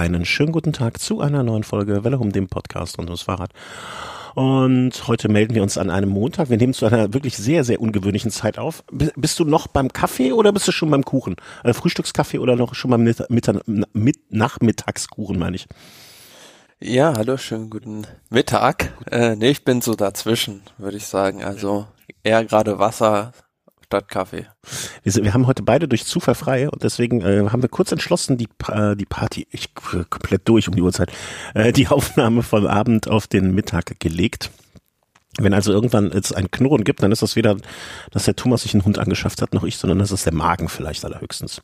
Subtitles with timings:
[0.00, 3.50] einen schönen guten Tag zu einer neuen Folge Welle um dem Podcast und ums Fahrrad.
[4.34, 6.48] Und heute melden wir uns an einem Montag.
[6.48, 8.82] Wir nehmen zu einer wirklich sehr, sehr ungewöhnlichen Zeit auf.
[8.90, 11.36] Bist du noch beim Kaffee oder bist du schon beim Kuchen?
[11.64, 13.50] Äh, Frühstückskaffee oder noch schon beim Mitt Mitt
[13.92, 15.66] Mitt Nachmittagskuchen, meine ich?
[16.80, 18.94] Ja, hallo, schönen guten Mittag.
[19.10, 21.44] Äh, nee, ich bin so dazwischen, würde ich sagen.
[21.44, 21.86] Also
[22.22, 23.32] eher gerade Wasser,
[23.90, 24.46] statt Kaffee.
[25.02, 28.38] Wir, wir, haben heute beide durch Zufall frei und deswegen äh, haben wir kurz entschlossen,
[28.38, 31.10] die, äh, die Party, ich äh, komplett durch um die Uhrzeit,
[31.54, 34.52] äh, die Aufnahme vom Abend auf den Mittag gelegt.
[35.38, 37.56] Wenn also irgendwann es ein Knurren gibt, dann ist das weder,
[38.12, 40.68] dass der Thomas sich einen Hund angeschafft hat, noch ich, sondern das ist der Magen
[40.68, 41.60] vielleicht allerhöchstens.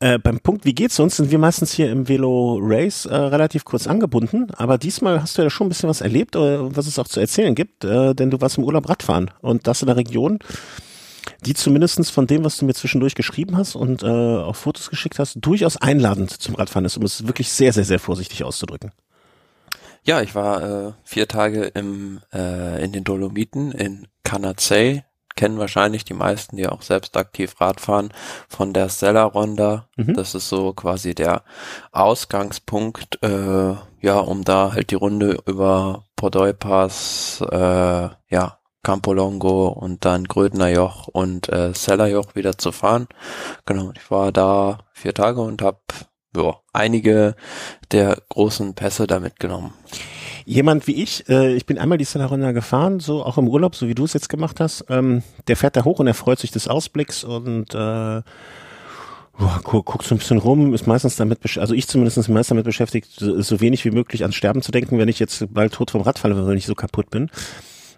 [0.00, 3.64] Äh, beim Punkt, wie geht's uns, sind wir meistens hier im Velo Race äh, relativ
[3.64, 6.98] kurz angebunden, aber diesmal hast du ja schon ein bisschen was erlebt, äh, was es
[6.98, 9.96] auch zu erzählen gibt, äh, denn du warst im Urlaub Radfahren und das in der
[9.96, 10.40] Region,
[11.40, 15.18] die zumindestens von dem, was du mir zwischendurch geschrieben hast und äh, auch Fotos geschickt
[15.18, 18.92] hast, durchaus einladend zum Radfahren ist, um es wirklich sehr, sehr, sehr vorsichtig auszudrücken.
[20.02, 25.04] Ja, ich war äh, vier Tage im, äh, in den Dolomiten in Canazei,
[25.36, 28.12] kennen wahrscheinlich die meisten, die auch selbst aktiv Radfahren,
[28.48, 29.88] von der Stella Ronda.
[29.96, 30.14] Mhm.
[30.14, 31.44] Das ist so quasi der
[31.92, 40.04] Ausgangspunkt, äh, ja, um da halt die Runde über Podoi Pass, äh, ja, Campolongo und
[40.04, 43.08] dann Grödner Joch und äh, Sellerjoch wieder zu fahren.
[43.66, 45.80] Genau, ich war da vier Tage und habe
[46.36, 47.34] ja, einige
[47.92, 49.72] der großen Pässe da mitgenommen.
[50.46, 53.88] Jemand wie ich, äh, ich bin einmal die Sellerronda gefahren, so auch im Urlaub, so
[53.88, 54.84] wie du es jetzt gemacht hast.
[54.88, 58.22] Ähm, der fährt da hoch und er freut sich des Ausblicks und äh,
[59.62, 63.08] guckt guck so ein bisschen rum, ist meistens damit, also ich zumindest meist damit beschäftigt,
[63.18, 66.02] so, so wenig wie möglich ans Sterben zu denken, wenn ich jetzt bald tot vom
[66.02, 67.30] Rad falle, wenn ich so kaputt bin.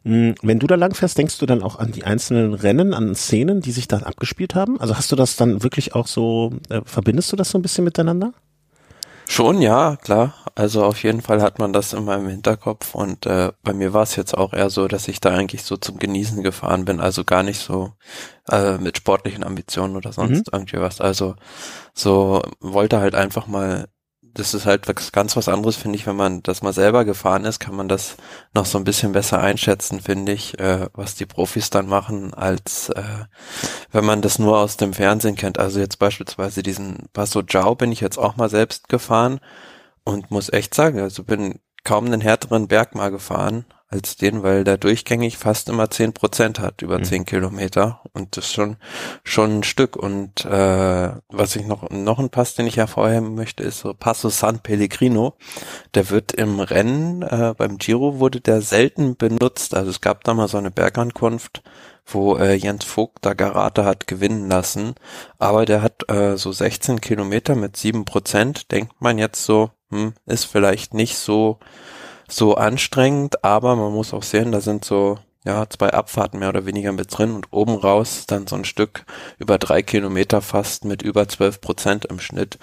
[0.05, 3.14] Hm, wenn du da lang fährst, denkst du dann auch an die einzelnen Rennen, an
[3.14, 4.81] Szenen, die sich da abgespielt haben?
[4.81, 7.84] Also hast du das dann wirklich auch so, äh, verbindest du das so ein bisschen
[7.84, 8.33] miteinander?
[9.28, 10.34] Schon, ja, klar.
[10.55, 14.03] Also auf jeden Fall hat man das in meinem Hinterkopf und äh, bei mir war
[14.03, 17.25] es jetzt auch eher so, dass ich da eigentlich so zum Genießen gefahren bin, also
[17.25, 17.93] gar nicht so
[18.50, 20.59] äh, mit sportlichen Ambitionen oder sonst mhm.
[20.59, 21.00] irgendwie was.
[21.00, 21.37] Also
[21.94, 23.87] so wollte halt einfach mal
[24.34, 27.59] das ist halt ganz was anderes, finde ich, wenn man das mal selber gefahren ist,
[27.59, 28.16] kann man das
[28.54, 32.88] noch so ein bisschen besser einschätzen, finde ich, äh, was die Profis dann machen, als
[32.91, 33.25] äh,
[33.91, 35.59] wenn man das nur aus dem Fernsehen kennt.
[35.59, 39.41] Also jetzt beispielsweise diesen Passo Giao bin ich jetzt auch mal selbst gefahren
[40.04, 44.64] und muss echt sagen, also bin kaum einen härteren Berg mal gefahren als den, weil
[44.64, 47.04] der durchgängig fast immer zehn Prozent hat, über mhm.
[47.04, 47.26] zehn mhm.
[47.26, 48.00] Kilometer.
[48.12, 48.76] Und das ist schon,
[49.22, 49.97] schon ein Stück.
[49.97, 54.30] Und äh, was ich noch, noch ein Pass, den ich hervorheben möchte, ist so Passo
[54.30, 55.34] San Pellegrino.
[55.94, 59.75] Der wird im Rennen, äh, beim Giro wurde der selten benutzt.
[59.75, 61.62] Also es gab da mal so eine Bergankunft,
[62.06, 64.94] wo äh, Jens Vogt da Garate hat gewinnen lassen.
[65.38, 68.72] Aber der hat äh, so 16 Kilometer mit sieben Prozent.
[68.72, 71.59] Denkt man jetzt so, hm, ist vielleicht nicht so
[72.32, 76.66] so anstrengend, aber man muss auch sehen, da sind so ja zwei Abfahrten mehr oder
[76.66, 79.04] weniger mit drin und oben raus dann so ein Stück
[79.38, 82.59] über drei Kilometer fast mit über zwölf Prozent im Schnitt.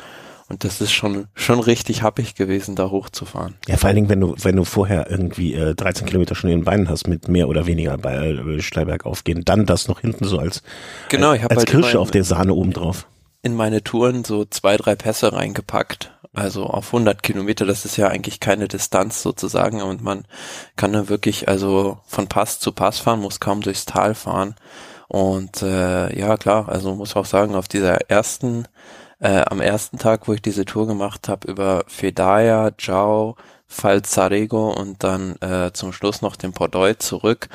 [0.48, 3.54] Und das ist schon schon richtig happig gewesen, da hochzufahren.
[3.68, 6.60] Ja, vor allen Dingen, wenn du wenn du vorher irgendwie äh, 13 Kilometer schon in
[6.60, 10.26] den Beinen hast mit mehr oder weniger bei äh, Steilberg aufgehen, dann das noch hinten
[10.26, 10.64] so als
[11.10, 13.06] genau, ich als, als halt Kirsche auf der Sahne oben drauf.
[13.44, 18.08] In meine Touren so zwei drei Pässe reingepackt also auf 100 Kilometer, das ist ja
[18.08, 20.26] eigentlich keine Distanz sozusagen und man
[20.76, 24.56] kann da wirklich also von Pass zu Pass fahren, muss kaum durchs Tal fahren.
[25.08, 28.68] Und äh, ja klar, also muss auch sagen, auf dieser ersten,
[29.20, 33.36] äh, am ersten Tag, wo ich diese Tour gemacht habe, über Fedaya, Jiao,
[33.68, 37.50] Falzarego und dann äh, zum Schluss noch den Pordoi zurück,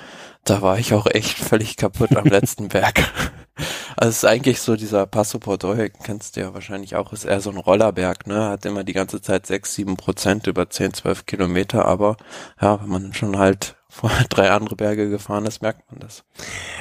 [0.44, 3.04] da war ich auch echt völlig kaputt am letzten Berg.
[3.96, 7.40] Also es ist eigentlich so dieser Passo Pordoi, kennst du ja wahrscheinlich auch, ist eher
[7.40, 8.48] so ein Rollerberg, ne?
[8.48, 12.16] Hat immer die ganze Zeit sechs, sieben Prozent über zehn, zwölf Kilometer, aber
[12.60, 16.24] ja, wenn man schon halt vor drei andere Berge gefahren ist, merkt man das.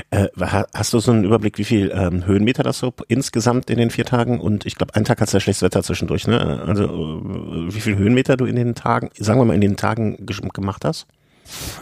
[0.10, 0.28] Äh,
[0.74, 4.06] hast du so einen Überblick, wie viel ähm, Höhenmeter das so insgesamt in den vier
[4.06, 4.40] Tagen?
[4.40, 6.64] Und ich glaube, einen Tag hat es ja schlechtes Wetter zwischendurch, ne?
[6.66, 10.26] Also äh, wie viel Höhenmeter du in den Tagen, sagen wir mal, in den Tagen
[10.26, 11.06] gemacht hast?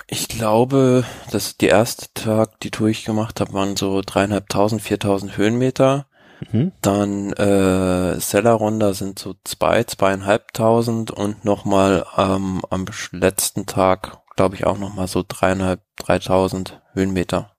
[0.08, 5.38] Ich glaube, dass die erste Tag, die Tour ich gemacht habe, waren so dreieinhalbtausend, viertausend
[5.38, 6.08] Höhenmeter.
[6.52, 6.72] Mhm.
[6.82, 14.66] Dann äh, Sellerronda sind so zwei, zweieinhalbtausend und nochmal ähm, am letzten Tag, glaube ich,
[14.66, 17.52] auch nochmal so dreieinhalb, dreitausend Höhenmeter.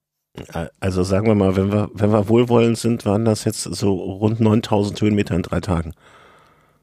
[0.79, 4.39] Also sagen wir mal, wenn wir, wenn wir wohlwollend sind, waren das jetzt so rund
[4.39, 5.93] 9000 Höhenmeter in drei Tagen.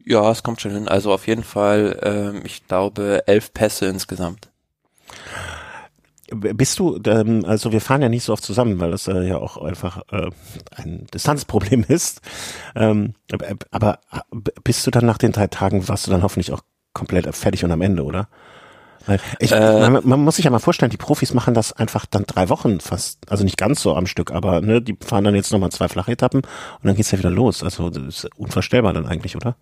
[0.04, 0.88] Ja, es kommt schon hin.
[0.88, 4.49] Also auf jeden Fall, ähm, ich glaube, elf Pässe insgesamt.
[6.32, 9.38] Bist du, ähm, also wir fahren ja nicht so oft zusammen, weil das äh, ja
[9.38, 10.30] auch einfach äh,
[10.76, 12.20] ein Distanzproblem ist.
[12.74, 13.14] Ähm,
[13.70, 13.98] aber
[14.62, 16.60] bist du dann nach den drei Tagen, warst du dann hoffentlich auch
[16.92, 18.28] komplett fertig und am Ende, oder?
[19.38, 22.24] Ich, äh, man, man, muss sich ja mal vorstellen, die Profis machen das einfach dann
[22.26, 25.52] drei Wochen fast, also nicht ganz so am Stück, aber ne, die fahren dann jetzt
[25.52, 27.62] nochmal zwei Flachetappen und dann geht's ja wieder los.
[27.62, 29.56] Also das ist unvorstellbar dann eigentlich, oder?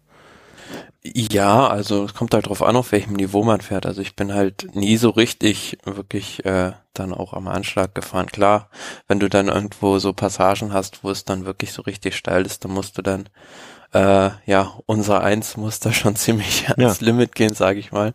[1.02, 3.86] Ja, also es kommt halt drauf an, auf welchem Niveau man fährt.
[3.86, 8.26] Also ich bin halt nie so richtig wirklich äh, dann auch am Anschlag gefahren.
[8.26, 8.68] Klar,
[9.06, 12.64] wenn du dann irgendwo so Passagen hast, wo es dann wirklich so richtig steil ist,
[12.64, 13.28] dann musst du dann
[13.92, 16.74] äh, ja, unser Eins muss da schon ziemlich ja.
[16.76, 18.12] ans Limit gehen, sage ich mal.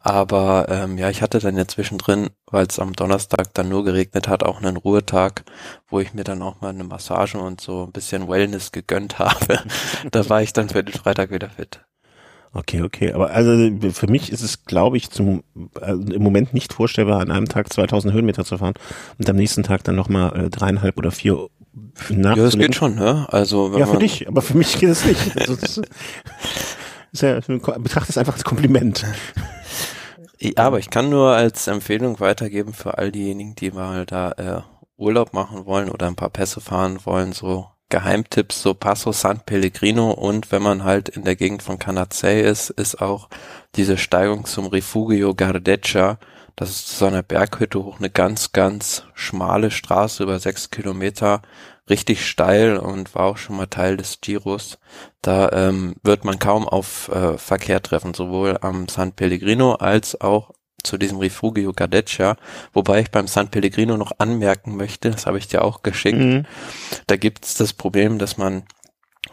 [0.00, 4.28] Aber ähm, ja, ich hatte dann ja zwischendrin, weil es am Donnerstag dann nur geregnet
[4.28, 5.44] hat, auch einen Ruhetag,
[5.88, 9.60] wo ich mir dann auch mal eine Massage und so ein bisschen Wellness gegönnt habe.
[10.10, 11.80] da war ich dann für den Freitag wieder fit.
[12.56, 13.12] Okay, okay.
[13.12, 15.42] Aber also für mich ist es, glaube ich, zum,
[15.78, 18.72] also im Moment nicht vorstellbar, an einem Tag 2000 Höhenmeter zu fahren
[19.18, 21.48] und am nächsten Tag dann nochmal äh, dreieinhalb oder vier
[22.08, 23.26] ja, das geht schon, ne?
[23.30, 25.38] Also wenn ja, für dich, aber für mich geht es nicht.
[25.38, 25.78] Also, das
[27.12, 29.04] ist ja, betrachte es einfach als Kompliment.
[30.38, 34.60] Ja, aber ich kann nur als Empfehlung weitergeben für all diejenigen, die mal da äh,
[34.96, 40.10] Urlaub machen wollen oder ein paar Pässe fahren wollen, so Geheimtipps, so Passo San Pellegrino
[40.10, 43.28] und wenn man halt in der Gegend von Canazei ist, ist auch
[43.76, 46.18] diese Steigung zum Refugio Gardeccia
[46.56, 51.42] das ist zu so einer Berghütte hoch eine ganz, ganz schmale Straße über sechs Kilometer,
[51.88, 54.78] richtig steil und war auch schon mal Teil des Giros.
[55.20, 60.50] Da ähm, wird man kaum auf äh, Verkehr treffen, sowohl am San Pellegrino als auch
[60.86, 62.36] zu diesem Refugio Gardeccia,
[62.72, 66.46] wobei ich beim San Pellegrino noch anmerken möchte, das habe ich dir auch geschickt, mhm.
[67.06, 68.64] da gibt es das Problem, dass man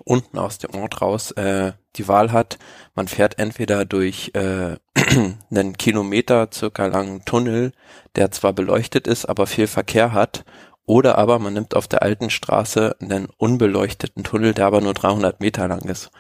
[0.04, 2.58] unten aus dem Ort raus äh, die Wahl hat,
[2.96, 4.76] man fährt entweder durch äh,
[5.52, 7.72] einen Kilometer circa langen Tunnel,
[8.16, 10.44] der zwar beleuchtet ist, aber viel Verkehr hat,
[10.86, 15.40] oder aber man nimmt auf der alten Straße einen unbeleuchteten Tunnel, der aber nur 300
[15.40, 16.12] Meter lang ist.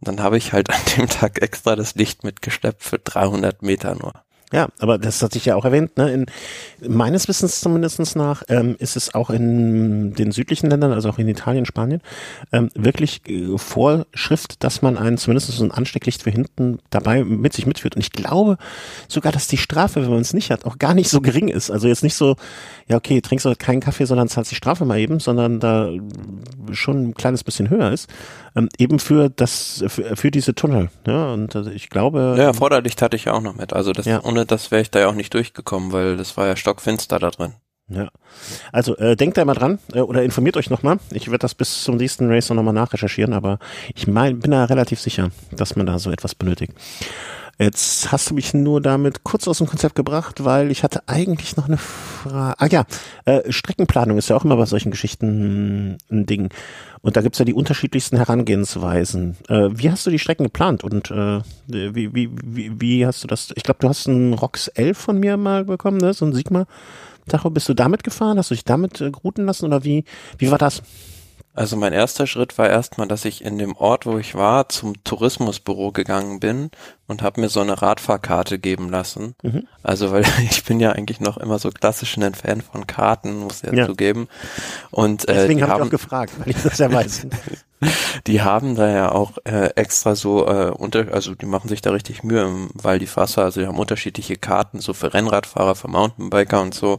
[0.00, 3.94] Und dann habe ich halt an dem Tag extra das Licht mitgeschleppt für 300 Meter
[3.94, 4.12] nur.
[4.50, 5.98] Ja, aber das hatte ich ja auch erwähnt.
[5.98, 6.10] Ne?
[6.10, 6.26] In,
[6.88, 11.28] meines Wissens zumindestens nach ähm, ist es auch in den südlichen Ländern, also auch in
[11.28, 12.00] Italien, Spanien,
[12.50, 17.52] ähm, wirklich äh, Vorschrift, dass man einen zumindest so ein Anstecklicht für hinten dabei mit
[17.52, 17.94] sich mitführt.
[17.96, 18.56] Und ich glaube
[19.06, 21.70] sogar, dass die Strafe, wenn man es nicht hat, auch gar nicht so gering ist.
[21.70, 22.36] Also jetzt nicht so,
[22.86, 25.90] ja okay, trinkst du keinen Kaffee, sondern zahlst die Strafe mal eben, sondern da
[26.72, 28.08] schon ein kleines bisschen höher ist.
[28.58, 30.90] Ähm, eben für das, für, für diese Tunnel.
[31.06, 32.34] Ja, und also ich glaube.
[32.36, 33.72] Ja, Vorderlicht hatte ich ja auch noch mit.
[33.72, 34.22] Also das ja.
[34.24, 37.30] ohne das wäre ich da ja auch nicht durchgekommen, weil das war ja stockfinster da
[37.30, 37.54] drin.
[37.88, 38.08] Ja.
[38.70, 40.98] Also äh, denkt da mal dran äh, oder informiert euch nochmal.
[41.12, 43.58] Ich werde das bis zum nächsten Race nochmal nachrecherchieren, aber
[43.94, 46.74] ich mein, bin da relativ sicher, dass man da so etwas benötigt.
[47.60, 51.56] Jetzt hast du mich nur damit kurz aus dem Konzept gebracht, weil ich hatte eigentlich
[51.56, 52.54] noch eine Frage.
[52.56, 52.84] Ah ja,
[53.24, 56.50] äh, Streckenplanung ist ja auch immer bei solchen Geschichten ein Ding.
[57.02, 59.36] Und da gibt's ja die unterschiedlichsten Herangehensweisen.
[59.48, 63.26] Äh, wie hast du die Strecken geplant und äh, wie, wie, wie, wie hast du
[63.26, 63.52] das?
[63.56, 66.14] Ich glaube, du hast einen ROX 11 von mir mal bekommen, ne?
[66.14, 66.66] so ein Sigma.
[67.26, 68.38] Tacho, bist du damit gefahren?
[68.38, 70.04] Hast du dich damit äh, routen lassen oder wie,
[70.38, 70.82] wie war das?
[71.58, 75.02] Also mein erster Schritt war erstmal, dass ich in dem Ort, wo ich war, zum
[75.02, 76.70] Tourismusbüro gegangen bin
[77.08, 79.34] und habe mir so eine Radfahrkarte geben lassen.
[79.42, 79.66] Mhm.
[79.82, 83.64] Also weil ich bin ja eigentlich noch immer so klassisch ein Fan von Karten, muss
[83.64, 83.86] ich ja, ja.
[83.86, 84.28] zugeben.
[84.92, 87.26] Und äh, deswegen habe ich auch gefragt, weil ich das ja weiß.
[88.26, 91.90] die haben da ja auch äh, extra so äh, unter, also die machen sich da
[91.90, 95.88] richtig Mühe im Val di Fassa, also die haben unterschiedliche Karten, so für Rennradfahrer, für
[95.88, 96.94] Mountainbiker und so.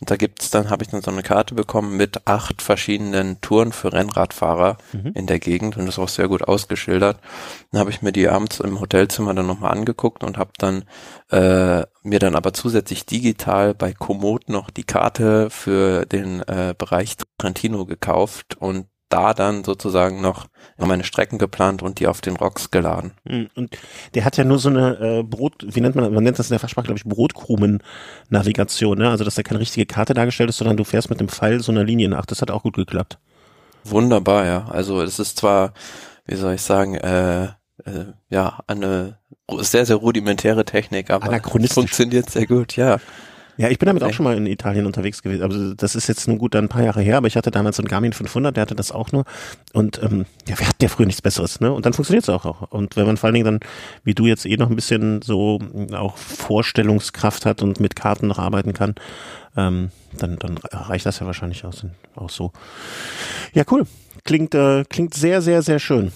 [0.00, 3.72] Und da gibt's dann, habe ich dann so eine Karte bekommen mit acht verschiedenen Touren
[3.72, 5.12] für Rennradfahrer mhm.
[5.14, 7.18] in der Gegend und das ist auch sehr gut ausgeschildert.
[7.70, 10.84] Dann habe ich mir die abends im Hotelzimmer dann nochmal angeguckt und habe dann
[11.30, 17.16] äh, mir dann aber zusätzlich digital bei Komoot noch die Karte für den äh, Bereich
[17.38, 20.46] Trentino gekauft und da dann sozusagen noch
[20.78, 23.12] meine Strecken geplant und die auf den Rocks geladen.
[23.26, 23.76] Hm, und
[24.14, 26.54] der hat ja nur so eine äh, Brot, wie nennt man, man nennt das in
[26.54, 29.10] der Fachsprache, glaube ich, Brotkrumen-Navigation, ne?
[29.10, 31.70] Also dass da keine richtige Karte dargestellt ist, sondern du fährst mit dem Pfeil so
[31.72, 32.26] einer Linie nach.
[32.26, 33.18] Das hat auch gut geklappt.
[33.84, 34.66] Wunderbar, ja.
[34.68, 35.74] Also es ist zwar,
[36.26, 37.50] wie soll ich sagen, äh, äh,
[38.28, 39.18] ja, eine
[39.58, 41.26] sehr, sehr rudimentäre Technik, aber
[41.74, 42.98] funktioniert sehr gut, ja.
[43.58, 45.42] Ja, ich bin damit auch schon mal in Italien unterwegs gewesen.
[45.42, 47.82] Also das ist jetzt nun gut ein paar Jahre her, aber ich hatte damals so
[47.82, 49.24] einen Garmin 500, der hatte das auch nur.
[49.72, 51.70] Und ähm, ja, wir hatten ja früher nichts Besseres, ne?
[51.72, 52.72] Und dann funktioniert es auch, auch.
[52.72, 53.60] Und wenn man vor allen Dingen dann,
[54.04, 55.58] wie du jetzt eh noch ein bisschen so
[55.92, 58.94] auch Vorstellungskraft hat und mit Karten noch arbeiten kann,
[59.56, 61.74] ähm, dann, dann reicht das ja wahrscheinlich auch,
[62.14, 62.52] auch so.
[63.52, 63.86] Ja, cool.
[64.24, 66.12] Klingt, äh, klingt sehr, sehr, sehr schön.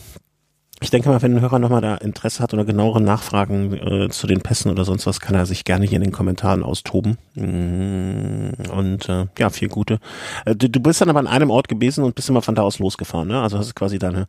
[0.80, 4.26] Ich denke mal, wenn ein Hörer nochmal da Interesse hat oder genauere Nachfragen äh, zu
[4.26, 7.16] den Pässen oder sonst was, kann er sich gerne hier in den Kommentaren austoben.
[7.34, 9.98] Mm, und äh, ja, viel Gute.
[10.44, 12.62] Äh, du, du bist dann aber an einem Ort gewesen und bist immer von da
[12.62, 13.40] aus losgefahren, ne?
[13.40, 14.28] Also hast du quasi deine,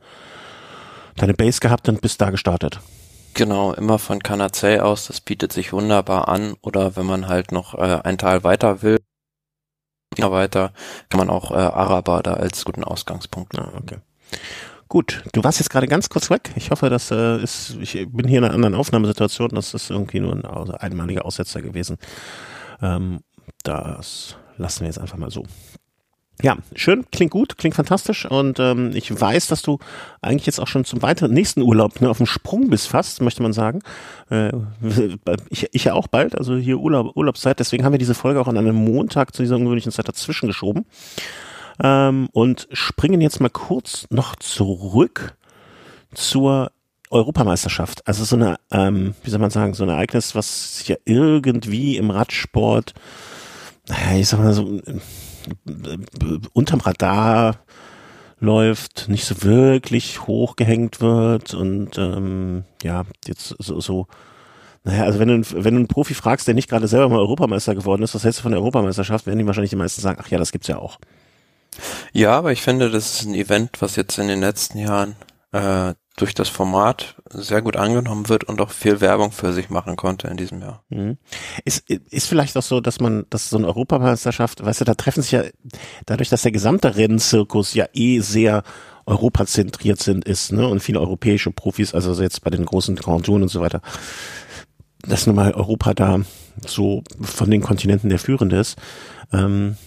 [1.17, 2.79] deine Base gehabt und bist da gestartet.
[3.33, 6.55] Genau, immer von Kanazei aus, das bietet sich wunderbar an.
[6.61, 8.97] Oder wenn man halt noch äh, ein Tal weiter will,
[10.17, 10.71] weiter,
[11.09, 13.57] kann man auch äh, Araber da als guten Ausgangspunkt.
[13.59, 13.97] Ah, okay.
[14.89, 16.51] Gut, du warst jetzt gerade ganz kurz weg.
[16.55, 19.49] Ich hoffe, das äh, ist, ich bin hier in einer anderen Aufnahmesituation.
[19.49, 21.97] Das ist irgendwie nur ein einmaliger Aussetzer gewesen.
[22.81, 23.19] Ähm,
[23.63, 25.43] das lassen wir jetzt einfach mal so.
[26.43, 29.79] Ja, schön, klingt gut, klingt fantastisch und ähm, ich weiß, dass du
[30.21, 33.41] eigentlich jetzt auch schon zum weiteren nächsten Urlaub ne, auf dem Sprung bist fast, möchte
[33.41, 33.81] man sagen.
[34.29, 34.51] Äh,
[35.49, 38.55] ich, ja auch bald, also hier Urlaub, Urlaubszeit, deswegen haben wir diese Folge auch an
[38.55, 40.85] einem Montag zu dieser ungewöhnlichen Zeit dazwischen geschoben
[41.81, 45.37] ähm, und springen jetzt mal kurz noch zurück
[46.13, 46.71] zur
[47.09, 48.05] Europameisterschaft.
[48.07, 51.97] Also so eine, ähm, wie soll man sagen, so ein Ereignis, was sich ja irgendwie
[51.97, 52.93] im Radsport,
[53.87, 54.81] naja, ich sag mal so,
[56.53, 57.59] unterm Radar
[58.39, 64.07] läuft, nicht so wirklich hochgehängt wird und ähm, ja, jetzt so, so
[64.83, 67.75] naja, also wenn du, wenn du einen Profi fragst, der nicht gerade selber mal Europameister
[67.75, 70.29] geworden ist, was hältst du von der Europameisterschaft, werden die wahrscheinlich die meisten sagen, ach
[70.29, 70.99] ja, das gibt's ja auch.
[72.13, 75.15] Ja, aber ich finde, das ist ein Event, was jetzt in den letzten Jahren
[75.51, 79.95] äh, durch das Format sehr gut angenommen wird und auch viel Werbung für sich machen
[79.95, 80.83] konnte in diesem Jahr.
[80.89, 81.17] Mhm.
[81.63, 85.21] Ist, ist vielleicht auch so, dass man, dass so eine Europameisterschaft, weißt du, da treffen
[85.21, 85.43] sich ja,
[86.07, 88.63] dadurch, dass der gesamte Rennzirkus ja eh sehr
[89.05, 93.43] europazentriert sind, ist, ne, und viele europäische Profis, also jetzt bei den großen Grand Touren
[93.43, 93.81] und so weiter,
[95.03, 96.19] dass nun mal Europa da
[96.65, 98.77] so von den Kontinenten der führende ist,
[99.31, 99.77] ähm,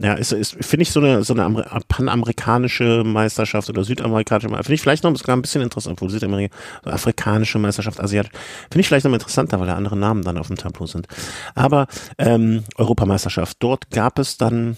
[0.00, 4.74] ja, ist, ist finde ich so eine, so eine panamerikanische Meisterschaft oder südamerikanische Meisterschaft, finde
[4.74, 8.32] ich vielleicht noch ein bisschen interessant, obwohl Südamerika, so afrikanische Meisterschaft, asiatisch,
[8.70, 11.06] finde ich vielleicht noch interessanter, weil da andere Namen dann auf dem Tableau sind.
[11.54, 11.86] Aber
[12.18, 14.76] ähm, Europameisterschaft, dort gab es dann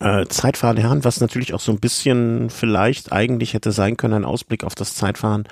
[0.00, 4.24] äh, Zeitfahren der was natürlich auch so ein bisschen vielleicht eigentlich hätte sein können, ein
[4.24, 5.44] Ausblick auf das Zeitfahren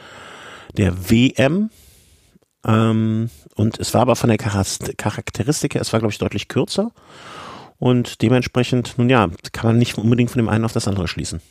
[0.77, 1.71] der WM.
[2.65, 6.93] Ähm, und es war aber von der Charakteristik her, es war glaube ich deutlich kürzer
[7.83, 11.43] und dementsprechend, nun ja, kann man nicht unbedingt von dem einen auf das andere schließen.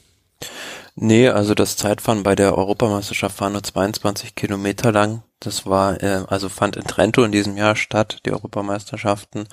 [0.95, 5.23] Nee, also das Zeitfahren bei der Europameisterschaft war nur 22 Kilometer lang.
[5.41, 9.45] Das war, äh, also fand in Trento in diesem Jahr statt, die Europameisterschaften.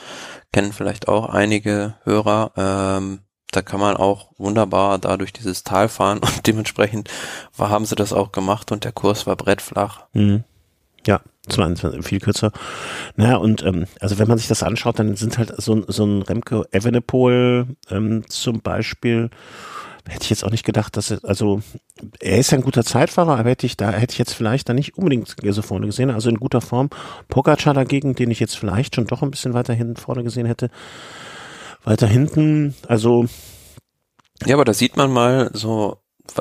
[0.53, 2.53] Kennen vielleicht auch einige Hörer.
[2.57, 7.11] Ähm, da kann man auch wunderbar da durch dieses Tal fahren und dementsprechend
[7.57, 10.07] war, haben sie das auch gemacht und der Kurs war brettflach.
[10.13, 10.45] Mhm.
[11.05, 12.53] Ja, 22, viel kürzer.
[13.17, 16.23] Naja, und ähm, also wenn man sich das anschaut, dann sind halt so, so ein
[16.23, 19.31] Remke Evenepoel ähm, zum Beispiel,
[20.09, 21.61] hätte ich jetzt auch nicht gedacht, dass er, also
[22.21, 24.75] er ist ja ein guter Zeitfahrer, aber hätte ich da, hätte ich jetzt vielleicht da
[24.75, 26.91] nicht unbedingt so vorne gesehen, also in guter Form.
[27.29, 30.71] Pogacar dagegen, den ich jetzt vielleicht schon doch ein bisschen weiter hinten vorne gesehen hätte.
[31.85, 33.27] Weiter hinten, also.
[34.47, 35.99] Ja, aber da sieht man mal so,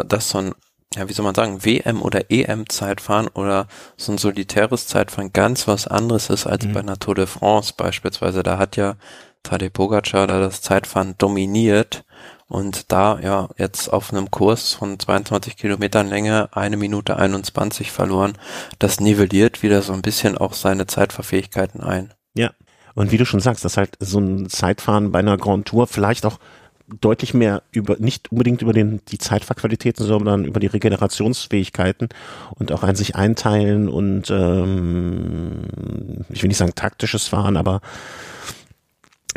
[0.07, 0.53] dass so ein
[0.96, 3.67] ja, wie soll man sagen, WM oder EM-Zeitfahren oder
[3.98, 6.74] so ein solitäres Zeitfahren ganz was anderes ist als mhm.
[6.74, 8.41] bei einer Tour de France beispielsweise.
[8.44, 8.96] Da hat ja
[9.44, 12.03] Tadej Pogacar da das Zeitfahren dominiert
[12.48, 18.34] und da ja jetzt auf einem Kurs von 22 Kilometern Länge eine Minute 21 verloren.
[18.79, 22.13] Das nivelliert wieder so ein bisschen auch seine Zeitverfähigkeiten ein.
[22.34, 22.51] Ja.
[22.96, 26.25] Und wie du schon sagst, dass halt so ein Zeitfahren bei einer Grand Tour vielleicht
[26.25, 26.39] auch
[26.88, 32.10] deutlich mehr über, nicht unbedingt über den, die Zeitfahrqualitäten, sondern über die Regenerationsfähigkeiten
[32.56, 37.82] und auch ein sich einteilen und, ähm, ich will nicht sagen taktisches Fahren, aber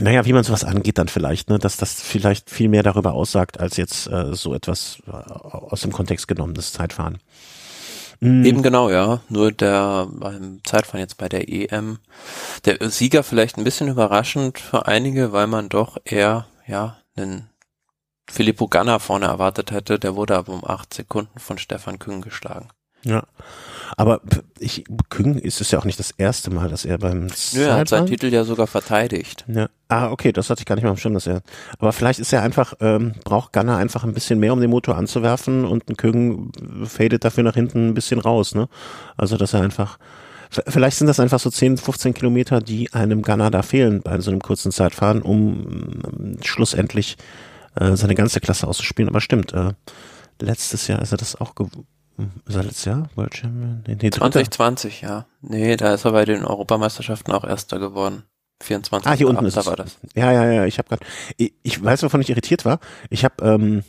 [0.01, 3.61] naja, wie man sowas angeht dann vielleicht, ne, dass das vielleicht viel mehr darüber aussagt,
[3.61, 7.19] als jetzt äh, so etwas äh, aus dem Kontext genommenes Zeitfahren.
[8.21, 8.45] Mhm.
[8.45, 9.21] Eben genau, ja.
[9.29, 11.99] Nur der beim Zeitfahren jetzt bei der EM,
[12.65, 17.51] der Sieger vielleicht ein bisschen überraschend für einige, weil man doch eher, ja, einen
[18.31, 22.69] Filippo Ganna vorne erwartet hätte, der wurde aber um acht Sekunden von Stefan Küng geschlagen.
[23.05, 23.25] Ja.
[23.97, 24.21] Aber
[24.59, 27.77] ich, Küng ist es ja auch nicht das erste Mal, dass er beim Nö, er
[27.77, 29.45] hat seinen Titel ja sogar verteidigt.
[29.49, 29.69] Ja.
[29.89, 31.43] Ah, okay, das hatte ich gar nicht mal am Schirm, dass er.
[31.79, 34.97] Aber vielleicht ist er einfach, ähm, braucht Gunner einfach ein bisschen mehr, um den Motor
[34.97, 36.53] anzuwerfen und ein Küng
[36.85, 38.69] fadet dafür nach hinten ein bisschen raus, ne?
[39.17, 39.99] Also, dass er einfach,
[40.51, 44.31] vielleicht sind das einfach so 10, 15 Kilometer, die einem Gunner da fehlen bei so
[44.31, 47.17] einem kurzen Zeitfahren, um ähm, schlussendlich
[47.77, 49.09] äh, seine ganze Klasse auszuspielen.
[49.09, 49.73] Aber stimmt, äh,
[50.41, 51.87] letztes Jahr ist er das auch geworden.
[52.47, 53.83] Ist er letztes Jahr World Champion?
[53.87, 55.27] Nee, nee, 2020, ja.
[55.41, 58.25] Nee, da ist er bei den Europameisterschaften auch Erster geworden.
[58.63, 59.11] 24.
[59.11, 59.97] Ah, hier unten ist da war das.
[60.15, 61.05] Ja, ja, ja, ich habe gerade
[61.39, 62.79] ich, ich weiß, wovon ich irritiert war.
[63.09, 63.85] Ich habe ähm,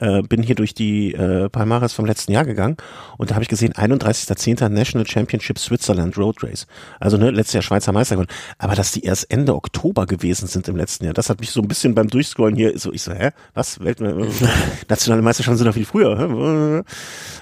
[0.00, 2.76] äh, bin hier durch die äh, Palmares vom letzten Jahr gegangen
[3.16, 4.68] und da habe ich gesehen, 31.10.
[4.68, 6.66] National Championship Switzerland Road Race.
[6.98, 8.32] Also ne, letztes Jahr Schweizer Meister geworden.
[8.58, 11.60] Aber dass die erst Ende Oktober gewesen sind im letzten Jahr, das hat mich so
[11.60, 13.80] ein bisschen beim Durchscrollen hier so, ich so, hä, was?
[13.80, 14.00] Welt,
[14.88, 16.84] nationale Meisterschaften sind doch viel früher.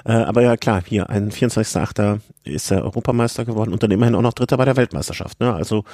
[0.04, 2.20] Äh, aber ja klar, hier, ein 24.8.
[2.44, 5.40] ist er Europameister geworden und dann immerhin auch noch Dritter bei der Weltmeisterschaft.
[5.40, 5.52] Ne?
[5.52, 5.84] Also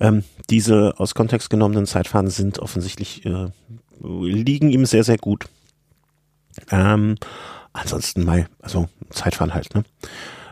[0.00, 3.48] ähm, diese aus Kontext genommenen Zeitfahren sind offensichtlich äh,
[4.02, 5.46] liegen ihm sehr, sehr gut.
[6.70, 7.16] Ähm,
[7.72, 9.84] ansonsten mal, also Zeitfahren halt, ne?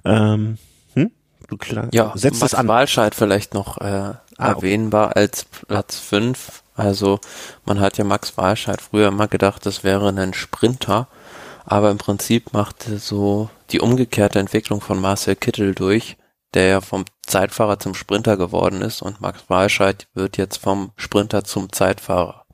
[0.04, 0.58] Ähm,
[0.94, 1.10] hm?
[1.48, 2.68] Du klar, ja, setzt Max es an.
[2.68, 5.20] Walscheid vielleicht noch äh, ah, erwähnbar okay.
[5.20, 6.62] als Platz 5.
[6.74, 7.18] Also
[7.64, 11.08] man hat ja Max Walscheid früher immer gedacht, das wäre ein Sprinter,
[11.64, 16.16] aber im Prinzip machte so die umgekehrte Entwicklung von Marcel Kittel durch,
[16.54, 21.44] der ja vom Zeitfahrer zum Sprinter geworden ist und Max Walscheid wird jetzt vom Sprinter
[21.44, 22.44] zum Zeitfahrer.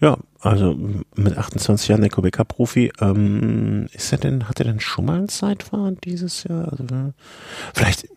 [0.00, 0.76] Ja, also
[1.14, 2.92] mit 28 Jahren Neko Becker Profi.
[3.00, 6.70] Ähm, ist er denn, hat er denn schon mal ein Zeitfahren dieses Jahr?
[6.70, 6.84] Also,
[7.74, 8.08] vielleicht,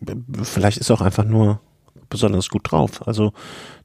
[0.42, 1.60] vielleicht ist er auch einfach nur
[2.08, 3.06] besonders gut drauf.
[3.06, 3.32] Also,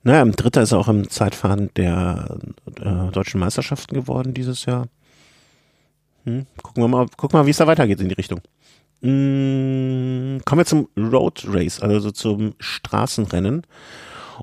[0.03, 2.39] naja, im Dritter ist er auch im Zeitfahren der
[2.81, 4.87] äh, deutschen Meisterschaften geworden dieses Jahr.
[6.25, 8.41] Hm, gucken wir mal, gucken wir mal, wie es da weitergeht in die Richtung.
[9.01, 13.61] Hm, kommen wir zum Road Race, also zum Straßenrennen.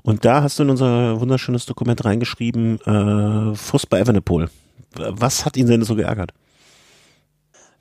[0.01, 4.49] Und da hast du in unser wunderschönes Dokument reingeschrieben, äh, Fuß bei Evenepoel.
[4.95, 6.33] Was hat ihn denn so geärgert?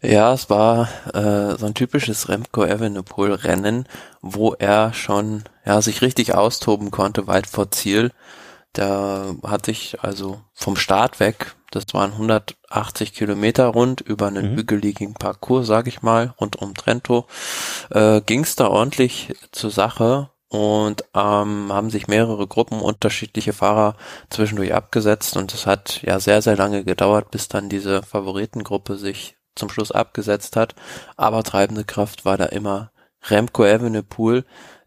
[0.04, 3.86] Ja, es war äh, so ein typisches Remco Evenepoel Rennen,
[4.20, 8.10] wo er schon ja sich richtig austoben konnte weit vor Ziel.
[8.72, 14.56] Da hatte ich also vom Start weg, das waren 180 Kilometer rund über einen mhm.
[14.56, 17.26] hügeligen Parcours, sag ich mal, rund um Trento,
[17.90, 23.96] äh, ging es da ordentlich zur Sache und ähm, haben sich mehrere Gruppen unterschiedliche Fahrer
[24.28, 29.38] zwischendurch abgesetzt und es hat ja sehr, sehr lange gedauert, bis dann diese Favoritengruppe sich
[29.54, 30.74] zum Schluss abgesetzt hat.
[31.16, 32.90] Aber treibende Kraft war da immer
[33.30, 34.44] Remco Evenepoel,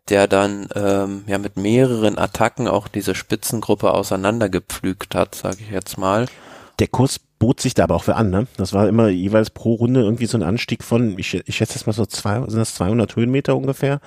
[0.07, 5.97] der dann ähm, ja mit mehreren Attacken auch diese Spitzengruppe auseinandergepflügt hat, sage ich jetzt
[5.97, 6.27] mal.
[6.79, 8.47] Der Kurs bot sich da aber auch für an, ne?
[8.57, 11.85] Das war immer jeweils pro Runde irgendwie so ein Anstieg von, ich, ich schätze jetzt
[11.85, 13.99] mal so zwei, sind das 200 Höhenmeter ungefähr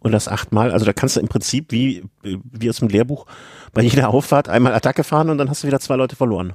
[0.00, 0.72] und das achtmal.
[0.72, 3.26] Also da kannst du im Prinzip wie, wie aus dem Lehrbuch
[3.72, 6.54] bei jeder Auffahrt einmal Attacke fahren und dann hast du wieder zwei Leute verloren.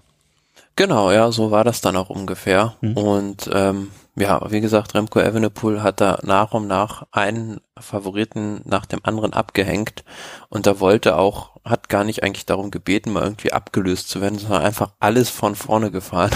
[0.76, 2.76] Genau, ja, so war das dann auch ungefähr.
[2.82, 2.98] Mhm.
[2.98, 3.90] Und ähm,
[4.22, 9.34] ja, wie gesagt, Remco Evenepoel hat da nach und nach einen Favoriten nach dem anderen
[9.34, 10.04] abgehängt
[10.50, 14.38] und da wollte auch, hat gar nicht eigentlich darum gebeten, mal irgendwie abgelöst zu werden,
[14.38, 16.32] sondern einfach alles von vorne gefahren.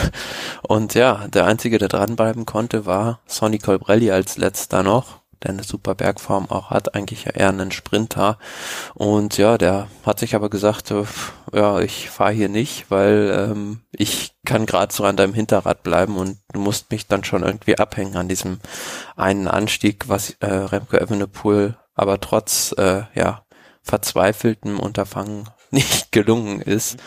[0.67, 5.64] Und ja, der einzige, der dranbleiben konnte, war Sonny Colbrelli als letzter noch der eine
[5.64, 8.38] super Bergform auch hat, eigentlich eher einen Sprinter.
[8.94, 11.04] Und ja, der hat sich aber gesagt, äh,
[11.54, 16.18] ja, ich fahre hier nicht, weil ähm, ich kann gerade so an deinem Hinterrad bleiben
[16.18, 18.60] und du musst mich dann schon irgendwie abhängen an diesem
[19.16, 23.44] einen Anstieg, was äh, Remco Evenepoel aber trotz äh, ja
[23.82, 26.97] verzweifeltem Unterfangen nicht gelungen ist.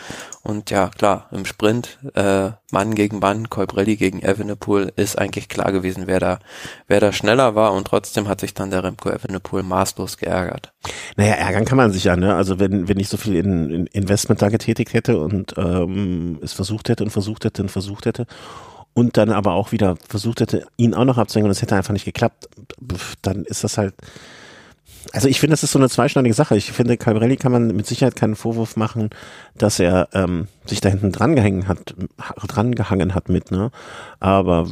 [0.41, 5.71] Und ja, klar, im Sprint, äh, Mann gegen Mann, Colbrelli gegen Evenepoel, ist eigentlich klar
[5.71, 6.39] gewesen, wer da,
[6.87, 10.73] wer da schneller war und trotzdem hat sich dann der Remco Evenepoel maßlos geärgert.
[11.17, 12.35] Naja, ärgern kann man sich ja, ne?
[12.35, 16.53] Also wenn, wenn ich so viel in, in Investment da getätigt hätte und ähm, es
[16.53, 18.25] versucht hätte und versucht hätte und versucht hätte
[18.93, 21.93] und dann aber auch wieder versucht hätte, ihn auch noch abzuhängen und es hätte einfach
[21.93, 22.49] nicht geklappt,
[23.21, 23.93] dann ist das halt,
[25.13, 26.55] also ich finde, das ist so eine zweischneidige Sache.
[26.55, 29.09] Ich finde, Calvarelli kann man mit Sicherheit keinen Vorwurf machen,
[29.57, 31.95] dass er ähm, sich da hinten dran gehangen hat,
[32.47, 33.71] dran gehangen hat mit, ne?
[34.19, 34.67] Aber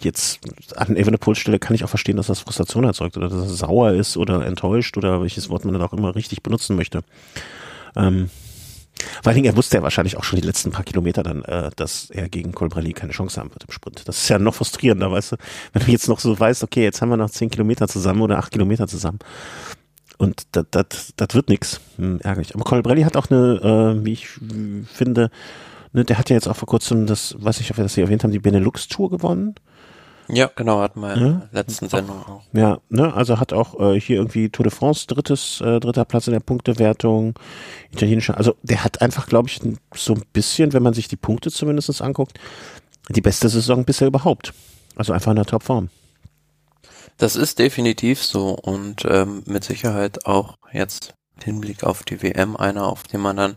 [0.00, 0.40] jetzt
[0.76, 3.92] an Evenepoels Stelle kann ich auch verstehen, dass das Frustration erzeugt oder dass er sauer
[3.92, 7.02] ist oder enttäuscht oder welches Wort man dann auch immer richtig benutzen möchte.
[7.96, 8.30] Ähm,
[9.22, 11.70] vor allen Dingen, er wusste ja wahrscheinlich auch schon die letzten paar Kilometer dann, äh,
[11.76, 14.02] dass er gegen Colbrelli keine Chance haben wird im Sprint.
[14.06, 15.36] Das ist ja noch frustrierender, weißt du,
[15.72, 18.38] wenn du jetzt noch so weißt, okay, jetzt haben wir noch zehn Kilometer zusammen oder
[18.38, 19.18] acht Kilometer zusammen.
[20.18, 21.80] Und das, wird nix.
[21.96, 22.54] Hm, ärgerlich.
[22.54, 25.30] Aber Colbrelli hat auch eine, äh, wie ich finde,
[25.92, 28.04] ne, der hat ja jetzt auch vor kurzem das, weiß ich, ob wir das hier
[28.04, 29.56] erwähnt haben, die Benelux-Tour gewonnen.
[30.28, 32.42] Ja, genau, hatten wir in der letzten Sendung auch.
[32.52, 36.26] Ja, ne, also hat auch äh, hier irgendwie Tour de France drittes, äh, dritter Platz
[36.26, 37.34] in der Punktewertung,
[37.92, 39.60] italienischer, also der hat einfach, glaube ich,
[39.94, 42.38] so ein bisschen, wenn man sich die Punkte zumindest anguckt,
[43.08, 44.52] die beste Saison bisher überhaupt.
[44.96, 45.90] Also einfach in der Topform.
[47.18, 52.86] Das ist definitiv so und ähm, mit Sicherheit auch jetzt Hinblick auf die WM einer,
[52.86, 53.56] auf den man dann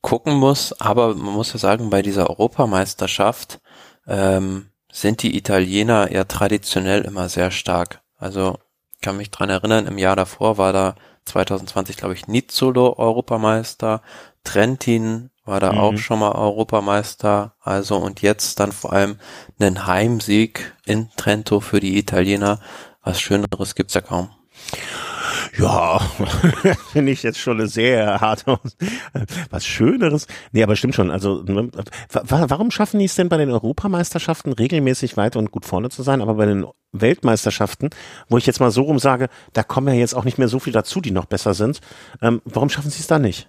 [0.00, 0.72] gucken muss.
[0.80, 3.60] Aber man muss ja sagen, bei dieser Europameisterschaft
[4.06, 8.02] ähm, sind die Italiener ja traditionell immer sehr stark.
[8.16, 8.58] Also
[9.00, 14.02] kann mich dran erinnern, im Jahr davor war da 2020, glaube ich, Nizzolo Europameister.
[14.44, 15.78] Trentin war da mhm.
[15.78, 17.54] auch schon mal Europameister.
[17.60, 19.18] Also und jetzt dann vor allem
[19.60, 22.60] einen Heimsieg in Trento für die Italiener.
[23.02, 24.30] Was Schöneres gibt's ja kaum.
[25.58, 25.98] Ja,
[26.92, 28.58] finde ich jetzt schon eine sehr harte,
[29.50, 30.28] was Schöneres.
[30.52, 31.10] Nee, aber stimmt schon.
[31.10, 31.68] Also, ne,
[32.12, 36.22] warum schaffen die es denn bei den Europameisterschaften regelmäßig weiter und gut vorne zu sein,
[36.22, 37.90] aber bei den Weltmeisterschaften,
[38.28, 40.60] wo ich jetzt mal so rum sage, da kommen ja jetzt auch nicht mehr so
[40.60, 41.80] viel dazu, die noch besser sind.
[42.22, 43.48] Ähm, warum schaffen sie es da nicht?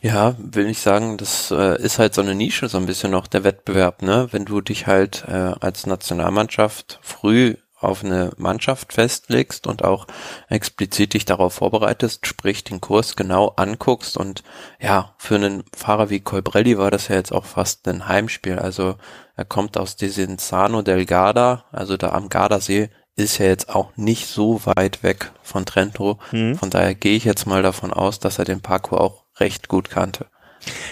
[0.00, 3.26] Ja, will ich sagen, das äh, ist halt so eine Nische so ein bisschen noch
[3.26, 4.28] der Wettbewerb, ne?
[4.30, 7.56] Wenn du dich halt äh, als Nationalmannschaft früh
[7.86, 10.06] auf eine Mannschaft festlegst und auch
[10.48, 14.42] explizit dich darauf vorbereitest, sprich den Kurs genau anguckst und
[14.80, 18.58] ja, für einen Fahrer wie Colbrelli war das ja jetzt auch fast ein Heimspiel.
[18.58, 18.96] Also
[19.36, 24.26] er kommt aus Desenzano del Garda, also da am Gardasee ist ja jetzt auch nicht
[24.26, 26.18] so weit weg von Trento.
[26.32, 26.56] Mhm.
[26.56, 29.88] Von daher gehe ich jetzt mal davon aus, dass er den Parkour auch recht gut
[29.88, 30.26] kannte.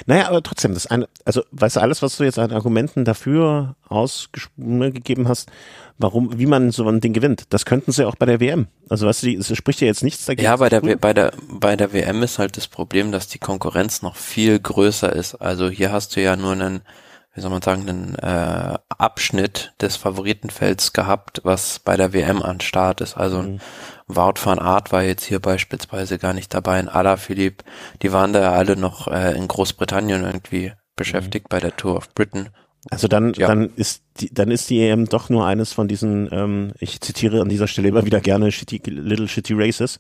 [0.07, 3.77] Naja, aber trotzdem, das eine, also weißt du, alles, was du jetzt an Argumenten dafür
[3.89, 5.51] ausgegeben hast,
[5.99, 8.67] warum, wie man so ein Ding gewinnt, das könnten sie auch bei der WM.
[8.89, 10.45] Also weißt du, es spricht ja jetzt nichts dagegen.
[10.45, 14.03] Ja, bei der, bei der, bei der WM ist halt das Problem, dass die Konkurrenz
[14.03, 15.35] noch viel größer ist.
[15.37, 16.83] Also hier hast du ja nur einen,
[17.35, 22.61] wie soll man sagen, einen äh, Abschnitt des Favoritenfelds gehabt, was bei der WM an
[22.61, 23.17] Start ist.
[23.17, 23.61] Also mhm.
[24.07, 27.65] Wout van Aert war jetzt hier beispielsweise gar nicht dabei, in Alaphilippe,
[28.03, 31.51] die waren da ja alle noch äh, in Großbritannien irgendwie beschäftigt mhm.
[31.51, 32.51] bei der Tour of Britain.
[32.91, 33.49] Also dann, ja.
[33.49, 37.41] dann ist die, dann ist die EM doch nur eines von diesen, ähm, ich zitiere
[37.41, 39.99] an dieser Stelle immer wieder gerne shitty, Little Shitty Races,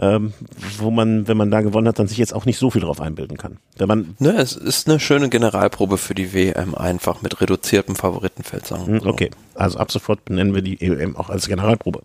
[0.00, 0.32] ähm,
[0.78, 3.02] wo man, wenn man da gewonnen hat, dann sich jetzt auch nicht so viel drauf
[3.02, 3.58] einbilden kann.
[3.76, 8.66] Wenn man ne, es ist eine schöne Generalprobe für die WM einfach mit reduziertem Favoritenfeld
[8.66, 8.86] sagen.
[8.86, 12.00] Hm, okay, also ab sofort benennen wir die EM auch als Generalprobe.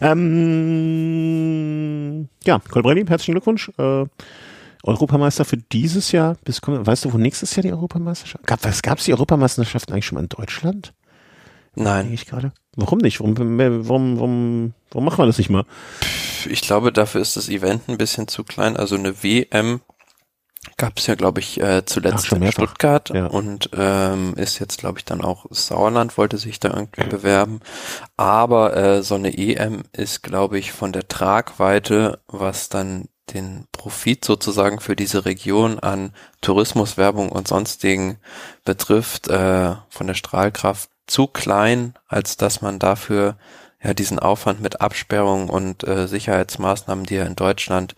[0.00, 1.08] Ähm,
[2.44, 3.72] ja, Colbrelli, herzlichen Glückwunsch.
[3.76, 4.04] Äh,
[4.84, 6.36] Europameister für dieses Jahr.
[6.44, 8.46] Bis, weißt du, wo nächstes Jahr die Europameisterschaft?
[8.46, 10.92] Gab es gab's die Europameisterschaften eigentlich schon mal in Deutschland?
[11.74, 12.12] Nein.
[12.12, 12.52] Ich gerade.
[12.76, 13.18] Warum nicht?
[13.20, 15.64] Warum, warum, warum, warum machen wir das nicht mal?
[16.46, 18.76] Ich glaube, dafür ist das Event ein bisschen zu klein.
[18.76, 19.80] Also eine WM
[20.76, 23.26] gab es ja, glaube ich, äh, zuletzt Ach, in Stuttgart ja.
[23.26, 27.60] und ähm, ist jetzt, glaube ich, dann auch Sauerland wollte sich da irgendwie bewerben.
[28.16, 34.24] Aber äh, so eine EM ist, glaube ich, von der Tragweite, was dann den Profit
[34.24, 38.18] sozusagen für diese Region an Tourismuswerbung und sonstigen
[38.64, 43.36] betrifft, äh, von der Strahlkraft zu klein, als dass man dafür
[43.82, 47.94] ja diesen Aufwand mit Absperrung und äh, Sicherheitsmaßnahmen, die ja in Deutschland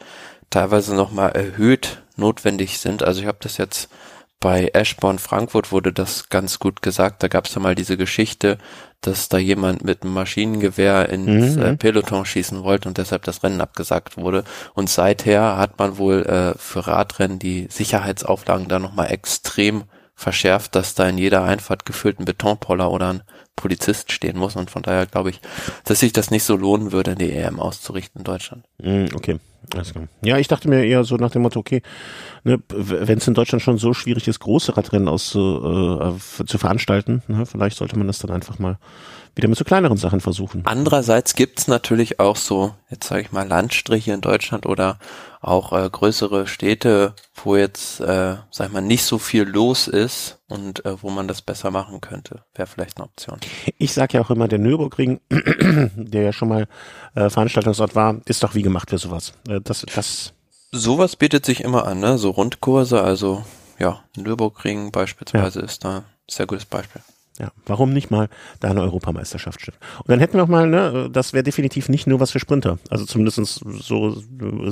[0.51, 3.03] teilweise nochmal erhöht notwendig sind.
[3.03, 3.89] Also ich habe das jetzt
[4.45, 7.23] bei Ashbourne Frankfurt wurde das ganz gut gesagt.
[7.23, 8.59] Da gab es ja mal diese Geschichte,
[9.01, 11.63] dass da jemand mit einem Maschinengewehr ins mhm.
[11.63, 14.45] äh, Peloton schießen wollte und deshalb das Rennen abgesagt wurde.
[14.75, 20.95] Und seither hat man wohl äh, für Radrennen die Sicherheitsauflagen da nochmal extrem verschärft, dass
[20.95, 23.23] da in jeder Einfahrt gefühlt ein Betonpoller oder ein
[23.57, 24.57] Polizist stehen muss.
[24.57, 25.41] Und von daher glaube ich,
[25.85, 28.65] dass sich das nicht so lohnen würde, die EM auszurichten in Deutschland.
[28.83, 29.39] Mhm, okay.
[30.23, 31.83] Ja, ich dachte mir eher so nach dem Motto, okay,
[32.43, 37.23] ne, wenn es in Deutschland schon so schwierig ist, große Radrennen auszu, äh, zu veranstalten,
[37.29, 38.79] ne, vielleicht sollte man das dann einfach mal
[39.35, 40.63] wieder mit so kleineren Sachen versuchen.
[40.65, 44.99] Andererseits gibt's natürlich auch so, jetzt sage ich mal, Landstriche in Deutschland oder
[45.41, 50.39] auch äh, größere Städte, wo jetzt, äh, sag ich mal, nicht so viel los ist
[50.49, 52.45] und äh, wo man das besser machen könnte.
[52.55, 53.39] Wäre vielleicht eine Option.
[53.79, 56.67] Ich sage ja auch immer, der Nürburgring, der ja schon mal
[57.15, 59.35] äh, Veranstaltungsort war, ist doch wie gemacht für sowas.
[59.49, 60.33] Äh, das, das
[60.77, 62.19] Sowas bietet sich immer an, ne?
[62.19, 63.45] So Rundkurse, also
[63.79, 65.65] ja, Nürburgring beispielsweise ja.
[65.65, 67.01] ist da ein sehr gutes Beispiel.
[67.41, 68.29] Ja, warum nicht mal
[68.61, 69.75] da eine Europameisterschaft statt?
[69.99, 72.79] Und dann hätten wir auch mal, ne, das wäre definitiv nicht nur was für Sprinter.
[72.91, 74.17] Also zumindest so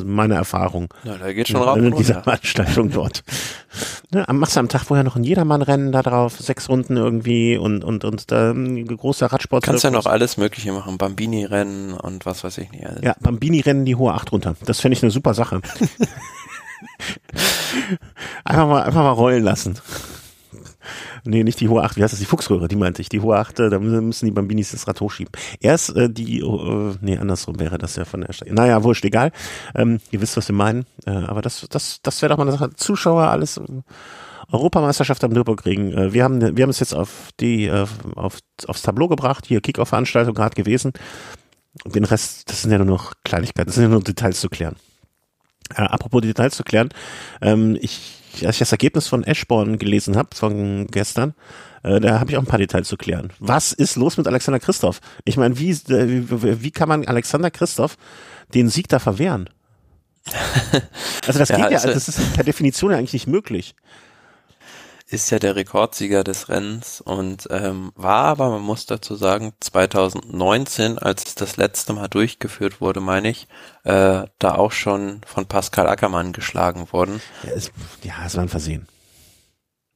[0.04, 0.94] meine Erfahrung.
[1.02, 3.24] Ja, da geht schon rauf in dieser Veranstaltung dort.
[4.12, 7.82] Ne, machst du am Tag vorher noch ein Jedermann-Rennen da drauf, sechs Runden irgendwie und
[7.82, 9.64] und und da ein großer Radsport.
[9.64, 13.02] Kannst ja noch alles Mögliche machen, Bambini-Rennen und was weiß ich nicht alles.
[13.02, 14.54] Ja, Bambini-Rennen die hohe Acht runter.
[14.66, 15.62] Das fände ich eine super Sache.
[18.44, 19.80] einfach mal einfach mal rollen lassen.
[21.24, 22.20] Nee, nicht die hohe Acht, wie heißt das?
[22.20, 23.08] Die Fuchsröhre, die meinte ich.
[23.08, 25.32] Die hohe Acht, da müssen die Bambinis das Rad hochschieben.
[25.60, 28.54] Erst äh, die, äh, nee, andersrum wäre das ja von der Strecke.
[28.54, 29.32] Naja, wurscht, egal.
[29.74, 30.86] Ähm, ihr wisst, was wir meinen.
[31.06, 32.70] Äh, aber das, das, das wäre doch mal eine Sache.
[32.74, 33.56] Zuschauer, alles.
[33.58, 33.62] Äh,
[34.50, 35.92] Europameisterschaft am Nürburgring.
[35.92, 39.46] Äh, wir haben, wir haben es jetzt auf die, äh, auf, aufs Tableau gebracht.
[39.46, 40.92] Hier Kickoff-Veranstaltung gerade gewesen.
[41.86, 43.66] Den Rest, das sind ja nur noch Kleinigkeiten.
[43.66, 44.76] Das sind ja nur Details zu klären.
[45.74, 46.90] Äh, apropos Details zu klären,
[47.40, 51.34] ähm, ich als ich das Ergebnis von Ashbourne gelesen habe von gestern,
[51.82, 53.32] äh, da habe ich auch ein paar Details zu klären.
[53.38, 55.00] Was ist los mit Alexander Christoph?
[55.24, 57.96] Ich meine, wie, äh, wie, wie kann man Alexander Christoph
[58.54, 59.48] den Sieg da verwehren?
[61.24, 63.76] Also das geht ja, ja also das ist per Definition eigentlich nicht möglich
[65.12, 70.98] ist ja der Rekordsieger des Rennens und ähm, war aber, man muss dazu sagen, 2019,
[70.98, 73.46] als es das letzte Mal durchgeführt wurde, meine ich,
[73.84, 77.20] äh, da auch schon von Pascal Ackermann geschlagen worden.
[77.42, 77.70] Ja, es,
[78.02, 78.88] ja, es war ein Versehen.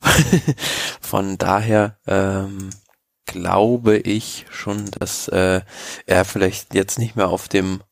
[1.00, 2.70] von daher ähm,
[3.24, 5.62] glaube ich schon, dass äh,
[6.07, 7.83] er vielleicht jetzt nicht mehr auf dem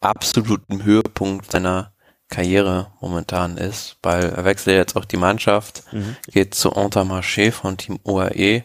[0.00, 1.93] absoluten Höhepunkt seiner
[2.28, 6.16] Karriere momentan ist, weil er wechselt jetzt auch die Mannschaft, mhm.
[6.30, 8.64] geht zu Intermarché von Team UAE.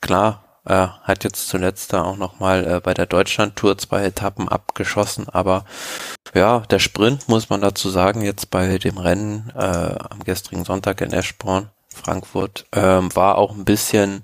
[0.00, 5.28] Klar, er hat jetzt zuletzt da auch nochmal äh, bei der Deutschland-Tour zwei Etappen abgeschossen,
[5.28, 5.64] aber
[6.34, 11.00] ja, der Sprint, muss man dazu sagen, jetzt bei dem Rennen äh, am gestrigen Sonntag
[11.00, 14.22] in Eschborn, Frankfurt, ähm, war auch ein bisschen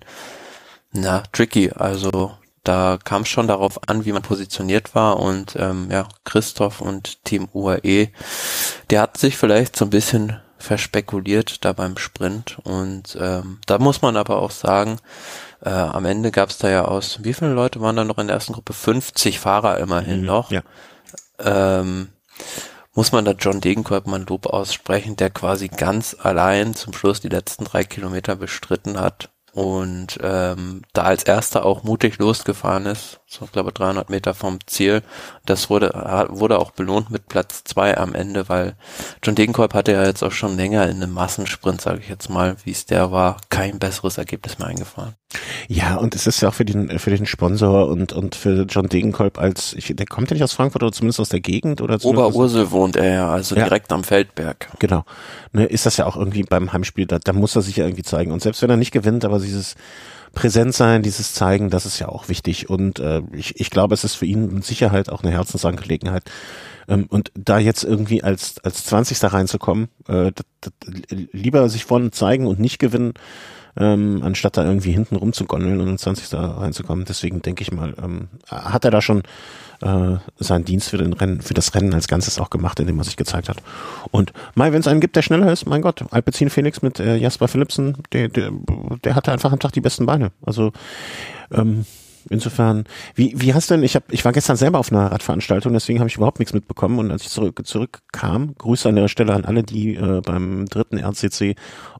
[0.93, 1.71] na, tricky.
[1.71, 6.81] Also da kam es schon darauf an, wie man positioniert war und ähm, ja, Christoph
[6.81, 8.09] und Team UAE,
[8.91, 14.03] der hat sich vielleicht so ein bisschen verspekuliert da beim Sprint und ähm, da muss
[14.03, 14.99] man aber auch sagen,
[15.65, 18.27] äh, am Ende gab es da ja aus, wie viele Leute waren da noch in
[18.27, 18.73] der ersten Gruppe?
[18.73, 20.51] 50 Fahrer immerhin mhm, noch.
[20.51, 20.63] Ja.
[21.39, 22.09] Ähm,
[22.95, 27.21] muss man da John Degenkolb mal ein Lob aussprechen, der quasi ganz allein zum Schluss
[27.21, 33.21] die letzten drei Kilometer bestritten hat und ähm, da als erster auch mutig losgefahren ist,
[33.39, 35.03] so glaube 300 Meter vom Ziel.
[35.45, 35.93] Das wurde
[36.31, 38.75] wurde auch belohnt mit Platz zwei am Ende, weil
[39.23, 42.57] John Degenkolb hatte ja jetzt auch schon länger in einem Massensprint, sage ich jetzt mal,
[42.65, 45.15] wie es der war, kein besseres Ergebnis mehr eingefahren.
[45.69, 48.89] Ja, und es ist ja auch für den für den Sponsor und und für John
[48.89, 52.03] Degenkolb als ich, der kommt ja nicht aus Frankfurt oder zumindest aus der Gegend oder
[52.05, 53.65] Oberursel wohnt er ja, also ja.
[53.65, 54.69] direkt am Feldberg.
[54.79, 55.05] Genau.
[55.53, 58.05] Ne, ist das ja auch irgendwie beim Heimspiel, da, da muss er sich ja irgendwie
[58.05, 59.75] zeigen und selbst wenn er nicht gewinnt, aber dieses
[60.37, 62.69] präsent sein, dieses Zeigen, das ist ja auch wichtig.
[62.71, 66.25] Und äh, ich, ich glaube, es ist für ihn mit Sicherheit auch eine Herzensangelegenheit.
[66.89, 69.33] Ähm, und da jetzt irgendwie als als 20.
[69.33, 70.33] reinzukommen, äh,
[71.33, 73.15] lieber sich vorne zeigen und nicht gewinnen,
[73.79, 76.35] ähm, anstatt da irgendwie hinten rumzugondeln und ins 20.
[76.35, 77.07] reinzukommen.
[77.07, 79.23] Deswegen denke ich mal, ähm, hat er da schon
[79.83, 83.05] äh, seinen Dienst für den Rennen, für das Rennen als Ganzes auch gemacht, indem er
[83.05, 83.59] sich gezeigt hat.
[84.11, 87.17] Und mal, wenn es einen gibt, der schneller ist, mein Gott, Alpecin Felix mit äh,
[87.17, 88.53] Jasper Philipsen, der, der,
[89.05, 90.33] der hatte einfach am Tag die besten Beine.
[90.45, 90.73] Also
[91.53, 91.85] ähm,
[92.31, 92.85] insofern,
[93.15, 96.01] wie, wie hast du denn, ich hab, ich war gestern selber auf einer Radveranstaltung, deswegen
[96.01, 99.45] habe ich überhaupt nichts mitbekommen und als ich zurück, zurückkam, Grüße an der Stelle an
[99.45, 101.55] alle, die äh, beim dritten RCC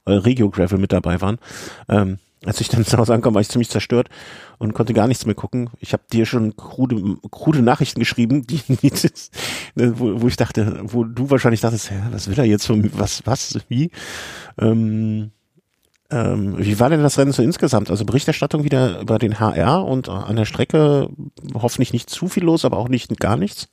[0.05, 1.39] äh, Regio Gravel mit dabei waren,
[1.89, 4.09] ähm, als ich dann zu Hause ankam, war ich ziemlich zerstört
[4.59, 5.71] und konnte gar nichts mehr gucken.
[5.81, 8.93] Ich habe dir schon krude, krude Nachrichten geschrieben, die, die
[9.75, 12.91] ne, wo, wo ich dachte, wo du wahrscheinlich dachtest, ja, was will er jetzt von
[12.99, 13.91] was, was, wie?
[14.59, 15.31] Ähm,
[16.11, 17.91] ähm, wie war denn das Rennen so insgesamt?
[17.91, 21.09] Also Berichterstattung wieder über den HR und an der Strecke
[21.55, 23.69] hoffentlich nicht zu viel los, aber auch nicht gar nichts?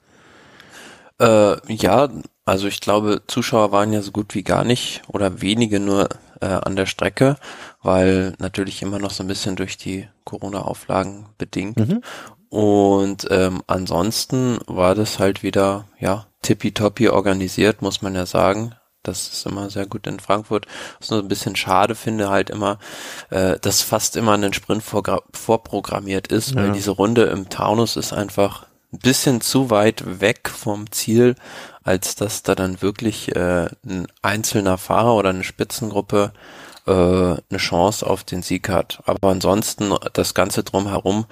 [1.20, 2.10] Äh, ja,
[2.46, 6.10] also ich glaube, Zuschauer waren ja so gut wie gar nicht oder wenige nur
[6.44, 7.38] äh, an der Strecke,
[7.82, 11.78] weil natürlich immer noch so ein bisschen durch die Corona-Auflagen bedingt.
[11.78, 12.02] Mhm.
[12.50, 18.76] Und ähm, ansonsten war das halt wieder, ja, tippitoppi organisiert, muss man ja sagen.
[19.02, 20.66] Das ist immer sehr gut in Frankfurt.
[21.00, 22.78] Was nur ein bisschen schade finde, halt immer,
[23.32, 26.58] äh, dass fast immer ein Sprint vorprogrammiert ist, ja.
[26.58, 31.36] weil diese Runde im Taunus ist einfach ein bisschen zu weit weg vom Ziel,
[31.84, 36.32] als dass da dann wirklich äh, ein einzelner Fahrer oder eine Spitzengruppe
[36.86, 39.02] äh, eine Chance auf den Sieg hat.
[39.06, 41.26] Aber ansonsten das Ganze drumherum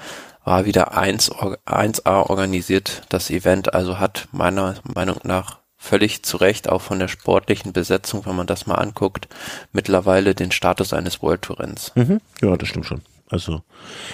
[0.43, 3.73] war wieder 1, 1A organisiert, das Event.
[3.73, 8.47] Also hat meiner Meinung nach völlig zu Recht auch von der sportlichen Besetzung, wenn man
[8.47, 9.27] das mal anguckt,
[9.71, 11.91] mittlerweile den Status eines World Tour Renns.
[11.95, 12.21] Mhm.
[12.41, 13.01] Ja, das stimmt schon.
[13.31, 13.61] Also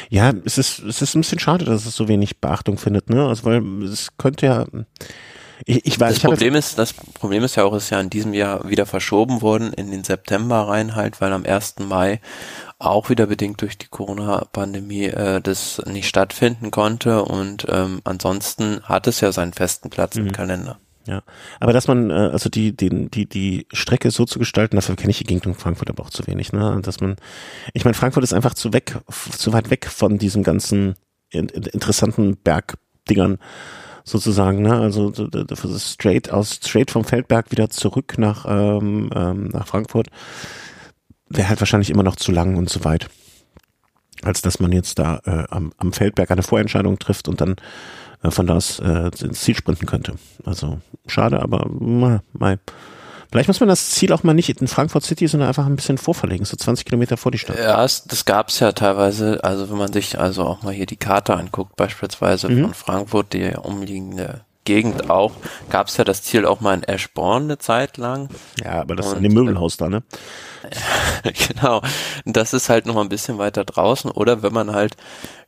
[0.10, 3.28] ja, es ist es ist ein bisschen schade, dass es so wenig Beachtung findet, ne?
[3.28, 4.66] Also weil es könnte ja
[5.66, 8.10] ich, ich weiß, das ich Problem ist, das Problem ist ja auch, ist ja in
[8.10, 11.80] diesem Jahr wieder verschoben worden in den September rein halt, weil am 1.
[11.80, 12.22] Mai
[12.80, 19.08] auch wieder bedingt durch die Corona-Pandemie äh, das nicht stattfinden konnte und ähm, ansonsten hat
[19.08, 20.28] es ja seinen festen Platz mhm.
[20.28, 20.80] im Kalender.
[21.08, 21.24] Ja,
[21.62, 25.12] aber dass man, äh, also die, die, die, die Strecke so zu gestalten, dafür kenne
[25.12, 26.82] ich die Gegend in Frankfurt aber auch zu wenig, ne?
[26.84, 27.16] Dass man,
[27.74, 28.98] ich meine, Frankfurt ist einfach zu weg,
[29.32, 30.96] zu weit weg von diesem ganzen
[31.30, 33.38] interessanten Bergdingern
[34.04, 34.78] sozusagen, ne?
[34.78, 35.14] Also
[35.78, 40.10] straight aus, straight vom Feldberg wieder zurück nach, ähm, ähm, nach Frankfurt
[41.30, 43.08] wäre halt wahrscheinlich immer noch zu lang und zu weit.
[44.24, 47.56] Als dass man jetzt da äh, am, am Feldberg eine Vorentscheidung trifft und dann
[48.30, 50.16] von da aus äh, ins Ziel sprinten könnte.
[50.46, 52.22] Also schade, aber mal.
[53.30, 55.98] Vielleicht muss man das Ziel auch mal nicht in Frankfurt City, sondern einfach ein bisschen
[55.98, 57.60] vorverlegen, so 20 Kilometer vor die Stadt.
[57.60, 60.86] Ja, das, das gab es ja teilweise, also wenn man sich also auch mal hier
[60.86, 62.64] die Karte anguckt, beispielsweise mhm.
[62.64, 65.32] von Frankfurt, die umliegende Gegend auch.
[65.70, 68.28] Gab es ja das Ziel auch mal in Ashbourne eine Zeit lang.
[68.62, 70.04] Ja, aber das ist in dem Möbelhaus da, ne?
[71.24, 71.82] genau.
[72.26, 74.12] Das ist halt noch mal ein bisschen weiter draußen.
[74.12, 74.98] Oder wenn man halt,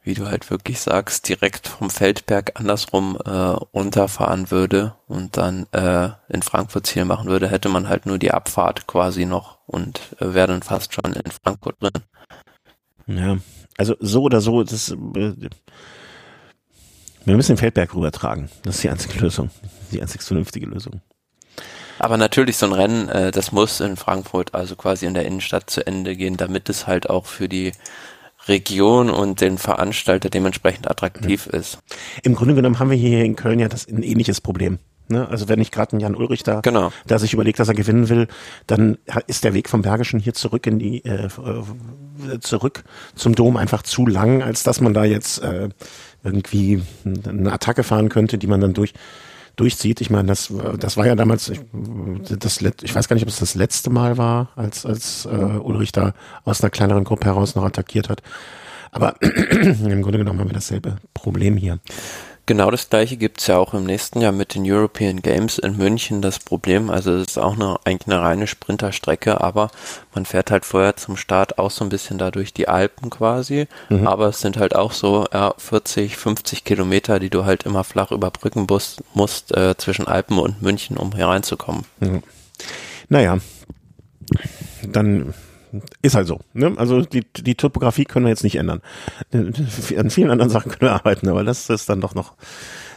[0.03, 6.11] wie du halt wirklich sagst, direkt vom Feldberg andersrum äh, runterfahren würde und dann äh,
[6.29, 10.33] in Frankfurt Ziel machen würde, hätte man halt nur die Abfahrt quasi noch und äh,
[10.33, 11.91] wäre dann fast schon in Frankfurt drin.
[13.07, 13.37] Ja,
[13.77, 15.33] also so oder so, das, äh,
[17.29, 18.49] wir müssen den Feldberg rübertragen.
[18.63, 19.49] Das ist die einzige Lösung,
[19.91, 21.01] die einzig vernünftige Lösung.
[21.99, 25.69] Aber natürlich so ein Rennen, äh, das muss in Frankfurt, also quasi in der Innenstadt
[25.69, 27.73] zu Ende gehen, damit es halt auch für die
[28.47, 31.59] Region und den Veranstalter dementsprechend attraktiv ja.
[31.59, 31.79] ist.
[32.23, 34.79] Im Grunde genommen haben wir hier in Köln ja das ein ähnliches Problem.
[35.11, 35.27] Ne?
[35.27, 36.91] Also wenn ich gerade einen Jan Ulrich da, genau.
[37.07, 38.27] da sich überlegt, dass er gewinnen will,
[38.67, 42.83] dann ist der Weg vom Bergischen hier zurück in die äh, äh, zurück
[43.15, 45.69] zum Dom einfach zu lang, als dass man da jetzt äh,
[46.23, 48.93] irgendwie eine Attacke fahren könnte, die man dann durch
[49.59, 49.99] durchzieht.
[49.99, 51.59] Ich meine, das, das war ja damals, ich,
[52.39, 55.91] das, ich weiß gar nicht, ob es das letzte Mal war, als, als äh, Ulrich
[55.91, 56.13] da
[56.45, 58.21] aus einer kleineren Gruppe heraus noch attackiert hat.
[58.91, 61.79] Aber im Grunde genommen haben wir dasselbe Problem hier.
[62.49, 66.23] Genau das gleiche gibt's ja auch im nächsten Jahr mit den European Games in München.
[66.23, 69.69] Das Problem, also es ist auch eine, eigentlich eine reine Sprinterstrecke, aber
[70.15, 73.67] man fährt halt vorher zum Start auch so ein bisschen da durch die Alpen quasi.
[73.89, 74.07] Mhm.
[74.07, 78.09] Aber es sind halt auch so ja, 40, 50 Kilometer, die du halt immer flach
[78.11, 81.85] überbrücken musst, musst äh, zwischen Alpen und München, um hier reinzukommen.
[81.99, 82.23] Mhm.
[83.09, 83.37] Naja,
[84.87, 85.35] dann
[86.01, 86.39] ist halt so.
[86.53, 86.73] Ne?
[86.77, 88.81] Also die, die Topografie können wir jetzt nicht ändern.
[89.31, 92.33] An vielen anderen Sachen können wir arbeiten, aber das ist dann doch noch.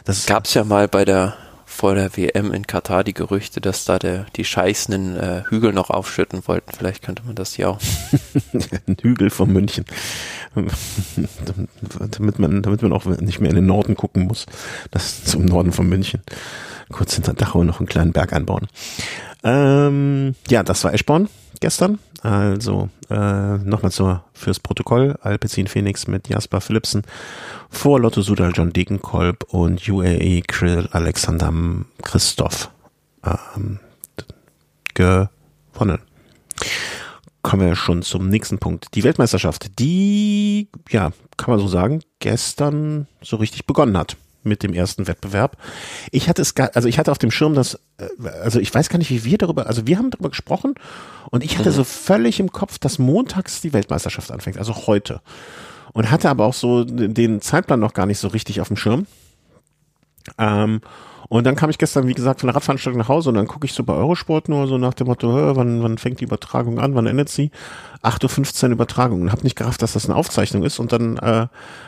[0.05, 1.35] Das gab es ja mal bei der
[1.73, 5.89] vor der WM in Katar die Gerüchte, dass da der, die scheißenden äh, Hügel noch
[5.89, 6.71] aufschütten wollten.
[6.71, 7.79] Vielleicht könnte man das hier auch.
[8.87, 9.85] Ein Hügel von München.
[12.11, 14.45] damit man, damit man auch nicht mehr in den Norden gucken muss.
[14.91, 16.21] Das ist zum Norden von München.
[16.91, 18.67] Kurz hinter Dachau noch einen kleinen Berg einbauen.
[19.43, 21.27] Ähm, ja, das war Eschborn
[21.59, 21.97] gestern.
[22.23, 25.17] Also äh, nochmal zur fürs Protokoll.
[25.21, 27.03] Alpecin Phoenix mit Jasper Philipsen
[27.69, 31.53] vor Lotto Sudal John Degenkolb und UAE Krill Alexander
[32.01, 32.69] Christoph
[33.25, 33.79] ähm,
[34.93, 35.99] gewonnen.
[37.41, 38.95] Kommen wir schon zum nächsten Punkt.
[38.95, 44.73] Die Weltmeisterschaft, die, ja, kann man so sagen, gestern so richtig begonnen hat mit dem
[44.73, 45.57] ersten Wettbewerb.
[46.11, 48.07] Ich hatte es gar, also ich hatte auf dem Schirm, dass, äh,
[48.43, 50.75] also ich weiß gar nicht, wie wir darüber, also wir haben darüber gesprochen
[51.29, 51.75] und ich hatte mhm.
[51.75, 55.21] so völlig im Kopf, dass montags die Weltmeisterschaft anfängt, also heute.
[55.93, 59.05] Und hatte aber auch so den Zeitplan noch gar nicht so richtig auf dem Schirm.
[60.39, 60.81] Ähm,
[61.29, 63.65] und dann kam ich gestern, wie gesagt, von der Radveranstaltung nach Hause und dann gucke
[63.65, 66.95] ich so bei Eurosport nur so nach dem Motto, wann, wann fängt die Übertragung an,
[66.95, 67.51] wann endet sie?
[68.03, 70.79] 8.15 Uhr Übertragung und habe nicht gerafft, dass das eine Aufzeichnung ist.
[70.79, 71.47] Und dann äh,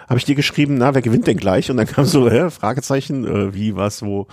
[0.09, 1.69] habe ich dir geschrieben, na, wer gewinnt denn gleich?
[1.69, 4.27] Und dann kam so, hä, Fragezeichen, äh, wie, was, wo,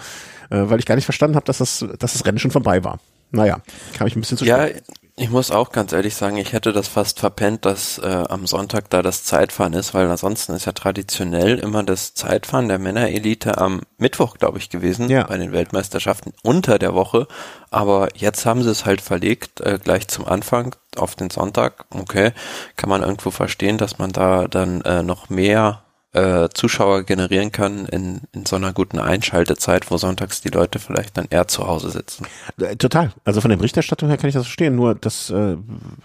[0.51, 2.99] äh, weil ich gar nicht verstanden habe, dass das, dass das Rennen schon vorbei war.
[3.33, 3.61] Naja,
[3.95, 4.77] kam ich ein bisschen zu spät.
[4.77, 4.81] Ja,
[5.15, 8.89] ich muss auch ganz ehrlich sagen, ich hätte das fast verpennt, dass äh, am Sonntag
[8.89, 13.83] da das Zeitfahren ist, weil ansonsten ist ja traditionell immer das Zeitfahren der Männerelite am
[13.99, 15.25] Mittwoch, glaube ich, gewesen ja.
[15.25, 17.29] bei den Weltmeisterschaften unter der Woche.
[17.71, 21.85] Aber jetzt haben sie es halt verlegt, äh, gleich zum Anfang auf den Sonntag.
[21.91, 22.33] Okay,
[22.77, 25.82] kann man irgendwo verstehen, dass man da dann äh, noch mehr
[26.15, 31.17] äh, Zuschauer generieren kann in, in so einer guten Einschaltezeit, wo sonntags die Leute vielleicht
[31.17, 32.27] dann eher zu Hause sitzen.
[32.61, 33.13] Äh, total.
[33.25, 34.77] Also von der Berichterstattung her kann ich das verstehen.
[34.77, 35.57] Nur das, äh,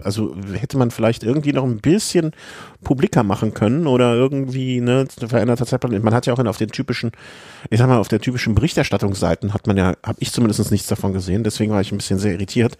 [0.01, 2.31] also hätte man vielleicht irgendwie noch ein bisschen
[2.83, 6.01] publiker machen können oder irgendwie ne veränderter Zeitplan.
[6.01, 7.11] Man hat ja auch auf den typischen,
[7.69, 11.11] ich sag mal, auf der typischen Berichterstattungsseiten hat man ja, habe ich zumindest nichts davon
[11.11, 11.43] gesehen.
[11.43, 12.77] Deswegen war ich ein bisschen sehr irritiert.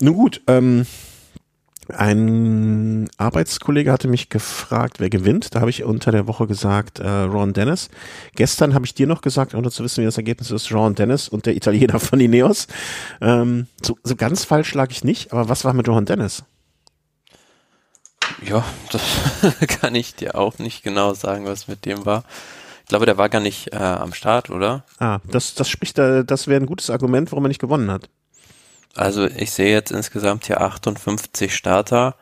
[0.00, 0.42] Nun gut.
[0.48, 0.84] Ähm,
[1.88, 5.54] ein Arbeitskollege hatte mich gefragt, wer gewinnt.
[5.54, 7.88] Da habe ich unter der Woche gesagt, äh, Ron Dennis.
[8.34, 11.28] Gestern habe ich dir noch gesagt, ohne zu wissen, wie das Ergebnis ist, Ron Dennis
[11.28, 12.66] und der Italiener von Ineos.
[13.20, 16.44] Ähm, so, so ganz falsch lag ich nicht, aber was war mit Ron Dennis?
[18.42, 19.02] Ja, das
[19.80, 22.24] kann ich dir auch nicht genau sagen, was mit dem war.
[22.82, 24.84] Ich glaube, der war gar nicht äh, am Start, oder?
[24.98, 28.08] Ah, das, das spricht, äh, das wäre ein gutes Argument, warum er nicht gewonnen hat.
[28.96, 32.16] Also ich sehe jetzt insgesamt hier 58 Starter,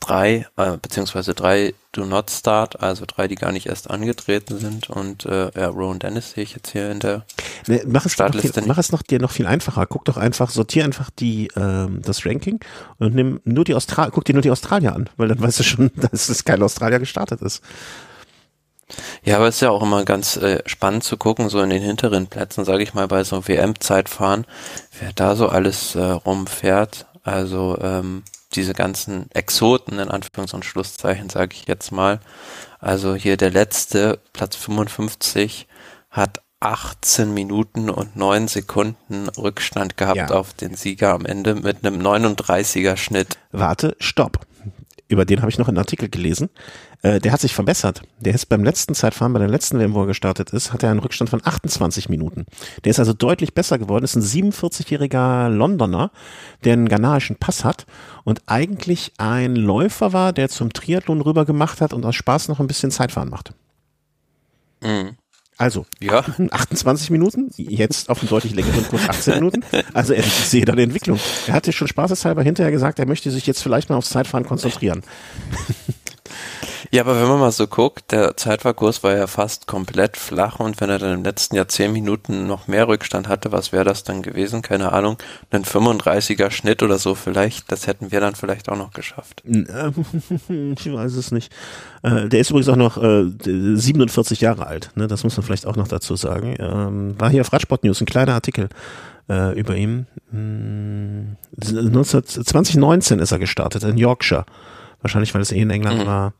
[0.00, 4.90] drei, äh, beziehungsweise drei Do Not Start, also drei, die gar nicht erst angetreten sind
[4.90, 7.24] und äh, ja, Rowan Dennis sehe ich jetzt hier in der
[7.66, 8.60] nee, mach es Startliste.
[8.60, 9.86] Viel, mach es noch dir noch viel einfacher.
[9.86, 12.60] Guck doch einfach, sortier einfach die ähm, das Ranking
[12.98, 15.64] und nimm nur die Austral guck dir nur die Australier an, weil dann weißt du
[15.64, 17.62] schon, dass es kein Australier gestartet ist.
[19.24, 21.82] Ja, aber es ist ja auch immer ganz äh, spannend zu gucken, so in den
[21.82, 24.46] hinteren Plätzen, sage ich mal, bei so WM-Zeitfahren,
[25.00, 27.06] wer da so alles äh, rumfährt.
[27.22, 28.22] Also ähm,
[28.54, 32.20] diese ganzen Exoten in Anführungs- und Schlusszeichen, sage ich jetzt mal.
[32.78, 35.66] Also hier der letzte, Platz 55,
[36.10, 40.28] hat 18 Minuten und 9 Sekunden Rückstand gehabt Ja.
[40.30, 43.38] auf den Sieger am Ende mit einem 39er Schnitt.
[43.52, 44.40] Warte, stopp.
[45.08, 46.48] Über den habe ich noch einen Artikel gelesen.
[47.04, 48.00] Äh, der hat sich verbessert.
[48.18, 50.90] Der ist beim letzten Zeitfahren, bei der letzten WM, wo er gestartet ist, hat er
[50.90, 52.46] einen Rückstand von 28 Minuten.
[52.82, 54.04] Der ist also deutlich besser geworden.
[54.04, 56.10] Ist ein 47-jähriger Londoner,
[56.64, 57.84] der einen ghanaischen Pass hat
[58.24, 62.58] und eigentlich ein Läufer war, der zum Triathlon rüber gemacht hat und aus Spaß noch
[62.58, 63.52] ein bisschen Zeitfahren macht.
[64.82, 65.10] Mhm.
[65.58, 69.62] Also, Ja, 28 Minuten, jetzt auf einem deutlich längeren Kurs 18 Minuten.
[69.92, 71.20] Also ich sehe da eine Entwicklung.
[71.46, 75.02] Er hatte schon spaßeshalber hinterher gesagt, er möchte sich jetzt vielleicht mal aufs Zeitfahren konzentrieren.
[76.90, 80.80] Ja, aber wenn man mal so guckt, der Zeitfahrkurs war ja fast komplett flach und
[80.80, 84.04] wenn er dann im letzten Jahr 10 Minuten noch mehr Rückstand hatte, was wäre das
[84.04, 84.62] dann gewesen?
[84.62, 85.16] Keine Ahnung.
[85.50, 89.42] Ein 35er Schnitt oder so vielleicht, das hätten wir dann vielleicht auch noch geschafft.
[89.46, 89.64] Ähm,
[90.78, 91.52] Ich weiß es nicht.
[92.02, 94.90] Äh, Der ist übrigens auch noch äh, 47 Jahre alt.
[94.94, 95.06] Ne?
[95.06, 96.54] Das muss man vielleicht auch noch dazu sagen.
[96.58, 98.68] Ähm, War hier auf Radsport News ein kleiner Artikel
[99.28, 100.06] äh, über ihn.
[100.30, 104.44] Hm, 19, 2019 ist er gestartet in Yorkshire.
[105.00, 106.06] Wahrscheinlich, weil es eh in England Mhm.
[106.06, 106.32] war.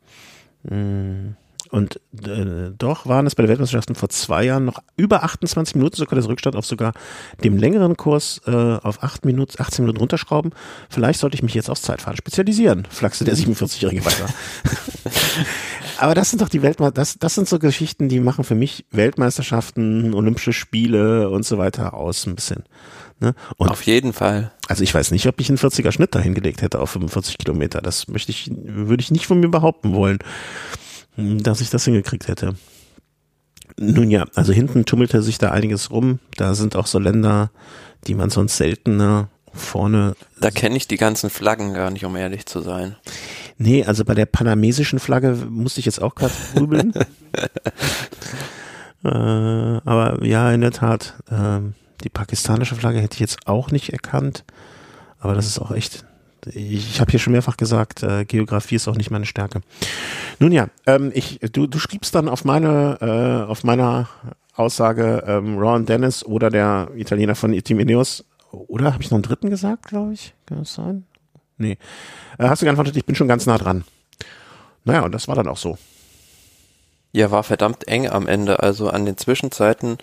[0.68, 1.36] Hm,
[1.70, 5.96] Und äh, doch waren es bei der Weltmeisterschaften vor zwei Jahren noch über 28 Minuten,
[5.96, 6.92] sogar das Rückstand auf sogar
[7.42, 10.52] dem längeren Kurs äh, auf 8 Minuten, 18 Minuten runterschrauben.
[10.88, 14.26] Vielleicht sollte ich mich jetzt aufs Zeitfahren spezialisieren, flachste der 47-Jährige weiter.
[15.98, 18.84] Aber das sind doch die Weltme das, das sind so Geschichten, die machen für mich
[18.90, 22.64] Weltmeisterschaften, Olympische Spiele und so weiter aus ein bisschen.
[23.24, 23.34] Ne?
[23.56, 24.52] Und Auf jeden Fall.
[24.68, 27.80] also ich weiß nicht, ob ich einen 40er Schnitt dahin gelegt hätte auf 45 Kilometer.
[27.80, 30.18] Das möchte ich, würde ich nicht von mir behaupten wollen,
[31.16, 32.54] dass ich das hingekriegt hätte.
[33.78, 36.18] Nun ja, also hinten tummelte sich da einiges rum.
[36.36, 37.50] Da sind auch so Länder,
[38.06, 40.16] die man sonst seltener vorne.
[40.38, 42.96] Da kenne ich die ganzen Flaggen gar nicht, um ehrlich zu sein.
[43.56, 46.92] Nee, also bei der panamesischen Flagge musste ich jetzt auch gerade grübeln.
[49.04, 51.74] äh, aber ja, in der Tat, ähm,
[52.04, 54.44] die pakistanische Flagge hätte ich jetzt auch nicht erkannt.
[55.18, 56.04] Aber das ist auch echt.
[56.52, 59.62] Ich, habe hier schon mehrfach gesagt, äh, Geografie ist auch nicht meine Stärke.
[60.38, 64.10] Nun ja, ähm, ich, du, du schriebst dann auf meine, äh, auf meiner
[64.54, 68.24] Aussage ähm, Ron Dennis oder der Italiener von Team Ineos.
[68.50, 70.34] Oder habe ich noch einen dritten gesagt, glaube ich?
[70.44, 71.06] Kann das sein?
[71.56, 71.78] Nee.
[72.38, 73.84] Äh, hast du geantwortet, ich bin schon ganz nah dran.
[74.84, 75.78] Naja, und das war dann auch so.
[77.12, 78.60] Ja, war verdammt eng am Ende.
[78.60, 79.98] Also an den Zwischenzeiten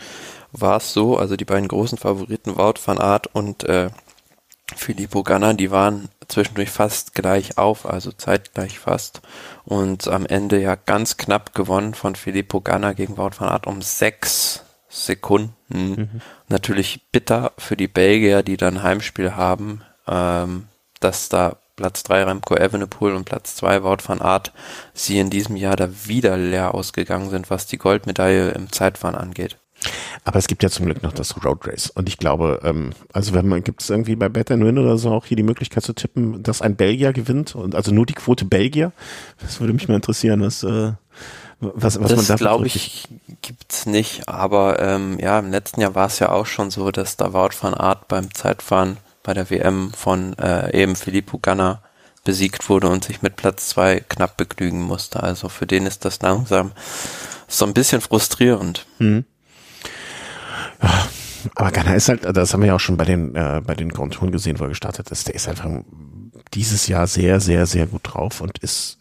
[0.52, 3.90] war es so, also die beiden großen Favoriten Wout van Aert und äh,
[4.76, 9.22] Filippo Ganna, die waren zwischendurch fast gleich auf, also zeitgleich fast.
[9.66, 13.82] Und am Ende ja ganz knapp gewonnen von Filippo Ganna gegen Wout van Aert um
[13.82, 16.22] sechs Sekunden.
[16.50, 20.68] Natürlich bitter für die Belgier, die dann Heimspiel haben, ähm,
[21.00, 24.52] dass da Platz 3 Remco Evenepoel und Platz 2 Wout van Aert
[24.94, 29.58] sie in diesem Jahr da wieder leer ausgegangen sind, was die Goldmedaille im Zeitfahren angeht.
[30.24, 31.90] Aber es gibt ja zum Glück noch das Road Race.
[31.90, 35.12] Und ich glaube, ähm, also wenn man, gibt es irgendwie bei Bet Win oder so
[35.12, 38.46] auch hier die Möglichkeit zu tippen, dass ein Belgier gewinnt und also nur die Quote
[38.46, 38.92] Belgier?
[39.42, 40.94] Das würde mich mal interessieren, was, äh,
[41.60, 43.08] was, was man das da glaube ich
[43.42, 47.18] gibt's nicht, aber ähm, ja, im letzten Jahr war es ja auch schon so, dass
[47.18, 51.82] da Wout van Aert beim Zeitfahren bei der WM von äh, eben Filippo Ganna
[52.24, 55.24] besiegt wurde und sich mit Platz zwei knapp begnügen musste.
[55.24, 56.72] Also für den ist das langsam
[57.48, 58.86] so ein bisschen frustrierend.
[58.98, 59.26] Hm.
[61.56, 63.90] Aber Ghana ist halt, das haben wir ja auch schon bei den, äh, bei den
[63.90, 65.28] Grand Touren gesehen, wo er gestartet ist.
[65.28, 65.68] Der ist einfach
[66.54, 69.00] dieses Jahr sehr, sehr, sehr gut drauf und ist,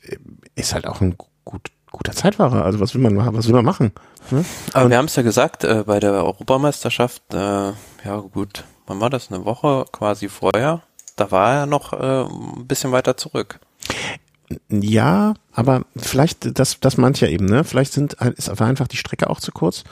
[0.54, 2.64] ist halt auch ein gut, guter Zeitfahrer.
[2.64, 3.34] Also was will man machen?
[3.34, 3.92] Was will man machen?
[4.30, 4.44] Ne?
[4.72, 7.36] Aber Und- wir haben es ja gesagt, äh, bei der Europameisterschaft, äh,
[8.04, 9.30] ja gut, wann war das?
[9.30, 10.82] Eine Woche quasi vorher?
[11.16, 13.60] Da war er noch äh, ein bisschen weiter zurück.
[14.68, 17.62] Ja, aber vielleicht, das, das meint ja eben, ne?
[17.62, 19.84] Vielleicht sind, ist war einfach die Strecke auch zu kurz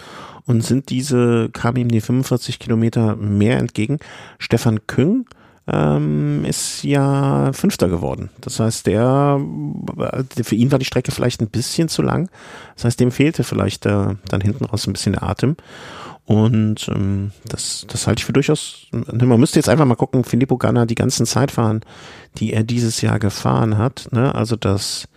[0.48, 3.98] und sind diese, kamen ihm die 45 Kilometer mehr entgegen.
[4.38, 5.26] Stefan Küng
[5.66, 8.30] ähm, ist ja Fünfter geworden.
[8.40, 9.38] Das heißt, der,
[10.42, 12.30] für ihn war die Strecke vielleicht ein bisschen zu lang.
[12.76, 15.56] Das heißt, dem fehlte vielleicht äh, dann hinten raus ein bisschen der Atem.
[16.24, 18.86] Und ähm, das, das halte ich für durchaus.
[18.90, 21.82] ne, Man müsste jetzt einfach mal gucken, Filippo Ganna, die ganzen Zeitfahren,
[22.38, 24.08] die er dieses Jahr gefahren hat.
[24.12, 24.34] Ne?
[24.34, 25.08] Also das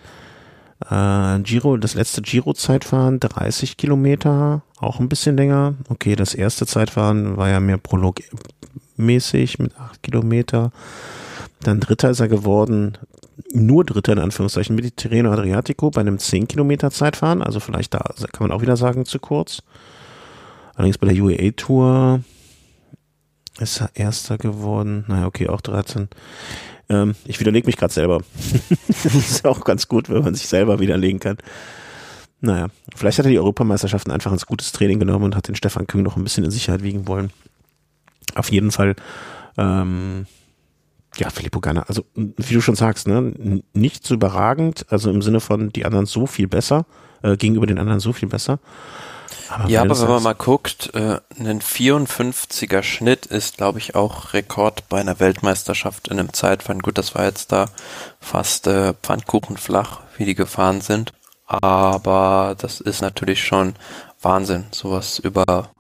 [0.90, 5.76] äh, Giro, das letzte Giro-Zeitfahren, 30 Kilometer, auch ein bisschen länger.
[5.90, 10.72] Okay, das erste Zeitfahren war ja mehr prologmäßig mit 8 Kilometer.
[11.62, 12.98] Dann Dritter ist er geworden,
[13.54, 17.42] nur Dritter in Anführungszeichen, mit Tirreno Adriatico bei einem 10 Kilometer Zeitfahren.
[17.42, 18.00] Also vielleicht da
[18.32, 19.62] kann man auch wieder sagen, zu kurz.
[20.76, 22.22] Allerdings bei der UAE Tour
[23.60, 25.06] ist er Erster geworden.
[25.08, 26.10] Naja, okay, auch 13.
[26.92, 28.22] Ähm, ich widerlege mich gerade selber.
[28.88, 31.38] das ist auch ganz gut, wenn man sich selber widerlegen kann.
[32.42, 35.88] Naja, vielleicht hat er die Europameisterschaften einfach ins gutes Training genommen und hat den Stefan
[35.88, 37.32] Kühn noch ein bisschen in Sicherheit wiegen wollen.
[38.36, 38.96] Auf jeden Fall,
[39.58, 40.26] ähm,
[41.16, 45.40] ja, Filippo Ganna, also wie du schon sagst, ne, nicht so überragend, also im Sinne
[45.40, 46.86] von die anderen so viel besser,
[47.22, 48.60] äh, gegenüber den anderen so viel besser.
[49.52, 54.34] Aber ja, aber wenn man mal guckt, äh, ein 54er Schnitt ist, glaube ich, auch
[54.34, 56.82] Rekord bei einer Weltmeisterschaft in einem Zeitfahren.
[56.82, 57.68] Gut, das war jetzt da
[58.20, 61.14] fast äh, Pfannkuchenflach, wie die gefahren sind.
[61.46, 63.76] Aber das ist natürlich schon
[64.22, 65.72] Wahnsinn, sowas über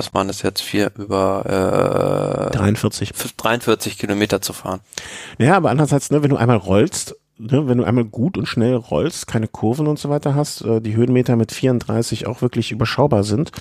[0.00, 3.12] was waren es jetzt, vier über äh, 43.
[3.36, 4.80] 43 Kilometer zu fahren.
[5.38, 8.74] Ja, aber andererseits, ne, wenn du einmal rollst, ne, wenn du einmal gut und schnell
[8.74, 13.24] rollst, keine Kurven und so weiter hast, äh, die Höhenmeter mit 34 auch wirklich überschaubar
[13.24, 13.52] sind,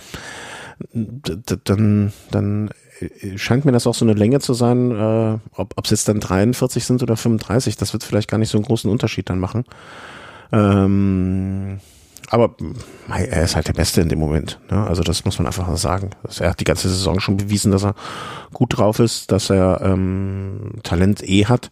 [0.93, 2.69] dann, dann
[2.99, 6.19] äh, scheint mir das auch so eine Länge zu sein, äh, ob es jetzt dann
[6.19, 9.65] 43 sind oder 35, das wird vielleicht gar nicht so einen großen Unterschied dann machen.
[10.51, 11.79] Ähm,
[12.31, 12.55] aber
[13.07, 14.59] er ist halt der Beste in dem Moment.
[14.69, 14.85] Ne?
[14.85, 16.11] Also das muss man einfach sagen.
[16.39, 17.95] Er hat die ganze Saison schon bewiesen, dass er
[18.53, 21.71] gut drauf ist, dass er ähm, Talent eh hat.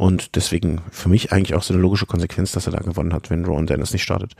[0.00, 3.28] Und deswegen für mich eigentlich auch so eine logische Konsequenz, dass er da gewonnen hat,
[3.28, 4.32] wenn Ron Dennis nicht startet.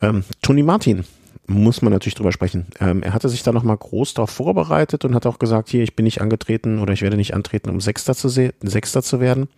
[0.00, 1.04] Ähm, Tony Martin
[1.46, 2.64] muss man natürlich drüber sprechen.
[2.80, 5.96] Ähm, er hatte sich da nochmal groß darauf vorbereitet und hat auch gesagt, hier, ich
[5.96, 9.48] bin nicht angetreten oder ich werde nicht antreten, um Sechster zu, Sechster zu werden.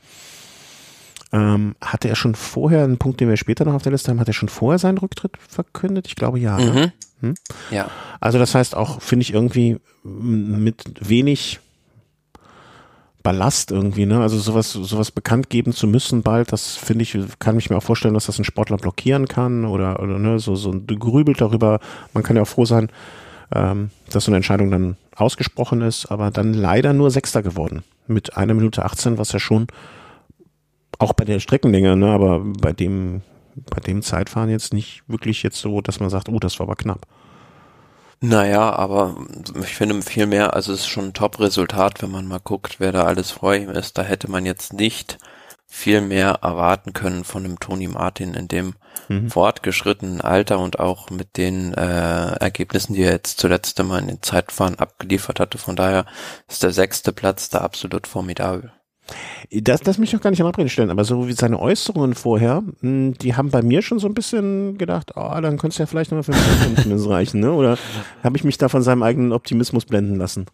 [1.33, 4.18] Ähm, hatte er schon vorher, einen Punkt, den wir später noch auf der Liste haben,
[4.18, 6.09] hat er schon vorher seinen Rücktritt verkündet?
[6.09, 6.57] Ich glaube ja.
[6.57, 6.93] Ne?
[7.20, 7.29] Mhm.
[7.29, 7.35] Hm?
[7.70, 7.93] Ja.
[8.18, 11.61] Also das heißt auch, finde ich irgendwie mit wenig
[13.23, 14.20] Ballast irgendwie, ne?
[14.20, 17.83] Also sowas, sowas bekannt geben zu müssen bald, das finde ich, kann ich mir auch
[17.83, 21.81] vorstellen, dass das ein Sportler blockieren kann oder, oder ne, so, so ein Grübel darüber.
[22.12, 22.89] Man kann ja auch froh sein,
[23.55, 27.85] ähm, dass so eine Entscheidung dann ausgesprochen ist, aber dann leider nur Sechster geworden.
[28.07, 29.66] Mit einer Minute 18, was ja schon
[30.99, 33.23] auch bei der Streckenlänge, ne, aber bei dem,
[33.55, 36.77] bei dem Zeitfahren jetzt nicht wirklich jetzt so, dass man sagt, oh, das war aber
[36.77, 37.07] knapp.
[38.25, 39.16] Naja, aber
[39.61, 42.93] ich finde viel mehr, also es ist schon ein Top-Resultat, wenn man mal guckt, wer
[42.93, 43.99] da alles vor ihm ist.
[43.99, 45.18] Da hätte man jetzt nicht
[45.66, 48.75] viel mehr erwarten können von dem Tony Martin in dem
[49.09, 49.29] mhm.
[49.29, 54.23] fortgeschrittenen Alter und auch mit den äh, Ergebnissen, die er jetzt zuletzt immer in den
[54.23, 55.59] Zeitfahren abgeliefert hatte.
[55.59, 56.07] Von daher
[56.47, 58.70] ist der sechste Platz da absolut formidabel.
[59.51, 62.63] Das, das mich auch gar nicht am Abreden stellen, aber so wie seine Äußerungen vorher,
[62.81, 65.87] hm, die haben bei mir schon so ein bisschen gedacht, oh, dann könnte es ja
[65.87, 67.53] vielleicht nochmal für mich reichen, ne?
[67.53, 67.79] Oder
[68.23, 70.47] habe ich mich da von seinem eigenen Optimismus blenden lassen?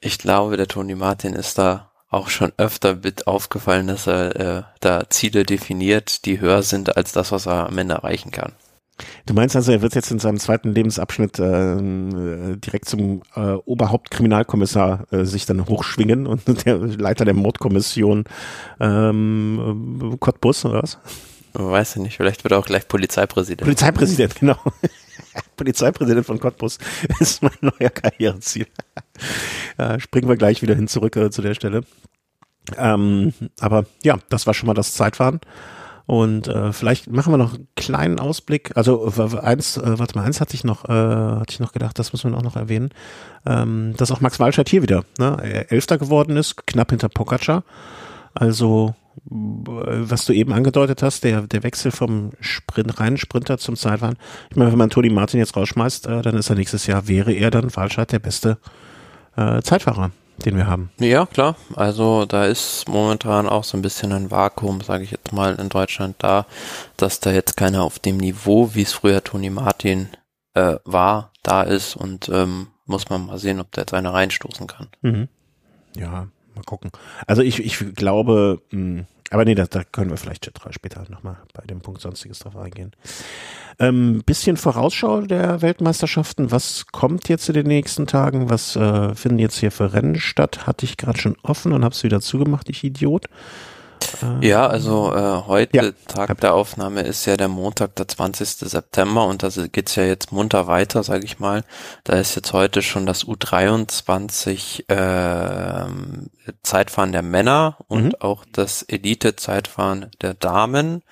[0.00, 4.62] Ich glaube, der Toni Martin ist da auch schon öfter mit aufgefallen, dass er äh,
[4.80, 8.52] da Ziele definiert, die höher sind als das, was er am Ende erreichen kann.
[9.26, 11.76] Du meinst also, er wird jetzt in seinem zweiten Lebensabschnitt äh,
[12.56, 18.24] direkt zum äh, Oberhauptkriminalkommissar äh, sich dann hochschwingen und der Leiter der Mordkommission
[18.80, 20.98] ähm, Cottbus oder was?
[21.52, 23.62] Weiß ich nicht, vielleicht wird er auch gleich Polizeipräsident.
[23.62, 24.56] Polizeipräsident, genau.
[25.56, 26.78] Polizeipräsident von Cottbus
[27.18, 28.66] ist mein neuer Karriereziel.
[29.98, 31.82] springen wir gleich wieder hin zurück äh, zu der Stelle.
[32.76, 35.40] Ähm, aber ja, das war schon mal das Zeitfahren.
[36.10, 38.76] Und äh, vielleicht machen wir noch einen kleinen Ausblick.
[38.76, 42.10] Also eins, äh, warte mal, eins hatte ich noch, äh, hatte ich noch gedacht, das
[42.10, 42.90] muss man auch noch erwähnen,
[43.46, 47.62] ähm, dass auch Max Walscheid hier wieder ne, Elfter geworden ist, knapp hinter Pogacar.
[48.34, 54.16] Also was du eben angedeutet hast, der, der Wechsel vom Sprint, reinen Sprinter zum Zeitfahren.
[54.50, 57.32] Ich meine, wenn man Toni Martin jetzt rausschmeißt, äh, dann ist er nächstes Jahr, wäre
[57.32, 58.58] er dann Walscheid der beste
[59.36, 60.10] äh, Zeitfahrer
[60.44, 60.90] den wir haben.
[60.98, 61.56] Ja, klar.
[61.74, 65.68] Also da ist momentan auch so ein bisschen ein Vakuum, sage ich jetzt mal, in
[65.68, 66.46] Deutschland da,
[66.96, 70.08] dass da jetzt keiner auf dem Niveau, wie es früher Toni Martin
[70.54, 74.66] äh, war, da ist und ähm, muss man mal sehen, ob der jetzt einer reinstoßen
[74.66, 74.88] kann.
[75.02, 75.28] Mhm.
[75.96, 76.90] Ja, mal gucken.
[77.26, 81.36] Also ich, ich glaube, mh, hm, aber nee, da, da können wir vielleicht später nochmal
[81.54, 82.92] bei dem Punkt Sonstiges drauf eingehen.
[83.78, 86.50] Ähm, bisschen Vorausschau der Weltmeisterschaften.
[86.50, 88.50] Was kommt jetzt in den nächsten Tagen?
[88.50, 90.66] Was äh, finden jetzt hier für Rennen statt?
[90.66, 93.26] Hatte ich gerade schon offen und habe es wieder zugemacht, ich Idiot.
[94.22, 98.48] Äh, ja, also äh, heute, ja, Tag der Aufnahme, ist ja der Montag, der 20.
[98.48, 101.64] September und da geht's ja jetzt munter weiter, sage ich mal.
[102.04, 105.86] Da ist jetzt heute schon das U23 äh,
[106.62, 108.14] Zeitfahren der Männer und mhm.
[108.20, 111.02] auch das Elite-Zeitfahren der Damen.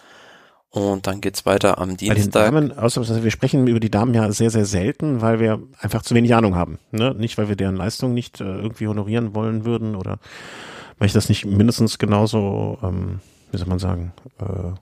[0.71, 2.53] Und dann geht's weiter am Dienstag.
[2.53, 5.63] Bei den Damen, außer, wir sprechen über die Damen ja sehr, sehr selten, weil wir
[5.81, 6.79] einfach zu wenig Ahnung haben.
[6.93, 7.15] Ne?
[7.17, 10.19] Nicht, weil wir deren Leistung nicht äh, irgendwie honorieren wollen würden oder
[10.99, 13.21] weil ich das nicht mindestens genauso, ähm,
[13.51, 14.73] wie soll man sagen, äh,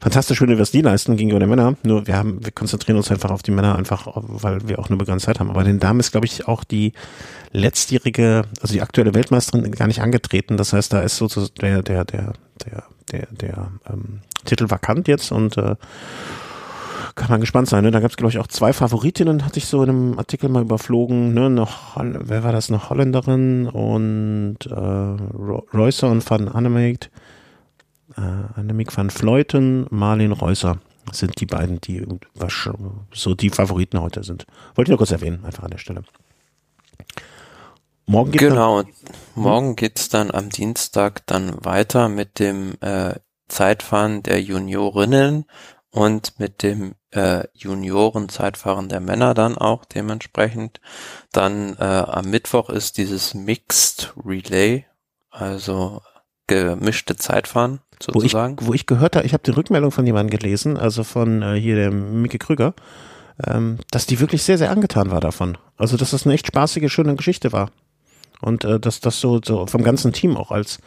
[0.00, 1.76] fantastisch finde, was die leisten gegenüber den Männern.
[1.82, 4.96] Nur wir haben, wir konzentrieren uns einfach auf die Männer, einfach, weil wir auch eine
[4.96, 5.50] begrenzte Zeit haben.
[5.50, 6.94] Aber den Damen ist, glaube ich, auch die
[7.52, 10.56] letztjährige, also die aktuelle Weltmeisterin gar nicht angetreten.
[10.56, 12.32] Das heißt, da ist sozusagen der, der, der,
[12.64, 15.76] der, der, der ähm, Titel vakant jetzt und äh,
[17.20, 17.84] kann man gespannt sein.
[17.84, 17.90] Ne?
[17.90, 20.62] Da gab es, glaube ich, auch zwei Favoritinnen, hatte ich so in einem Artikel mal
[20.62, 21.34] überflogen.
[21.34, 21.50] Ne?
[21.50, 22.70] Noch, wer war das?
[22.70, 27.10] Noch Holländerin und äh, Reusser und Van Annemiek.
[28.16, 28.20] Äh,
[28.58, 30.78] Annemiek van Fleuten, Marlene Reusser
[31.12, 32.04] sind die beiden, die
[33.12, 34.46] so die Favoriten heute sind.
[34.74, 36.02] Wollte ich nur kurz erwähnen, einfach an der Stelle.
[38.06, 38.92] Morgen geht's genau, dann,
[39.34, 43.14] morgen geht's dann am Dienstag dann weiter mit dem äh,
[43.48, 45.44] Zeitfahren der Juniorinnen
[45.90, 50.80] und mit dem äh, Junioren-Zeitfahren der Männer dann auch dementsprechend.
[51.32, 54.84] Dann äh, am Mittwoch ist dieses Mixed Relay,
[55.30, 56.02] also
[56.46, 58.56] gemischte Zeitfahren sozusagen.
[58.58, 61.42] Wo ich, wo ich gehört habe, ich habe die Rückmeldung von jemandem gelesen, also von
[61.42, 62.74] äh, hier der Micke Krüger,
[63.46, 65.58] ähm, dass die wirklich sehr, sehr angetan war davon.
[65.76, 67.70] Also dass das eine echt spaßige, schöne Geschichte war.
[68.40, 70.78] Und äh, dass das so, so vom ganzen Team auch als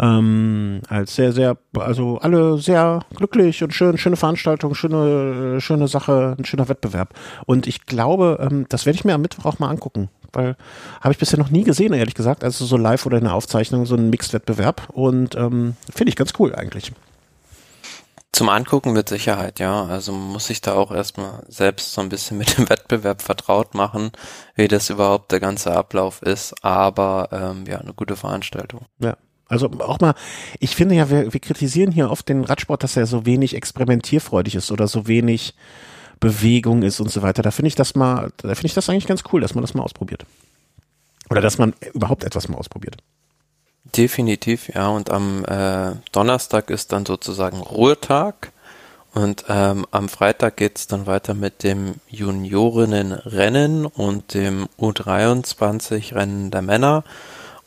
[0.00, 6.36] ähm, als sehr, sehr, also alle sehr glücklich und schön, schöne Veranstaltung, schöne, schöne Sache,
[6.38, 7.14] ein schöner Wettbewerb.
[7.44, 10.56] Und ich glaube, ähm, das werde ich mir am Mittwoch auch mal angucken, weil
[11.02, 13.84] habe ich bisher noch nie gesehen, ehrlich gesagt, also so live oder in der Aufzeichnung,
[13.84, 16.92] so ein Mixed-Wettbewerb und ähm, finde ich ganz cool eigentlich.
[18.32, 19.84] Zum Angucken mit Sicherheit, ja.
[19.84, 24.12] Also muss sich da auch erstmal selbst so ein bisschen mit dem Wettbewerb vertraut machen,
[24.54, 26.54] wie das überhaupt der ganze Ablauf ist.
[26.64, 28.86] Aber ähm, ja, eine gute Veranstaltung.
[28.98, 29.16] Ja,
[29.50, 30.14] also auch mal,
[30.60, 34.54] ich finde ja, wir, wir kritisieren hier oft den Radsport, dass er so wenig experimentierfreudig
[34.54, 35.54] ist oder so wenig
[36.20, 37.42] Bewegung ist und so weiter.
[37.42, 39.74] Da finde ich das mal, da finde ich das eigentlich ganz cool, dass man das
[39.74, 40.24] mal ausprobiert.
[41.30, 42.96] Oder dass man überhaupt etwas mal ausprobiert.
[43.96, 44.88] Definitiv, ja.
[44.88, 48.52] Und am äh, Donnerstag ist dann sozusagen Ruhetag.
[49.12, 57.02] Und ähm, am Freitag geht's dann weiter mit dem Juniorinnenrennen und dem U23-Rennen der Männer.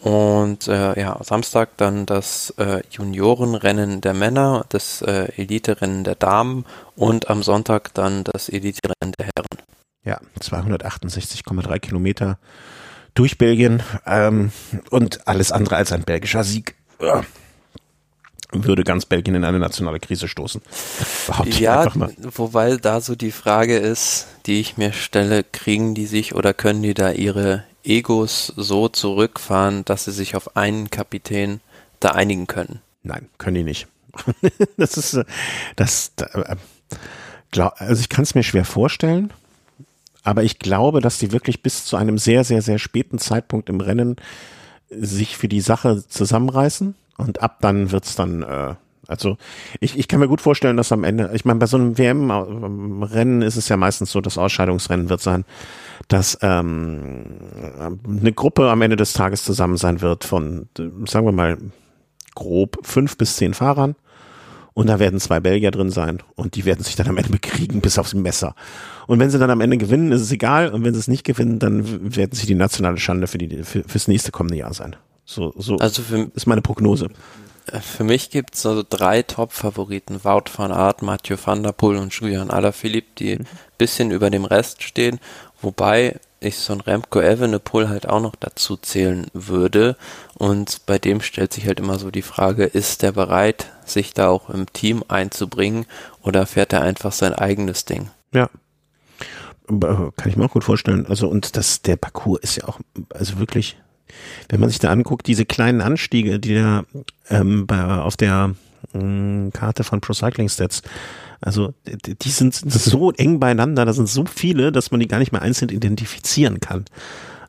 [0.03, 6.65] Und äh, ja, Samstag dann das äh, Juniorenrennen der Männer, das äh, Eliterennen der Damen
[6.97, 9.63] und am Sonntag dann das Eliterennen der Herren.
[10.03, 12.37] Ja, 268,3 Kilometer
[13.13, 14.51] durch Belgien ähm,
[14.89, 16.75] und alles andere als ein belgischer Sieg.
[16.99, 17.23] Ja
[18.55, 20.61] würde ganz Belgien in eine nationale Krise stoßen.
[21.45, 21.91] ja,
[22.35, 26.83] wobei da so die Frage ist, die ich mir stelle, kriegen die sich oder können
[26.83, 31.61] die da ihre Egos so zurückfahren, dass sie sich auf einen Kapitän
[31.99, 32.81] da einigen können?
[33.03, 33.87] Nein, können die nicht.
[34.77, 35.25] das ist äh,
[35.75, 36.13] das.
[36.17, 36.55] Äh,
[37.55, 39.31] also ich kann es mir schwer vorstellen,
[40.23, 43.79] aber ich glaube, dass die wirklich bis zu einem sehr, sehr, sehr späten Zeitpunkt im
[43.79, 44.15] Rennen
[44.89, 48.75] sich für die Sache zusammenreißen und ab dann wird's dann äh,
[49.07, 49.37] also
[49.79, 53.41] ich, ich kann mir gut vorstellen, dass am Ende, ich meine, bei so einem WM-Rennen
[53.41, 55.45] ist es ja meistens so, das Ausscheidungsrennen wird sein,
[56.07, 57.25] dass ähm,
[58.07, 60.69] eine Gruppe am Ende des Tages zusammen sein wird von,
[61.07, 61.57] sagen wir mal,
[62.35, 63.95] grob fünf bis zehn Fahrern.
[64.75, 67.79] Und da werden zwei Belgier drin sein und die werden sich dann am Ende bekriegen
[67.79, 68.55] bis aufs Messer.
[69.05, 70.69] Und wenn sie dann am Ende gewinnen, ist es egal.
[70.69, 73.83] Und wenn sie es nicht gewinnen, dann werden sie die nationale Schande für die, für,
[73.83, 74.95] fürs nächste kommende Jahr sein.
[75.25, 77.09] So, so also für, ist meine Prognose.
[77.81, 80.23] Für mich gibt es also drei Top-Favoriten.
[80.23, 83.45] Wout van Aert, Mathieu van der Poel und Julian Alaphilippe, die mhm.
[83.77, 85.19] bisschen über dem Rest stehen.
[85.61, 89.95] Wobei ich so ein Remco Evenepoel halt auch noch dazu zählen würde.
[90.37, 94.29] Und bei dem stellt sich halt immer so die Frage, ist der bereit, sich da
[94.29, 95.85] auch im Team einzubringen
[96.21, 98.09] oder fährt er einfach sein eigenes Ding?
[98.33, 98.49] Ja.
[99.67, 101.05] Kann ich mir auch gut vorstellen.
[101.07, 102.79] Also, und das, der Parcours ist ja auch,
[103.13, 103.77] also wirklich
[104.49, 106.83] wenn man sich da anguckt, diese kleinen Anstiege, die da
[107.29, 108.55] ähm, bei, auf der
[108.93, 110.81] ähm, Karte von Pro Cycling Stats,
[111.41, 115.19] also die, die sind so eng beieinander, da sind so viele, dass man die gar
[115.19, 116.85] nicht mehr einzeln identifizieren kann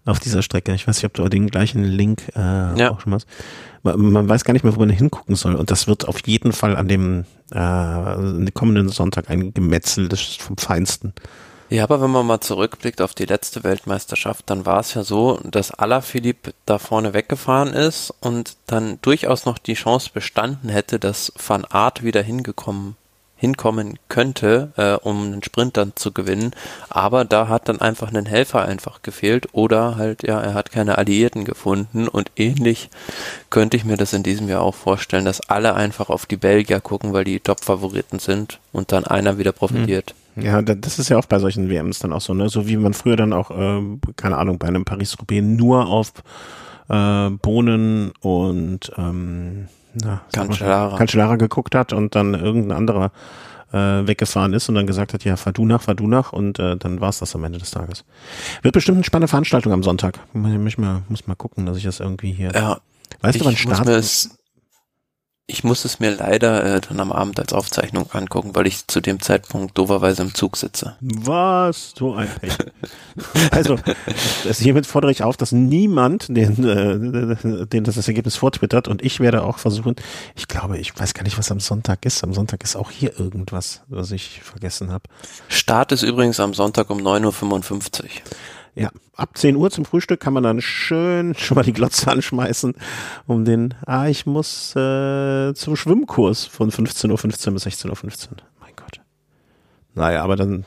[0.05, 0.75] auf dieser Strecke.
[0.75, 2.91] Ich weiß nicht, ob du den gleichen Link äh, ja.
[2.91, 3.27] auch schon hast.
[3.83, 5.55] Man, man weiß gar nicht mehr, wo man hingucken soll.
[5.55, 10.57] Und das wird auf jeden Fall an dem äh, kommenden Sonntag ein Gemetzel des vom
[10.57, 11.15] Feinsten.
[11.71, 15.41] Ja, aber wenn man mal zurückblickt auf die letzte Weltmeisterschaft, dann war es ja so,
[15.45, 21.33] dass Alaphilippe da vorne weggefahren ist und dann durchaus noch die Chance bestanden hätte, dass
[21.37, 22.97] Van Aert wieder hingekommen
[23.37, 26.53] hinkommen könnte, äh, um einen Sprint dann zu gewinnen.
[26.89, 30.97] Aber da hat dann einfach ein Helfer einfach gefehlt oder halt, ja, er hat keine
[30.97, 32.89] Alliierten gefunden und ähnlich
[33.51, 36.81] könnte ich mir das in diesem Jahr auch vorstellen, dass alle einfach auf die Belgier
[36.81, 40.15] gucken, weil die Top-Favoriten sind und dann einer wieder profitiert.
[40.37, 42.49] Ja, das ist ja auch bei solchen WMs dann auch so, ne?
[42.49, 43.83] So wie man früher dann auch, äh,
[44.17, 46.13] keine Ahnung, bei einem Paris-Roubaix nur auf
[46.89, 50.97] äh, Bohnen und ähm, na, Cancellara.
[50.97, 53.13] Cancellara geguckt hat und dann irgendein anderer
[53.73, 56.59] äh, weggefahren ist und dann gesagt hat, ja, fahr du nach, fahr du nach und
[56.59, 58.05] äh, dann war's das am Ende des Tages.
[58.63, 60.19] Wird bestimmt eine spannende Veranstaltung am Sonntag.
[60.33, 62.53] Ich muss mal, muss mal gucken, dass ich das irgendwie hier.
[62.53, 62.79] Ja.
[63.21, 64.37] Weißt du, wann Start ist?
[65.47, 69.03] Ich muss es mir leider äh, dann am Abend als Aufzeichnung angucken, weil ich zu
[69.03, 70.97] dem Zeitpunkt doverweise im Zug sitze.
[71.01, 71.93] Was?
[71.99, 72.57] So ein Pech.
[73.51, 73.77] also,
[74.45, 79.03] das, hiermit fordere ich auf, dass niemand den, äh, den das, das Ergebnis vortwittert und
[79.03, 79.97] ich werde auch versuchen,
[80.35, 82.25] ich glaube, ich weiß gar nicht, was am Sonntag ist.
[82.25, 85.05] Am Sonntag ist auch hier irgendwas, was ich vergessen habe.
[85.49, 88.09] Start ist übrigens am Sonntag um 9.55 Uhr.
[88.77, 92.75] Ja, ab 10 Uhr zum Frühstück kann man dann schön schon mal die Glotze anschmeißen,
[93.27, 97.97] um den, ah, ich muss äh, zum Schwimmkurs von 15.15 Uhr 15 bis 16.15 Uhr.
[97.97, 98.33] 15.
[98.61, 99.01] Mein Gott.
[99.95, 100.65] Naja, aber dann,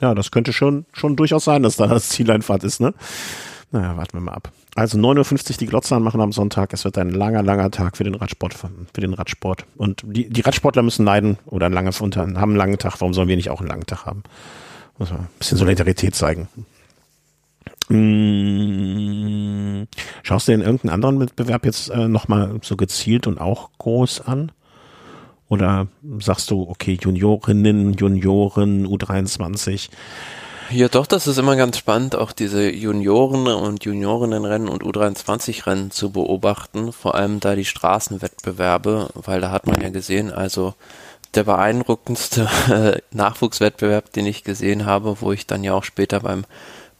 [0.00, 2.94] ja, das könnte schon, schon durchaus sein, dass da das Zieleinfahrt ist, ne?
[3.70, 4.52] Naja, warten wir mal ab.
[4.74, 6.72] Also 9.50 Uhr die Glotze anmachen am Sonntag.
[6.72, 9.64] Es wird ein langer, langer Tag für den Radsport, für den Radsport.
[9.76, 13.00] Und die, die Radsportler müssen leiden oder ein lange, haben einen langen Tag.
[13.00, 14.22] Warum sollen wir nicht auch einen langen Tag haben?
[14.98, 16.48] Muss man ein bisschen Solidarität zeigen.
[17.92, 19.86] Hm,
[20.22, 24.50] schaust du in irgendeinen anderen Wettbewerb jetzt äh, nochmal so gezielt und auch groß an?
[25.48, 25.88] Oder
[26.18, 29.90] sagst du, okay, Juniorinnen, Junioren, U23?
[30.70, 36.12] Ja, doch, das ist immer ganz spannend, auch diese Junioren- und Juniorinnenrennen und U23-Rennen zu
[36.12, 40.72] beobachten, vor allem da die Straßenwettbewerbe, weil da hat man ja gesehen, also
[41.34, 46.46] der beeindruckendste äh, Nachwuchswettbewerb, den ich gesehen habe, wo ich dann ja auch später beim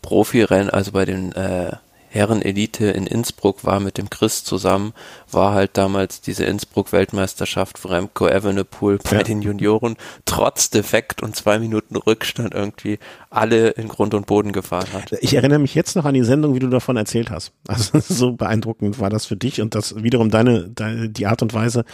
[0.03, 1.73] Profirennen, also bei den äh,
[2.13, 4.93] Herren-Elite in Innsbruck war mit dem Chris zusammen,
[5.31, 9.23] war halt damals diese Innsbruck-Weltmeisterschaft, wo Remco Evenepoel bei ja.
[9.23, 9.97] den Junioren
[10.27, 12.99] trotz Defekt und zwei Minuten Rückstand irgendwie
[13.31, 15.13] alle in Grund und Boden gefahren hat.
[15.23, 17.53] Ich erinnere mich jetzt noch an die Sendung, wie du davon erzählt hast.
[17.67, 21.55] Also so beeindruckend war das für dich und das wiederum deine, deine die Art und
[21.55, 21.87] Weise,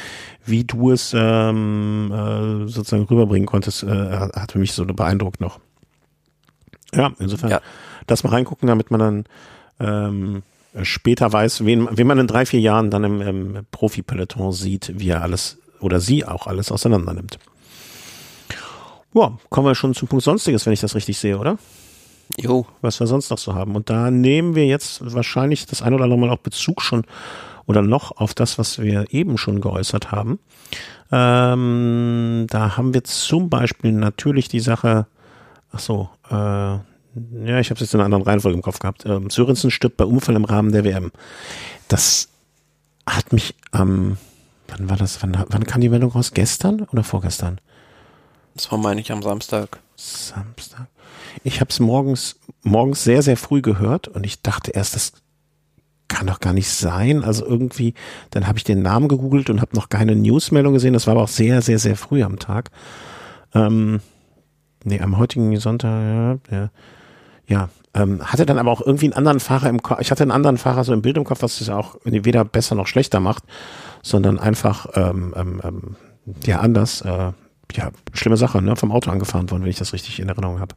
[0.44, 5.60] wie du es ähm, äh, sozusagen rüberbringen konntest, äh, hat für mich so beeindruckt noch.
[6.92, 7.50] Ja, insofern.
[7.50, 7.60] Ja
[8.10, 9.24] das mal reingucken, damit man dann
[9.80, 10.42] ähm,
[10.82, 15.10] später weiß, wen, wen man in drei, vier Jahren dann im, im Profi-Peloton sieht, wie
[15.10, 17.38] er alles oder sie auch alles auseinander nimmt.
[19.14, 21.58] Ja, kommen wir schon zum Punkt Sonstiges, wenn ich das richtig sehe, oder?
[22.36, 22.66] Jo.
[22.82, 23.74] Was wir sonst noch so haben.
[23.74, 27.04] Und da nehmen wir jetzt wahrscheinlich das ein oder andere Mal auch Bezug schon
[27.66, 30.38] oder noch auf das, was wir eben schon geäußert haben.
[31.10, 35.06] Ähm, da haben wir zum Beispiel natürlich die Sache,
[35.72, 36.78] ach so, äh,
[37.14, 39.04] ja, ich habe es jetzt in einer anderen Reihenfolge im Kopf gehabt.
[39.06, 41.10] Ähm, Sörensen stirbt bei Unfall im Rahmen der WM.
[41.88, 42.28] Das
[43.06, 44.16] hat mich am, ähm,
[44.68, 46.32] wann war das, wann, wann kam die Meldung raus?
[46.32, 47.60] Gestern oder vorgestern?
[48.54, 49.80] Das war, meine ich, am Samstag.
[49.96, 50.88] Samstag.
[51.44, 55.12] Ich habe es morgens, morgens sehr, sehr früh gehört und ich dachte erst, das
[56.08, 57.22] kann doch gar nicht sein.
[57.22, 57.94] Also irgendwie,
[58.30, 60.94] dann habe ich den Namen gegoogelt und habe noch keine Newsmeldung gesehen.
[60.94, 62.70] Das war aber auch sehr, sehr, sehr früh am Tag.
[63.54, 64.00] Ähm,
[64.84, 66.70] nee, am heutigen Sonntag, ja, ja
[67.48, 70.00] ja, ähm, hatte dann aber auch irgendwie einen anderen Fahrer im Kopf.
[70.00, 72.74] Ich hatte einen anderen Fahrer so im Bild im Kopf, was es auch weder besser
[72.74, 73.42] noch schlechter macht,
[74.02, 75.96] sondern einfach ähm, ähm, ähm,
[76.44, 77.00] ja anders.
[77.00, 77.32] Äh,
[77.72, 78.76] ja, schlimme Sache, ne?
[78.76, 80.74] Vom Auto angefahren worden, wenn ich das richtig in Erinnerung habe.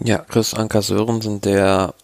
[0.00, 1.94] Ja, Chris Anker Sörensen, der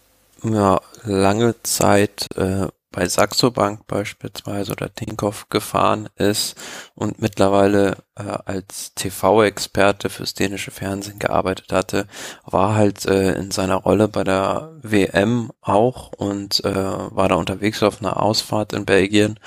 [0.43, 6.55] ja, lange Zeit äh, bei Saxo Bank beispielsweise oder Tinkoff gefahren ist
[6.95, 12.07] und mittlerweile äh, als TV-Experte fürs dänische Fernsehen gearbeitet hatte,
[12.45, 17.83] war halt äh, in seiner Rolle bei der WM auch und äh, war da unterwegs
[17.83, 19.39] auf einer Ausfahrt in Belgien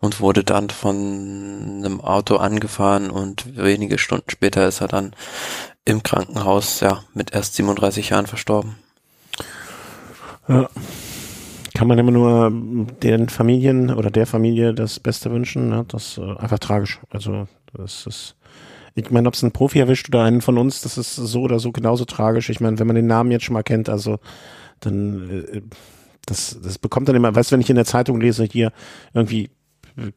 [0.00, 0.96] und wurde dann von
[1.78, 5.14] einem Auto angefahren und wenige Stunden später ist er dann
[5.84, 8.76] im Krankenhaus ja mit erst 37 Jahren verstorben.
[10.48, 10.68] Ja
[11.78, 12.50] kann man immer nur
[13.04, 15.68] den Familien oder der Familie das Beste wünschen.
[15.68, 15.84] Ne?
[15.86, 16.98] Das ist äh, einfach tragisch.
[17.08, 18.36] Also das ist,
[18.96, 21.60] ich meine, ob es ein Profi erwischt oder einen von uns, das ist so oder
[21.60, 22.50] so genauso tragisch.
[22.50, 24.18] Ich meine, wenn man den Namen jetzt schon mal kennt, also
[24.80, 25.62] dann äh,
[26.26, 28.72] das, das bekommt dann immer, weißt du, wenn ich in der Zeitung lese, hier
[29.14, 29.50] irgendwie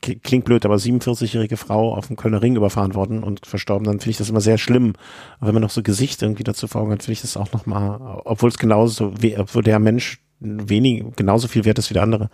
[0.01, 4.11] klingt blöd, aber 47-jährige Frau auf dem Kölner Ring überfahren worden und verstorben, dann finde
[4.11, 4.93] ich das immer sehr schlimm.
[5.37, 7.51] Aber wenn man noch so Gesicht irgendwie dazu vor Augen hat, finde ich das auch
[7.53, 12.29] nochmal, obwohl es genauso, obwohl der Mensch wenig, genauso viel wert ist wie der andere,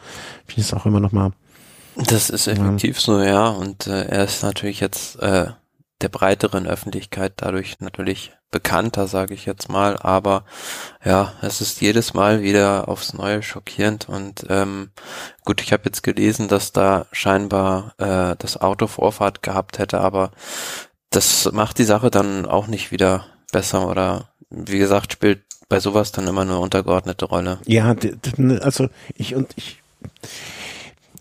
[0.46, 1.32] finde ich es auch immer noch mal.
[1.96, 3.02] Das ist effektiv ja.
[3.02, 3.48] so, ja.
[3.50, 5.48] Und äh, er ist natürlich jetzt äh,
[6.02, 9.98] der breiteren Öffentlichkeit dadurch natürlich bekannter, sage ich jetzt mal.
[9.98, 10.46] Aber
[11.04, 14.08] ja, es ist jedes Mal wieder aufs Neue schockierend.
[14.08, 14.92] Und ähm,
[15.44, 20.32] gut, ich habe jetzt gelesen, dass da scheinbar äh, das Auto Vorfahrt gehabt hätte, aber
[21.10, 26.12] das macht die Sache dann auch nicht wieder besser oder wie gesagt, spielt bei sowas
[26.12, 27.60] dann immer eine untergeordnete Rolle.
[27.66, 27.96] Ja,
[28.62, 29.82] also ich und ich.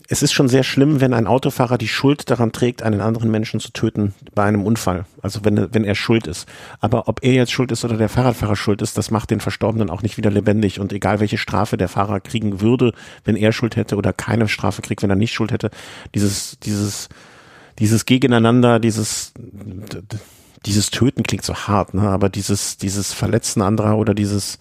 [0.09, 3.59] Es ist schon sehr schlimm, wenn ein Autofahrer die Schuld daran trägt, einen anderen Menschen
[3.59, 5.05] zu töten bei einem Unfall.
[5.21, 6.47] Also wenn, wenn er schuld ist.
[6.79, 9.89] Aber ob er jetzt schuld ist oder der Fahrradfahrer schuld ist, das macht den Verstorbenen
[9.89, 10.79] auch nicht wieder lebendig.
[10.79, 12.93] Und egal welche Strafe der Fahrer kriegen würde,
[13.25, 15.71] wenn er Schuld hätte oder keine Strafe kriegt, wenn er nicht Schuld hätte,
[16.15, 17.09] dieses, dieses,
[17.77, 19.33] dieses Gegeneinander, dieses,
[20.65, 22.01] dieses Töten klingt so hart, ne?
[22.01, 24.59] aber dieses, dieses Verletzen anderer oder dieses,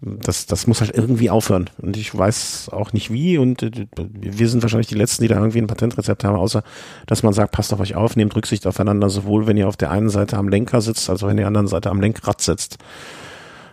[0.00, 1.70] das, das muss halt irgendwie aufhören.
[1.78, 3.38] Und ich weiß auch nicht wie.
[3.38, 6.62] Und äh, wir sind wahrscheinlich die Letzten, die da irgendwie ein Patentrezept haben, außer
[7.06, 9.90] dass man sagt, passt auf euch auf, nehmt Rücksicht aufeinander, sowohl wenn ihr auf der
[9.90, 12.40] einen Seite am Lenker sitzt, als auch wenn ihr auf der anderen Seite am Lenkrad
[12.40, 12.78] sitzt.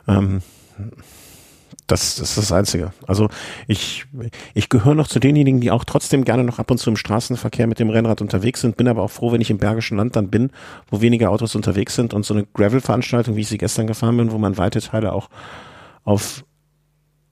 [0.07, 0.41] Ähm,
[1.87, 2.93] das, das ist das Einzige.
[3.05, 3.29] Also
[3.67, 4.05] ich,
[4.53, 7.67] ich gehöre noch zu denjenigen, die auch trotzdem gerne noch ab und zu im Straßenverkehr
[7.67, 10.29] mit dem Rennrad unterwegs sind, bin aber auch froh, wenn ich im Bergischen Land dann
[10.29, 10.51] bin,
[10.89, 14.31] wo weniger Autos unterwegs sind und so eine Gravel-Veranstaltung, wie ich sie gestern gefahren bin,
[14.31, 15.29] wo man weite Teile auch
[16.03, 16.43] auf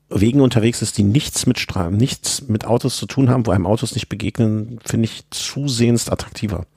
[0.10, 3.66] Wegen unterwegs ist, die nichts mit Straßen, nichts mit Autos zu tun haben, wo einem
[3.66, 6.68] Autos nicht begegnen, finde ich zusehends attraktiver.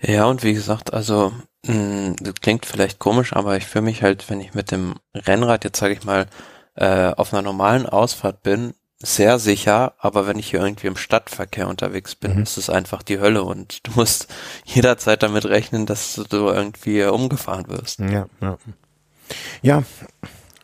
[0.00, 1.32] Ja, und wie gesagt, also
[1.66, 4.94] mh, hm, das klingt vielleicht komisch, aber ich fühle mich halt, wenn ich mit dem
[5.14, 6.26] Rennrad jetzt sage ich mal
[6.78, 11.68] äh, auf einer normalen Ausfahrt bin, sehr sicher, aber wenn ich hier irgendwie im Stadtverkehr
[11.68, 12.42] unterwegs bin, mhm.
[12.42, 14.28] ist es einfach die Hölle und du musst
[14.64, 18.00] jederzeit damit rechnen, dass du irgendwie umgefahren wirst.
[18.00, 18.58] Ja, ja.
[19.62, 19.82] Ja,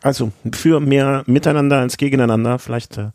[0.03, 3.11] also für mehr Miteinander als gegeneinander vielleicht äh,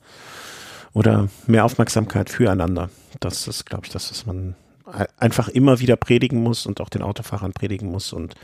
[0.94, 2.90] oder mehr Aufmerksamkeit füreinander.
[3.20, 4.56] Das ist, glaube ich, das, was man
[5.18, 8.36] einfach immer wieder predigen muss und auch den Autofahrern predigen muss und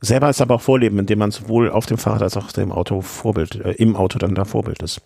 [0.00, 3.00] selber ist aber auch vorleben, indem man sowohl auf dem Fahrrad als auch dem Auto
[3.00, 5.00] Vorbild, äh, im Auto dann da Vorbild ist.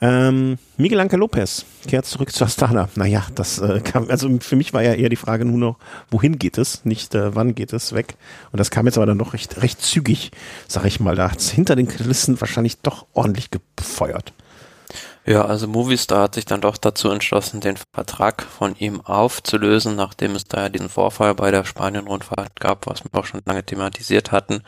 [0.00, 2.88] Ähm, Miguel Anke Lopez kehrt zurück zu Astana.
[2.96, 5.78] Naja, das äh, kam, also für mich war ja eher die Frage nur noch,
[6.10, 8.16] wohin geht es, nicht äh, wann geht es weg.
[8.50, 10.32] Und das kam jetzt aber dann noch recht, recht zügig,
[10.66, 11.14] sag ich mal.
[11.14, 14.32] Da hat es hinter den Kulissen wahrscheinlich doch ordentlich gefeuert.
[15.24, 20.34] Ja, also Movistar hat sich dann doch dazu entschlossen, den Vertrag von ihm aufzulösen, nachdem
[20.34, 24.32] es da ja diesen Vorfall bei der Spanien-Rundfahrt gab, was wir auch schon lange thematisiert
[24.32, 24.64] hatten,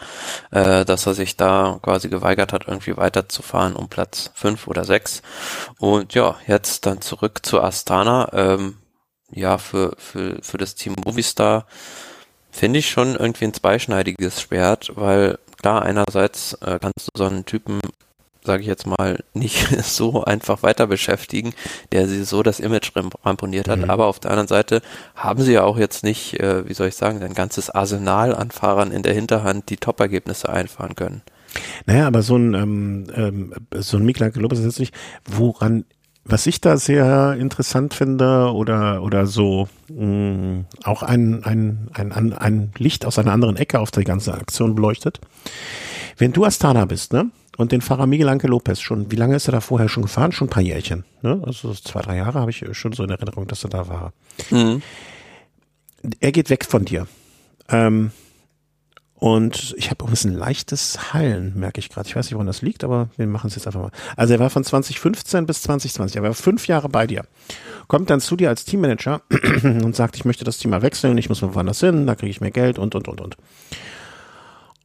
[0.52, 5.22] äh, dass er sich da quasi geweigert hat, irgendwie weiterzufahren um Platz fünf oder sechs.
[5.80, 8.28] Und ja, jetzt dann zurück zu Astana.
[8.32, 8.76] Ähm,
[9.32, 11.66] ja, für, für, für das Team Movistar
[12.52, 17.44] finde ich schon irgendwie ein zweischneidiges Schwert, weil klar, einerseits äh, kannst du so einen
[17.44, 17.80] Typen
[18.44, 21.54] sage ich jetzt mal, nicht so einfach weiter beschäftigen,
[21.92, 22.92] der sie so das Image
[23.24, 23.80] ramponiert hat.
[23.80, 23.90] Mhm.
[23.90, 24.82] Aber auf der anderen Seite
[25.14, 28.50] haben sie ja auch jetzt nicht, äh, wie soll ich sagen, ein ganzes Arsenal an
[28.50, 31.22] Fahrern in der Hinterhand, die Top-Ergebnisse einfahren können.
[31.86, 35.84] Naja, aber so ein, ähm, ähm, so ein Mikla Lopez ist jetzt nicht, woran
[36.26, 42.32] was ich da sehr interessant finde oder oder so mh, mm, auch ein, ein, ein,
[42.32, 45.20] ein Licht aus einer anderen Ecke auf die ganze Aktion beleuchtet.
[46.16, 47.30] Wenn du Astana bist, ne?
[47.56, 50.32] Und den Fahrer Miguel Anke Lopez schon, wie lange ist er da vorher schon gefahren?
[50.32, 51.04] Schon ein paar Jährchen.
[51.22, 51.42] Ne?
[51.44, 54.12] Also zwei, drei Jahre habe ich schon so in Erinnerung, dass er da war.
[54.50, 54.82] Mhm.
[56.20, 57.06] Er geht weg von dir.
[57.68, 58.10] Ähm,
[59.24, 62.06] und ich habe auch ein bisschen leichtes Heilen, merke ich gerade.
[62.06, 63.90] Ich weiß nicht, woran das liegt, aber wir machen es jetzt einfach mal.
[64.16, 67.24] Also er war von 2015 bis 2020, er war fünf Jahre bei dir.
[67.86, 69.22] Kommt dann zu dir als Teammanager
[69.62, 72.30] und sagt, ich möchte das Team mal wechseln, ich muss mal woanders hin, da kriege
[72.30, 73.36] ich mehr Geld und, und, und, und.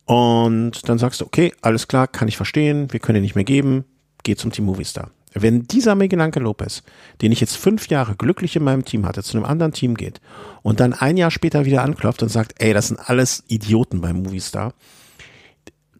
[0.09, 3.43] Und dann sagst du, okay, alles klar, kann ich verstehen, wir können dir nicht mehr
[3.43, 3.85] geben,
[4.23, 5.11] geh zum Team Movistar.
[5.35, 6.81] Wenn dieser Miguel Anke Lopez,
[7.21, 10.19] den ich jetzt fünf Jahre glücklich in meinem Team hatte, zu einem anderen Team geht
[10.63, 14.23] und dann ein Jahr später wieder anklopft und sagt, ey, das sind alles Idioten beim
[14.23, 14.73] Movistar,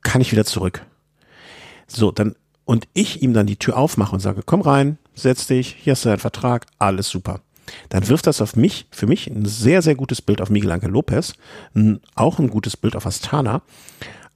[0.02, 0.84] kann ich wieder zurück.
[1.86, 2.36] So, dann,
[2.66, 6.06] und ich ihm dann die Tür aufmache und sage, komm rein, setz dich, hier hast
[6.06, 7.42] du deinen Vertrag, alles super
[7.90, 10.92] dann wirft das auf mich, für mich ein sehr, sehr gutes Bild auf Miguel Angel
[10.92, 11.34] Lopez,
[12.16, 13.62] auch ein gutes Bild auf Astana.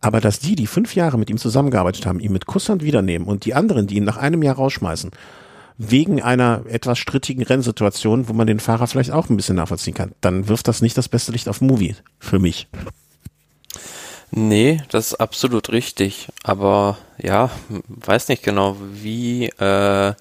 [0.01, 3.45] Aber dass die, die fünf Jahre mit ihm zusammengearbeitet haben, ihn mit Kusshand wiedernehmen und
[3.45, 5.11] die anderen, die ihn nach einem Jahr rausschmeißen,
[5.77, 10.11] wegen einer etwas strittigen Rennsituation, wo man den Fahrer vielleicht auch ein bisschen nachvollziehen kann,
[10.21, 12.67] dann wirft das nicht das beste Licht auf Movie für mich.
[14.35, 16.27] Nee, das ist absolut richtig.
[16.43, 17.51] Aber ja,
[17.87, 20.13] weiß nicht genau, wie, äh,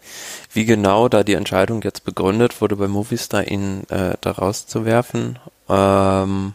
[0.52, 5.38] wie genau da die Entscheidung jetzt begründet wurde bei Movistar, ihn äh, da rauszuwerfen.
[5.66, 6.52] Ähm,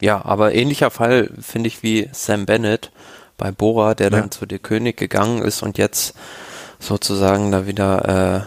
[0.00, 2.92] ja, aber ähnlicher Fall finde ich wie Sam Bennett
[3.36, 6.14] bei Bora, der dann zu der König gegangen ist und jetzt
[6.78, 8.46] sozusagen da wieder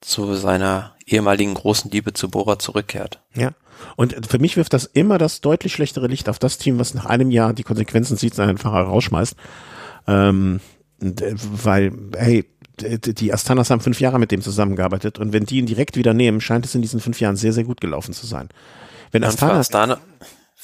[0.00, 3.20] zu seiner ehemaligen großen Liebe zu Bora zurückkehrt.
[3.34, 3.50] Ja.
[3.96, 7.06] Und für mich wirft das immer das deutlich schlechtere Licht auf das Team, was nach
[7.06, 9.36] einem Jahr die Konsequenzen sieht, seinen Fahrer rausschmeißt.
[10.06, 10.60] Ähm,
[11.00, 12.44] weil, hey,
[12.80, 16.40] die Astanas haben fünf Jahre mit dem zusammengearbeitet und wenn die ihn direkt wieder nehmen,
[16.40, 18.48] scheint es in diesen fünf Jahren sehr, sehr gut gelaufen zu sein.
[19.10, 19.98] Wenn Astana, Astana,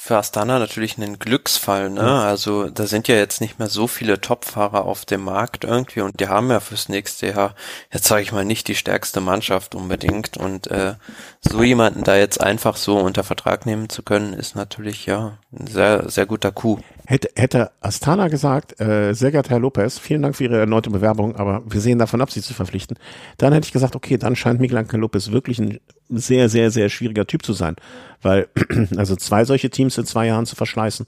[0.05, 2.21] für Astana natürlich ein Glücksfall, ne?
[2.21, 6.19] Also da sind ja jetzt nicht mehr so viele Topfahrer auf dem Markt irgendwie und
[6.19, 7.55] die haben ja fürs nächste Jahr,
[7.91, 10.37] jetzt sage ich mal, nicht die stärkste Mannschaft unbedingt.
[10.37, 10.93] Und äh,
[11.41, 15.67] so jemanden da jetzt einfach so unter Vertrag nehmen zu können, ist natürlich ja ein
[15.67, 16.79] sehr, sehr guter Coup.
[17.05, 21.35] Hätte, hätte Astana gesagt, äh, sehr geehrter Herr Lopez, vielen Dank für Ihre erneute Bewerbung,
[21.35, 22.97] aber wir sehen davon ab, Sie zu verpflichten,
[23.37, 25.79] dann hätte ich gesagt, okay, dann scheint Miguel Angel Lopez wirklich ein
[26.09, 27.75] sehr, sehr, sehr schwieriger Typ zu sein,
[28.21, 28.47] weil
[28.97, 31.05] also zwei solche Teams in zwei Jahren zu verschleißen,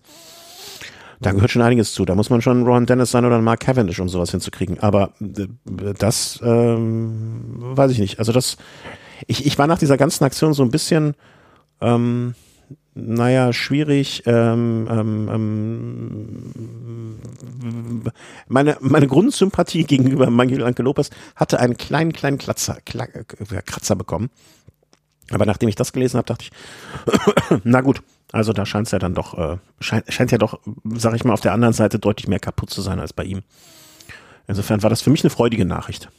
[1.19, 2.05] da gehört schon einiges zu.
[2.05, 4.79] Da muss man schon Ron Dennis sein oder Mark Cavendish, um sowas hinzukriegen.
[4.79, 5.47] Aber äh,
[5.97, 8.19] das ähm, weiß ich nicht.
[8.19, 8.57] Also das,
[9.25, 11.15] ich, ich war nach dieser ganzen Aktion so ein bisschen
[11.81, 12.35] ähm,
[12.97, 14.23] naja, schwierig.
[14.25, 15.29] Ähm, ähm,
[17.61, 18.03] ähm,
[18.47, 24.29] meine, meine Grundsympathie gegenüber Anke Lopez hatte einen kleinen, kleinen Klatzer, Kratzer bekommen.
[25.29, 26.51] Aber nachdem ich das gelesen habe, dachte ich,
[27.63, 30.59] na gut, also da scheint es ja dann doch, äh, scheint, scheint ja doch,
[30.95, 33.43] sag ich mal, auf der anderen Seite deutlich mehr kaputt zu sein als bei ihm.
[34.47, 36.09] Insofern war das für mich eine freudige Nachricht.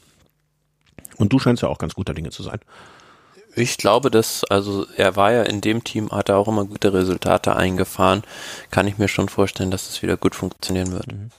[1.17, 2.61] Und du scheinst ja auch ganz guter Dinge zu sein.
[3.59, 6.93] Ich glaube, dass, also er war ja in dem Team, hat er auch immer gute
[6.93, 8.23] Resultate eingefahren.
[8.71, 11.09] Kann ich mir schon vorstellen, dass es wieder gut funktionieren wird.
[11.09, 11.31] Mhm.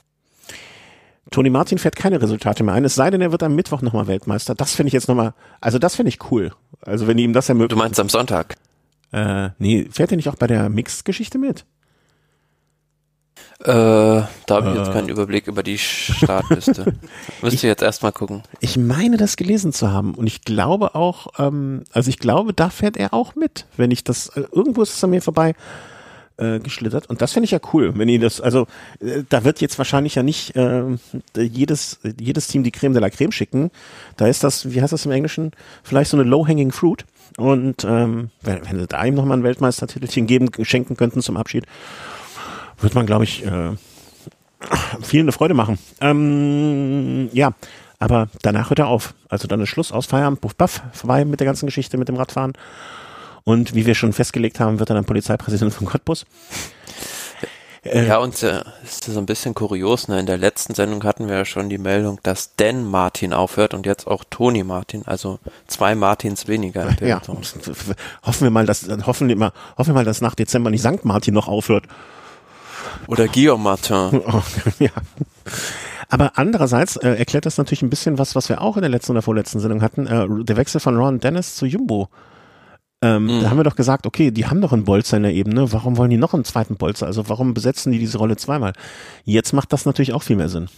[1.30, 4.08] Toni Martin fährt keine Resultate mehr ein, es sei denn, er wird am Mittwoch nochmal
[4.08, 4.54] Weltmeister.
[4.54, 6.52] Das finde ich jetzt nochmal, also das finde ich cool.
[6.82, 7.72] Also wenn ihm das ermöglicht.
[7.72, 8.56] Du meinst am Sonntag?
[9.12, 11.64] Äh, nee, fährt er nicht auch bei der Mixed-Geschichte mit?
[13.62, 15.12] Äh, da habe ich jetzt keinen äh.
[15.12, 16.94] Überblick über die Startliste.
[17.42, 18.42] Müsste jetzt erstmal gucken.
[18.60, 20.14] Ich meine, das gelesen zu haben.
[20.14, 23.66] Und ich glaube auch, ähm, also ich glaube, da fährt er auch mit.
[23.76, 25.54] Wenn ich das, äh, irgendwo ist es an mir vorbei
[26.40, 27.08] äh, geschlittert.
[27.08, 28.66] Und das finde ich ja cool, wenn ihr das, also
[29.00, 30.84] äh, da wird jetzt wahrscheinlich ja nicht äh,
[31.36, 33.70] jedes, jedes Team die Creme de la Creme schicken.
[34.16, 37.04] Da ist das, wie heißt das im Englischen, vielleicht so eine Low-Hanging Fruit.
[37.36, 41.66] Und ähm, wenn, wenn sie da ihm nochmal ein Weltmeistertitelchen geben, schenken könnten zum Abschied,
[42.80, 43.76] wird man, glaube ich, äh,
[45.02, 45.78] vielen eine Freude machen.
[46.00, 47.52] Ähm, ja,
[47.98, 49.14] aber danach hört er auf.
[49.28, 52.16] Also dann ist Schluss aus Feierabend, buff, baff, vorbei mit der ganzen Geschichte mit dem
[52.16, 52.52] Radfahren.
[53.44, 56.26] Und wie wir schon festgelegt haben, wird er dann Polizeipräsident von Cottbus.
[57.82, 60.20] Äh, ja, und äh, ist so ein bisschen kurios, ne?
[60.20, 63.86] In der letzten Sendung hatten wir ja schon die Meldung, dass Dan Martin aufhört und
[63.86, 66.94] jetzt auch Toni Martin, also zwei Martins weniger.
[67.00, 67.22] Ja,
[68.22, 71.04] hoffen wir mal, dass hoffen wir mal, hoffen wir mal, dass nach Dezember nicht St.
[71.04, 71.84] Martin noch aufhört.
[73.06, 74.22] Oder Guillaume Martin.
[74.26, 74.42] Oh,
[74.78, 74.90] ja.
[76.08, 79.12] Aber andererseits äh, erklärt das natürlich ein bisschen was, was wir auch in der letzten
[79.12, 80.06] oder vorletzten Sendung hatten.
[80.06, 82.08] Äh, der Wechsel von Ron Dennis zu Jumbo.
[83.02, 83.42] Ähm, mhm.
[83.42, 85.96] Da haben wir doch gesagt, okay, die haben doch einen Bolzer in der Ebene, warum
[85.96, 87.06] wollen die noch einen zweiten Bolzer?
[87.06, 88.72] Also warum besetzen die diese Rolle zweimal?
[89.24, 90.68] Jetzt macht das natürlich auch viel mehr Sinn.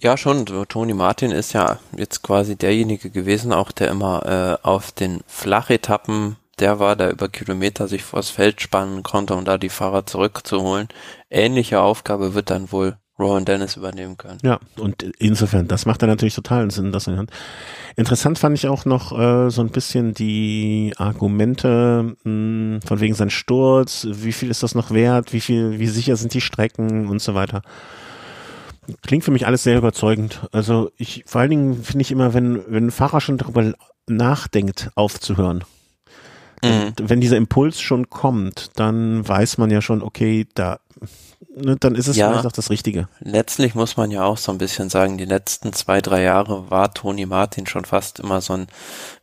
[0.00, 0.46] Ja, schon.
[0.46, 6.36] Toni Martin ist ja jetzt quasi derjenige gewesen, auch der immer äh, auf den Flachetappen
[6.60, 10.88] der war, der über Kilometer sich vors Feld spannen konnte, um da die Fahrer zurückzuholen.
[11.30, 14.38] Ähnliche Aufgabe wird dann wohl Rowan Dennis übernehmen können.
[14.42, 16.92] Ja, und insofern, das macht dann natürlich totalen Sinn.
[16.92, 17.10] Das
[17.96, 23.30] Interessant fand ich auch noch äh, so ein bisschen die Argumente mh, von wegen sein
[23.30, 27.20] Sturz, wie viel ist das noch wert, wie viel, wie sicher sind die Strecken und
[27.20, 27.62] so weiter.
[29.02, 30.46] Klingt für mich alles sehr überzeugend.
[30.52, 33.72] Also ich, vor allen Dingen finde ich immer, wenn, wenn ein Fahrer schon darüber
[34.06, 35.64] nachdenkt, aufzuhören,
[36.62, 36.94] Mhm.
[37.00, 40.80] Wenn dieser Impuls schon kommt, dann weiß man ja schon, okay, da,
[41.54, 43.08] ne, dann ist es ja, vielleicht auch das Richtige.
[43.20, 46.92] Letztlich muss man ja auch so ein bisschen sagen, die letzten zwei, drei Jahre war
[46.92, 48.66] Toni Martin schon fast immer so ein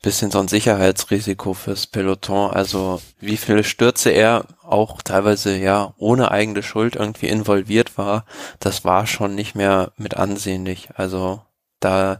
[0.02, 2.52] bisschen so ein Sicherheitsrisiko fürs Peloton.
[2.52, 8.26] Also wie viele Stürze er auch teilweise ja ohne eigene Schuld irgendwie involviert war,
[8.60, 10.90] das war schon nicht mehr mit ansehnlich.
[10.96, 11.42] Also
[11.80, 12.20] da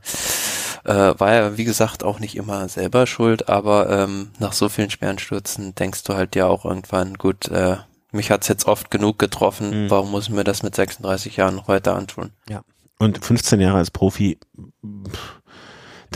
[0.86, 4.90] äh, war er, wie gesagt, auch nicht immer selber schuld, aber ähm, nach so vielen
[4.90, 7.78] schweren Stürzen denkst du halt ja auch irgendwann, gut, äh,
[8.12, 9.90] mich hat's jetzt oft genug getroffen, mhm.
[9.90, 12.32] warum muss ich mir das mit 36 Jahren noch weiter antun?
[12.48, 12.62] Ja.
[13.00, 14.40] Und 15 Jahre als Profi.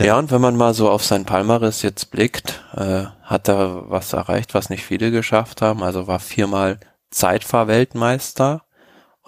[0.00, 4.14] Ja, und wenn man mal so auf sein Palmaris jetzt blickt, äh, hat er was
[4.14, 5.82] erreicht, was nicht viele geschafft haben.
[5.82, 8.62] Also war viermal Zeitfahrweltmeister.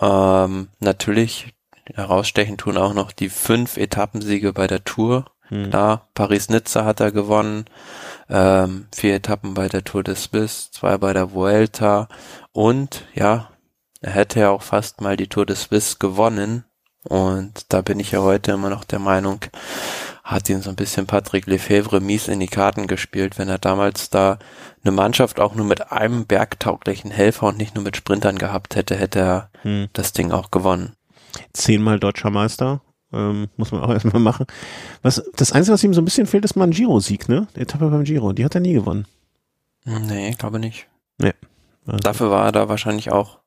[0.00, 1.52] Ähm, natürlich
[1.94, 5.26] herausstechen tun auch noch die fünf Etappensiege bei der Tour.
[5.52, 5.68] Hm.
[5.68, 7.66] Klar, Paris-Nizza hat er gewonnen,
[8.30, 12.08] ähm, vier Etappen bei der Tour de Suisse, zwei bei der Vuelta
[12.52, 13.50] und ja,
[14.00, 16.64] er hätte ja auch fast mal die Tour de Suisse gewonnen
[17.04, 19.40] und da bin ich ja heute immer noch der Meinung,
[20.24, 24.08] hat ihn so ein bisschen Patrick Lefebvre mies in die Karten gespielt, wenn er damals
[24.08, 24.38] da
[24.82, 28.96] eine Mannschaft auch nur mit einem bergtauglichen Helfer und nicht nur mit Sprintern gehabt hätte,
[28.96, 29.88] hätte er hm.
[29.92, 30.96] das Ding auch gewonnen
[31.52, 32.80] zehnmal deutscher Meister.
[33.12, 34.46] Ähm, muss man auch erstmal machen.
[35.02, 37.46] Was, das Einzige, was ihm so ein bisschen fehlt, ist mal ein Giro-Sieg, ne?
[37.56, 38.32] Die Etappe beim Giro.
[38.32, 39.06] Die hat er nie gewonnen.
[39.84, 40.86] Nee, glaube nicht.
[41.18, 41.32] Nee.
[41.86, 41.98] Also.
[41.98, 43.38] Dafür war er da wahrscheinlich auch,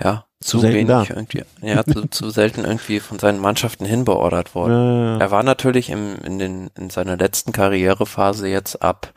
[0.00, 1.04] ja, zu, zu wenig da.
[1.08, 4.72] irgendwie, ja, zu, zu selten irgendwie von seinen Mannschaften hinbeordert worden.
[4.72, 5.18] Ja, ja, ja.
[5.18, 9.12] Er war natürlich im, in den, in seiner letzten Karrierephase jetzt ab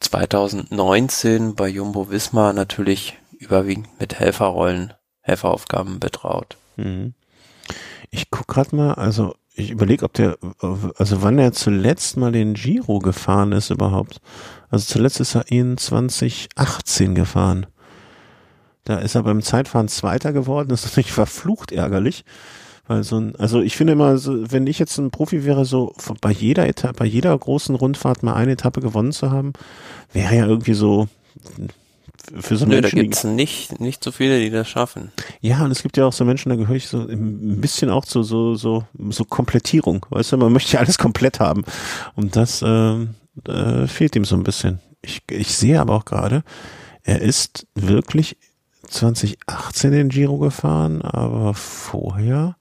[0.00, 6.56] 2019 bei Jumbo Wismar natürlich überwiegend mit Helferrollen, Helferaufgaben betraut.
[6.76, 7.14] Mhm.
[8.10, 10.38] Ich guck gerade mal, also ich überlege, ob der,
[10.96, 14.20] also wann er zuletzt mal den Giro gefahren ist überhaupt.
[14.70, 17.66] Also zuletzt ist er ihn 2018 gefahren.
[18.84, 20.68] Da ist er beim Zeitfahren Zweiter geworden.
[20.68, 22.24] Das ist natürlich verflucht ärgerlich.
[22.86, 25.92] Weil so ein, also ich finde immer, so, wenn ich jetzt ein Profi wäre, so
[26.22, 29.52] bei jeder Etappe, bei jeder großen Rundfahrt mal eine Etappe gewonnen zu haben,
[30.12, 31.08] wäre ja irgendwie so
[32.40, 32.96] für so Nö, Menschen.
[32.96, 35.12] Da gibt's nicht, nicht so viele, die das schaffen.
[35.40, 38.04] Ja, und es gibt ja auch so Menschen, da gehöre ich so ein bisschen auch
[38.04, 40.06] zu so, so, so Komplettierung.
[40.10, 41.64] Weißt du, man möchte ja alles komplett haben.
[42.14, 43.06] Und das äh,
[43.46, 44.80] äh, fehlt ihm so ein bisschen.
[45.02, 46.42] Ich, ich sehe aber auch gerade,
[47.02, 48.36] er ist wirklich
[48.88, 52.58] 2018 den Giro gefahren, aber vorher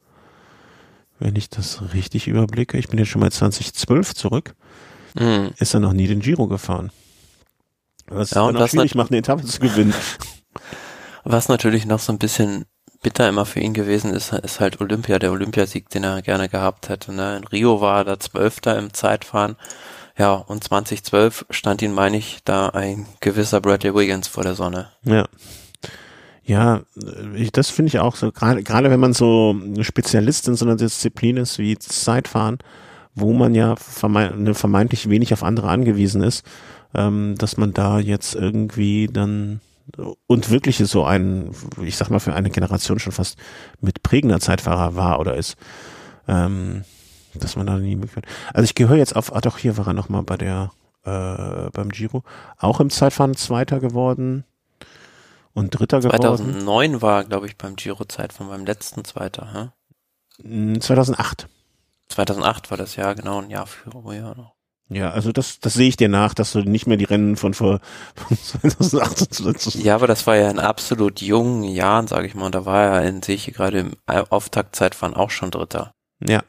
[1.20, 4.56] wenn ich das richtig überblicke, ich bin jetzt schon mal 2012 zurück,
[5.20, 5.52] mhm.
[5.58, 6.92] ist er noch nie den Giro gefahren.
[8.10, 9.94] Was ja, und was schwierig macht, eine Etappe zu gewinnen.
[11.30, 12.64] Was natürlich noch so ein bisschen
[13.02, 16.88] bitter immer für ihn gewesen ist, ist halt Olympia, der Olympiasieg, den er gerne gehabt
[16.88, 17.14] hätte.
[17.14, 17.38] Ne?
[17.38, 19.58] In Rio war er der Zwölfter im Zeitfahren.
[20.18, 24.88] Ja, und 2012 stand ihn, meine ich, da ein gewisser Bradley Wiggins vor der Sonne.
[25.04, 25.26] Ja.
[26.44, 26.84] Ja,
[27.36, 30.78] ich, das finde ich auch so, gerade gerade wenn man so Spezialist in so einer
[30.78, 32.60] Disziplin ist wie Zeitfahren,
[33.14, 36.46] wo man ja vermeint, ne, vermeintlich wenig auf andere angewiesen ist,
[36.94, 39.62] ähm, dass man da jetzt irgendwie dann
[40.28, 43.38] und wirklich so ein, ich sag mal, für eine Generation schon fast
[43.80, 45.56] mit prägender Zeitfahrer war oder ist,
[46.28, 46.84] ähm,
[47.34, 49.94] dass man da nie möglich Also ich gehöre jetzt auf, ah doch, hier war er
[49.94, 50.72] nochmal bei der,
[51.06, 52.24] äh, beim Giro,
[52.58, 54.44] auch im Zeitfahren Zweiter geworden,
[55.58, 56.62] und Dritter 2009 geworden.
[56.62, 59.72] 2009 war, glaube ich, beim Giro-Zeit von meinem letzten Zweiter.
[60.44, 60.80] Hä?
[60.80, 61.44] 2008.
[61.44, 61.50] Hm,
[62.10, 64.57] 2008 war das Jahr, genau, ein Jahr früher noch.
[64.90, 67.54] Ja, also das, das sehe ich dir nach, dass du nicht mehr die Rennen von
[67.54, 67.82] vor
[68.16, 69.76] von 2008 zuletzt.
[69.76, 72.46] Ja, aber das war ja in absolut jungen Jahren, sage ich mal.
[72.46, 75.92] Und da war er in, sehe ich gerade im Auftaktzeitfahren auch schon Dritter.
[76.26, 76.42] Ja,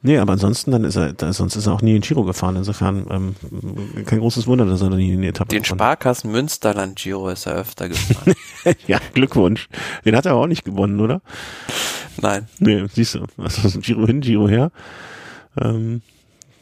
[0.00, 2.54] Nee, aber ansonsten dann ist er, da, sonst ist er auch nie in Giro gefahren.
[2.54, 6.96] Insofern ähm, kein großes Wunder, dass er da nie in die Etappe Den Sparkassen Münsterland
[6.96, 8.34] Giro ist er öfter gefahren.
[8.86, 9.68] ja, Glückwunsch.
[10.04, 11.20] Den hat er aber auch nicht gewonnen, oder?
[12.20, 12.48] Nein.
[12.60, 13.24] Nee, siehst du.
[13.38, 14.70] Also Giro hin, Giro her.
[15.60, 16.02] Ähm,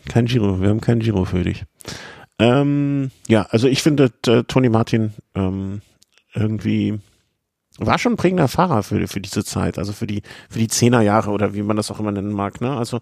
[0.09, 1.65] kein Giro, wir haben kein Giro für dich.
[2.39, 5.81] Ähm, ja, also ich finde äh, Tony Martin ähm,
[6.35, 6.99] irgendwie
[7.79, 11.31] war schon ein prägender Fahrer für, für diese Zeit, also für die, für die Zehnerjahre
[11.31, 12.77] oder wie man das auch immer nennen mag, ne?
[12.77, 13.01] Also,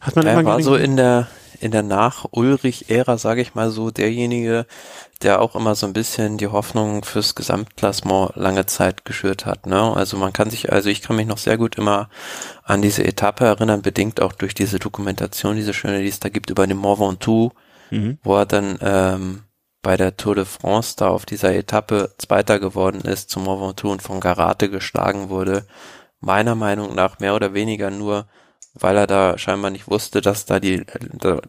[0.00, 1.28] hat man er immer war so in der,
[1.62, 4.66] in der Nach-Ulrich-Ära, sage ich mal so, derjenige,
[5.22, 9.66] der auch immer so ein bisschen die Hoffnung fürs Gesamtklassement lange Zeit geschürt hat.
[9.66, 9.94] Ne?
[9.94, 12.08] Also man kann sich, also ich kann mich noch sehr gut immer
[12.64, 16.50] an diese Etappe erinnern, bedingt auch durch diese Dokumentation, diese schöne, die es da gibt
[16.50, 17.52] über den Mont Ventoux,
[17.90, 18.18] mhm.
[18.24, 19.42] wo er dann ähm,
[19.82, 23.92] bei der Tour de France da auf dieser Etappe Zweiter geworden ist, zum Mont Ventoux
[23.92, 25.64] und von Garate geschlagen wurde,
[26.20, 28.26] meiner Meinung nach mehr oder weniger nur,
[28.74, 30.84] weil er da scheinbar nicht wusste, dass da die,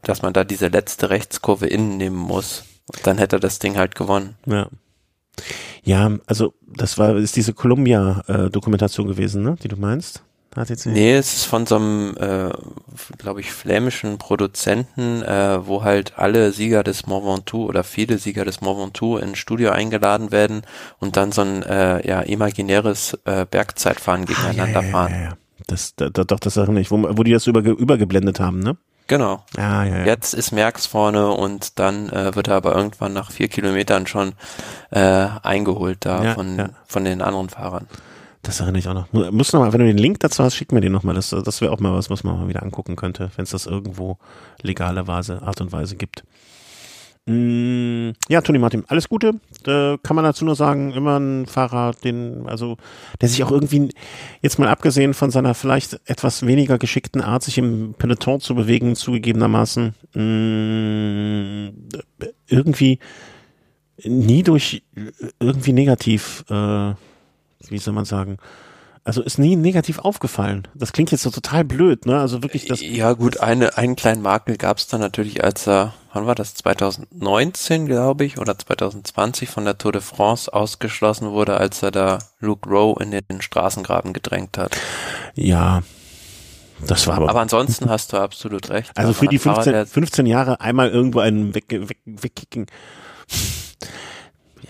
[0.02, 2.64] dass man da diese letzte Rechtskurve innen nehmen muss.
[2.94, 4.36] Und dann hätte er das Ding halt gewonnen.
[4.46, 4.68] Ja.
[5.84, 10.24] Ja, also das war ist diese Columbia-Dokumentation gewesen, ne, die du meinst?
[10.56, 10.88] HTC?
[10.88, 12.52] Nee, es ist von so einem, äh,
[13.18, 18.46] glaube ich, flämischen Produzenten, äh, wo halt alle Sieger des Mont Ventoux oder viele Sieger
[18.46, 20.62] des Mont Ventoux in ein Studio eingeladen werden
[21.00, 25.14] und dann so ein äh, ja imaginäres äh, Bergzeitfahren gegeneinander ah, ja, ja, fahren.
[25.24, 25.38] Ja.
[25.68, 28.78] Das, da, doch, das erinnere ich, wo, wo die das über, übergeblendet haben, ne?
[29.08, 29.44] Genau.
[29.58, 30.06] Ah, ja, ja.
[30.06, 34.34] Jetzt ist Merckx vorne und dann äh, wird er aber irgendwann nach vier Kilometern schon
[34.92, 36.70] äh, eingeholt da ja, von, ja.
[36.88, 37.88] von den anderen Fahrern.
[38.44, 39.32] Das erinnere ich auch noch.
[39.32, 41.16] Muss noch mal, wenn du den Link dazu hast, schick mir den nochmal.
[41.16, 43.66] Das, das wäre auch mal was, was man mal wieder angucken könnte, wenn es das
[43.66, 44.18] irgendwo
[44.62, 46.24] legale Weise, Art und Weise gibt.
[47.26, 49.40] Mm, ja, Toni Martin, alles Gute.
[49.64, 52.78] Da kann man dazu nur sagen, immer ein Fahrer, den, also,
[53.22, 53.90] der sich auch irgendwie,
[54.42, 58.96] jetzt mal abgesehen von seiner vielleicht etwas weniger geschickten Art, sich im Peloton zu bewegen,
[58.96, 61.70] zugegebenermaßen, mm,
[62.48, 63.00] irgendwie
[64.04, 64.84] nie durch
[65.40, 66.94] irgendwie negativ äh,
[67.70, 68.38] wie soll man sagen,
[69.04, 70.68] also ist nie negativ aufgefallen.
[70.76, 72.20] Das klingt jetzt so total blöd, ne?
[72.20, 72.82] Also wirklich das.
[72.82, 76.54] Ja gut, eine, einen kleinen Makel gab es dann natürlich, als er, wann war das,
[76.56, 82.20] 2019, glaube ich, oder 2020 von der Tour de France ausgeschlossen wurde, als er da
[82.40, 84.78] Luke Rowe in den Straßengraben gedrängt hat.
[85.36, 85.84] Ja,
[86.88, 87.30] das war aber.
[87.30, 88.92] Aber ansonsten hast du absolut recht.
[88.96, 92.68] Also für die 15, 15 Jahre einmal irgendwo einen weg, weg, wegkicken.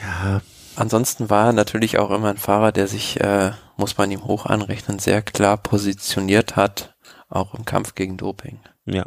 [0.01, 0.41] Ja,
[0.75, 4.45] Ansonsten war er natürlich auch immer ein Fahrer, der sich, äh, muss man ihm hoch
[4.45, 6.95] anrechnen, sehr klar positioniert hat,
[7.29, 8.59] auch im Kampf gegen Doping.
[8.85, 9.05] Ja.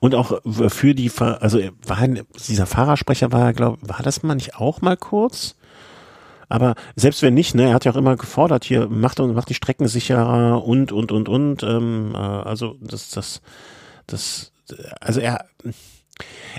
[0.00, 4.56] Und auch für die, also war ein, dieser Fahrersprecher war, glaube war das mal nicht
[4.56, 5.56] auch mal kurz?
[6.48, 9.54] Aber selbst wenn nicht, ne, er hat ja auch immer gefordert, hier macht macht die
[9.54, 11.62] Strecken sicherer und und und und.
[11.62, 13.42] Ähm, äh, also das das
[14.06, 14.52] das
[15.00, 15.44] also er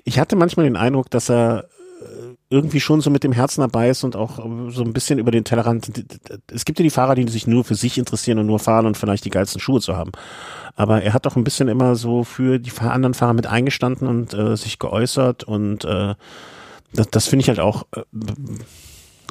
[0.03, 1.69] ich hatte manchmal den Eindruck, dass er
[2.49, 4.37] irgendwie schon so mit dem Herzen dabei ist und auch
[4.69, 5.91] so ein bisschen über den Tellerrand.
[6.51, 8.95] Es gibt ja die Fahrer, die sich nur für sich interessieren und nur fahren und
[8.95, 10.11] vielleicht die geilsten Schuhe zu haben.
[10.75, 14.33] Aber er hat auch ein bisschen immer so für die anderen Fahrer mit eingestanden und
[14.33, 16.15] äh, sich geäußert und äh,
[16.93, 18.03] das, das finde ich halt auch äh,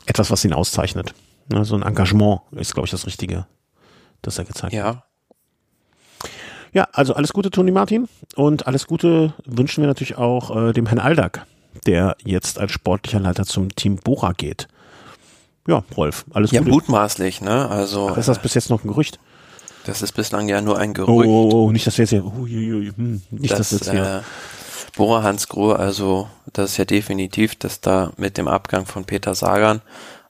[0.04, 1.14] etwas, was ihn auszeichnet.
[1.50, 3.46] Ne, so ein Engagement ist, glaube ich, das Richtige,
[4.20, 4.84] das er gezeigt ja.
[4.84, 5.02] hat.
[6.72, 8.08] Ja, also alles Gute, Toni Martin.
[8.34, 11.46] Und alles Gute wünschen wir natürlich auch äh, dem Herrn Aldag
[11.86, 14.68] der jetzt als sportlicher Leiter zum Team Bora geht.
[15.66, 16.70] Ja, Rolf, alles ja, Gute.
[16.70, 17.68] Ja, mutmaßlich, ne?
[17.68, 18.10] Also.
[18.10, 19.18] Ach, ist das bis jetzt noch ein Gerücht?
[19.84, 21.28] Das ist bislang ja nur ein Gerücht.
[21.28, 24.18] Oh, oh, oh nicht, dass wir jetzt hier, uh, hm, nicht, dass, dass jetzt hier.
[24.18, 24.20] Äh,
[24.96, 29.34] Bora Hans Grohe, also das ist ja definitiv, dass da mit dem Abgang von Peter
[29.34, 29.82] Sagan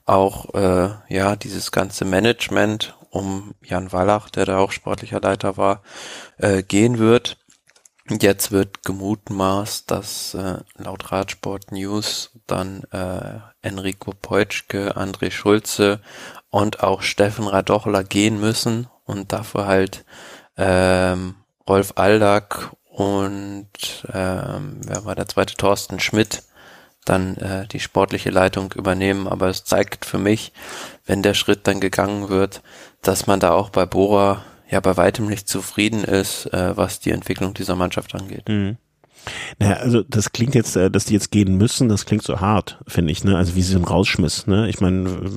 [0.05, 5.81] auch äh, ja dieses ganze Management um Jan Wallach, der da auch sportlicher Leiter war,
[6.37, 7.37] äh, gehen wird.
[8.09, 15.99] Jetzt wird gemutmaßt, dass äh, laut Radsport News dann äh, Enrico Peutschke, André Schulze
[16.49, 20.05] und auch Steffen Radochler gehen müssen und dafür halt
[20.55, 21.35] ähm,
[21.67, 23.67] Rolf Aldag und
[24.13, 26.43] ähm, wer war der zweite Thorsten Schmidt
[27.03, 29.27] dann äh, die sportliche Leitung übernehmen.
[29.27, 30.53] Aber es zeigt für mich,
[31.05, 32.61] wenn der Schritt dann gegangen wird,
[33.01, 37.11] dass man da auch bei Bora ja bei weitem nicht zufrieden ist, äh, was die
[37.11, 38.47] Entwicklung dieser Mannschaft angeht.
[38.47, 38.77] Mhm.
[39.59, 42.79] Naja, also das klingt jetzt, äh, dass die jetzt gehen müssen, das klingt so hart,
[42.87, 43.37] finde ich, ne?
[43.37, 44.69] Also wie sie ein Rausschmiss, ne?
[44.69, 45.29] Ich meine,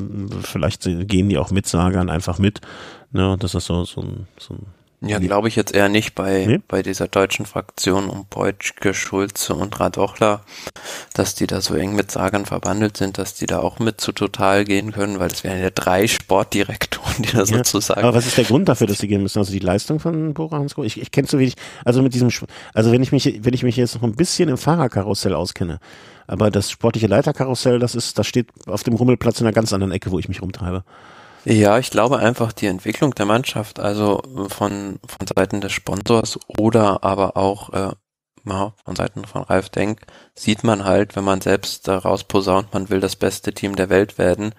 [0.43, 2.61] vielleicht gehen die auch mit Sagern einfach mit,
[3.13, 3.33] ne?
[3.33, 4.67] Und das ist so, so ein, so ein
[5.03, 6.61] ja, glaube ich jetzt eher nicht bei, nee?
[6.69, 10.43] bei dieser deutschen Fraktion um Beutschke, Schulze und Radochler,
[11.15, 14.13] dass die da so eng mit Sagern verbandelt sind, dass die da auch mit zu
[14.13, 18.03] Total gehen können, weil es wären ja drei Sportdirektoren, die da ja, sozusagen.
[18.03, 19.39] Aber was ist der Grund dafür, dass sie gehen müssen?
[19.39, 20.85] Also die Leistung von Bora Hansgrohe?
[20.85, 21.55] Ich, ich kenne zu wenig,
[21.85, 22.31] also mit diesem,
[22.75, 25.81] also wenn ich mich, wenn ich mich jetzt noch ein bisschen im Fahrerkarussell auskenne,
[26.27, 29.93] aber das sportliche Leiterkarussell, das ist, das steht auf dem Rummelplatz in einer ganz anderen
[29.93, 30.85] Ecke, wo ich mich rumtreibe.
[31.45, 37.03] Ja, ich glaube einfach die Entwicklung der Mannschaft, also von, von Seiten des Sponsors oder
[37.03, 37.93] aber auch äh,
[38.45, 40.01] von Seiten von Ralf Denk,
[40.35, 44.19] sieht man halt, wenn man selbst daraus posaunt, man will das beste Team der Welt
[44.19, 44.55] werden,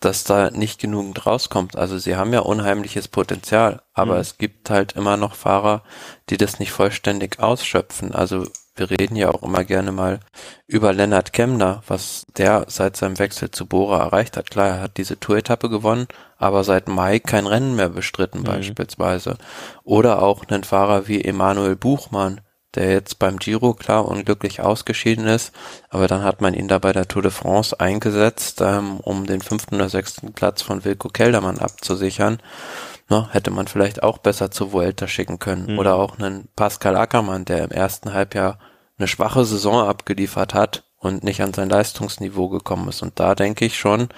[0.00, 1.76] dass da nicht genügend rauskommt.
[1.76, 4.20] Also sie haben ja unheimliches Potenzial, aber mhm.
[4.20, 5.82] es gibt halt immer noch Fahrer,
[6.30, 8.14] die das nicht vollständig ausschöpfen.
[8.14, 8.46] Also
[8.76, 10.20] wir reden ja auch immer gerne mal
[10.66, 14.50] über Lennart Kemner, was der seit seinem Wechsel zu Bora erreicht hat.
[14.50, 18.44] Klar, er hat diese Tour-Etappe gewonnen, aber seit Mai kein Rennen mehr bestritten mhm.
[18.44, 19.38] beispielsweise.
[19.84, 22.40] Oder auch einen Fahrer wie Emanuel Buchmann,
[22.74, 25.52] der jetzt beim Giro klar unglücklich ausgeschieden ist,
[25.88, 29.40] aber dann hat man ihn da bei der Tour de France eingesetzt, ähm, um den
[29.40, 32.38] fünften oder sechsten Platz von Wilko Keldermann abzusichern.
[33.08, 35.74] Ne, hätte man vielleicht auch besser zu Vuelta schicken können.
[35.74, 35.78] Mhm.
[35.78, 38.58] Oder auch einen Pascal Ackermann, der im ersten Halbjahr
[38.98, 43.02] eine schwache Saison abgeliefert hat und nicht an sein Leistungsniveau gekommen ist.
[43.02, 44.08] Und da denke ich schon,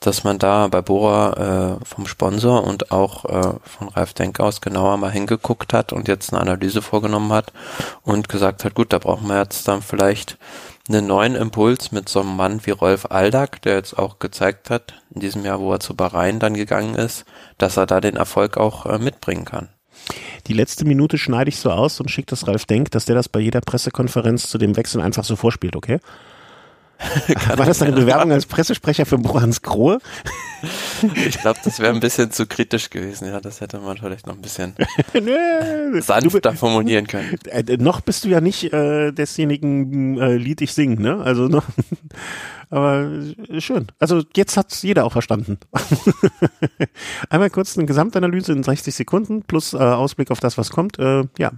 [0.00, 4.60] dass man da bei Bora äh, vom Sponsor und auch äh, von Ralf Denk aus
[4.60, 7.52] genauer mal hingeguckt hat und jetzt eine Analyse vorgenommen hat
[8.02, 10.38] und gesagt hat, gut, da brauchen wir jetzt dann vielleicht
[10.88, 14.94] einen neuen Impuls mit so einem Mann wie Rolf Aldag, der jetzt auch gezeigt hat,
[15.14, 17.24] in diesem Jahr, wo er zu Bahrain dann gegangen ist,
[17.58, 19.68] dass er da den Erfolg auch äh, mitbringen kann.
[20.46, 23.28] Die letzte Minute schneide ich so aus und schicke das Ralf Denk, dass der das
[23.28, 25.98] bei jeder Pressekonferenz zu dem Wechsel einfach so vorspielt, okay?
[27.56, 29.98] War das eine Bewerbung als Pressesprecher für Hans Grohe?
[31.14, 33.28] Ich glaube, das wäre ein bisschen zu kritisch gewesen.
[33.28, 34.74] Ja, das hätte man vielleicht noch ein bisschen
[36.00, 37.38] sanfter formulieren können.
[37.46, 41.20] Äh, noch bist du ja nicht äh, desjenigen äh, Lied ich singen, ne?
[41.22, 41.64] Also noch,
[42.70, 43.08] aber
[43.58, 43.86] schön.
[44.00, 45.58] Also jetzt hat jeder auch verstanden.
[47.30, 50.98] Einmal kurz eine Gesamtanalyse in 60 Sekunden plus äh, Ausblick auf das, was kommt.
[50.98, 51.52] Äh, ja,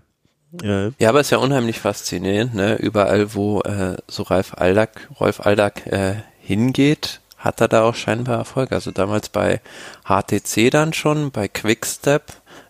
[0.63, 0.91] ja.
[0.99, 2.77] ja, aber es ist ja unheimlich faszinierend, ne?
[2.77, 8.39] Überall, wo äh, so Ralf Aldag, Rolf Aldag äh, hingeht, hat er da auch scheinbar
[8.39, 8.73] Erfolg.
[8.73, 9.61] Also damals bei
[10.05, 12.23] HTC dann schon, bei Quickstep,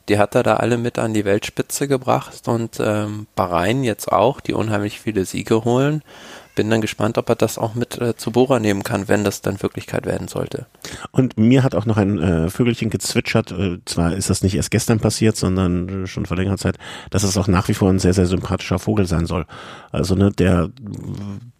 [0.08, 4.40] die hat er da alle mit an die Weltspitze gebracht und ähm, Bahrain jetzt auch,
[4.40, 6.02] die unheimlich viele Siege holen
[6.54, 9.40] bin dann gespannt, ob er das auch mit äh, zu Bora nehmen kann, wenn das
[9.40, 10.66] dann Wirklichkeit werden sollte.
[11.10, 14.70] Und mir hat auch noch ein äh, Vögelchen gezwitschert, äh, zwar ist das nicht erst
[14.70, 16.76] gestern passiert, sondern schon vor längerer Zeit,
[17.10, 19.46] dass es auch nach wie vor ein sehr, sehr sympathischer Vogel sein soll.
[19.92, 20.70] Also ne, der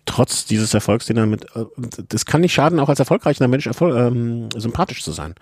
[0.07, 1.65] trotz dieses Erfolgs, den er mit, äh,
[2.09, 5.35] das kann nicht schaden, auch als erfolgreicher Mensch erfol ähm, sympathisch zu sein.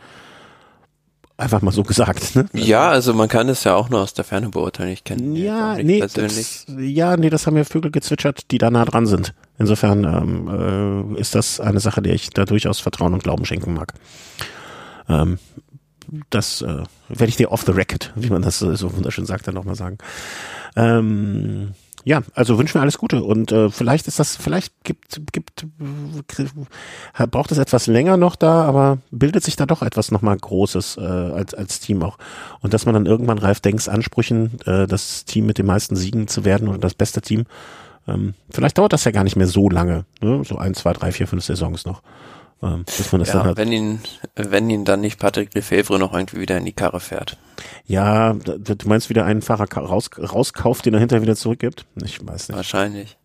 [1.39, 2.35] Einfach mal so gesagt.
[2.35, 2.47] Ne?
[2.52, 4.90] Ja, also man kann es ja auch nur aus der Ferne beurteilen.
[4.90, 6.65] Ich kenne ja, nee, persönlich.
[6.66, 9.35] Das, ja, nee, das haben ja Vögel gezwitschert, die da nah dran sind.
[9.56, 13.73] Insofern ähm, äh, ist das eine Sache, der ich da durchaus Vertrauen und Glauben schenken
[13.73, 13.94] mag.
[15.09, 15.39] Ähm,
[16.31, 19.55] das äh, werde ich dir off the record, wie man das so wunderschön sagt, dann
[19.55, 19.98] nochmal sagen.
[20.74, 21.74] Ähm,
[22.05, 25.66] ja, also wünschen wir alles Gute und äh, vielleicht ist das, vielleicht gibt, gibt,
[27.19, 30.97] äh, braucht es etwas länger noch da, aber bildet sich da doch etwas nochmal Großes
[30.97, 32.19] äh, als, als Team auch.
[32.61, 36.29] Und dass man dann irgendwann Ralf Denks Ansprüchen, äh, das Team mit den meisten Siegen
[36.29, 37.45] zu werden oder das beste Team,
[38.07, 40.43] ähm, vielleicht dauert das ja gar nicht mehr so lange, ne?
[40.45, 42.03] so ein, zwei, drei, vier, fünf Saisons noch.
[42.62, 43.56] Ähm, bis man das ja, dann hat.
[43.56, 44.01] wenn ihn,
[44.35, 47.36] wenn ihn dann nicht Patrick Lefebvre noch irgendwie wieder in die Karre fährt.
[47.86, 51.86] Ja, du meinst wieder einen Fahrer raus, rauskauft, den er hinterher wieder zurückgibt?
[52.02, 52.56] Ich weiß nicht.
[52.56, 53.16] Wahrscheinlich.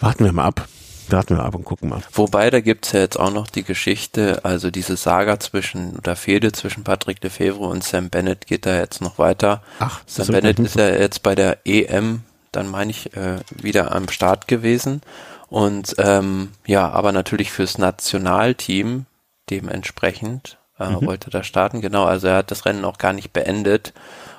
[0.00, 0.66] Warten wir mal ab.
[1.08, 2.00] Warten wir ab und gucken mal.
[2.12, 6.52] Wobei, da gibt's ja jetzt auch noch die Geschichte, also diese Saga zwischen, oder Fehde
[6.52, 9.62] zwischen Patrick Lefebvre und Sam Bennett geht da jetzt noch weiter.
[9.78, 12.22] Ach, Sam Bennett ist ja jetzt bei der EM,
[12.52, 15.02] dann meine ich, äh, wieder am Start gewesen.
[15.52, 19.04] Und ähm, ja, aber natürlich fürs Nationalteam
[19.50, 21.04] dementsprechend äh, mhm.
[21.04, 21.82] wollte da starten.
[21.82, 23.92] Genau, also er hat das Rennen auch gar nicht beendet.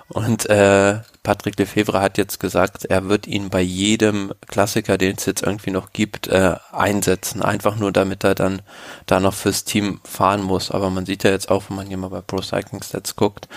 [0.10, 5.28] Und äh, Patrick Lefebvre hat jetzt gesagt, er wird ihn bei jedem Klassiker, den es
[5.28, 7.44] jetzt irgendwie noch gibt, äh, einsetzen.
[7.44, 8.64] Einfach nur, damit er dann
[9.06, 10.72] da noch fürs Team fahren muss.
[10.72, 13.48] Aber man sieht ja jetzt auch, wenn man hier mal bei Pro Cycling Stats guckt,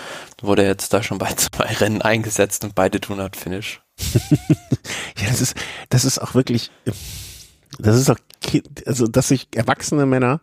[0.43, 3.81] wurde er jetzt da schon bei zwei Rennen eingesetzt und beide tun hat Finish.
[5.17, 5.55] ja, das ist,
[5.89, 6.69] das ist auch wirklich
[7.79, 8.17] das ist doch,
[8.85, 10.41] also, dass sich erwachsene Männer,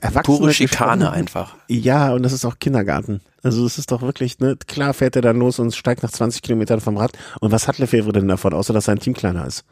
[0.00, 1.56] erwachsene Pure Schikane einfach.
[1.68, 3.20] Ja, und das ist auch Kindergarten.
[3.42, 6.42] Also, es ist doch wirklich, ne, klar fährt er dann los und steigt nach 20
[6.42, 7.12] Kilometern vom Rad.
[7.40, 9.64] Und was hat Lefebvre denn davon, außer dass sein Team kleiner ist?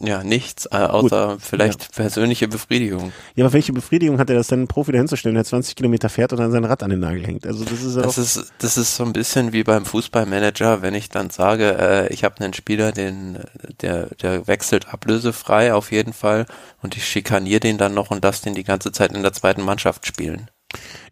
[0.00, 1.88] Ja, nichts, äh, außer Gut, vielleicht ja.
[1.96, 3.12] persönliche Befriedigung.
[3.34, 6.32] Ja, aber welche Befriedigung hat er das denn, einen Profi dahinzustellen, der 20 Kilometer fährt
[6.32, 7.44] und dann sein Rad an den Nagel hängt?
[7.48, 10.94] Also das ist ja das ist das ist so ein bisschen wie beim Fußballmanager, wenn
[10.94, 13.38] ich dann sage, äh, ich habe einen Spieler, den
[13.80, 16.46] der der wechselt ablösefrei auf jeden Fall
[16.80, 19.62] und ich schikaniere den dann noch und lasse den die ganze Zeit in der zweiten
[19.62, 20.48] Mannschaft spielen.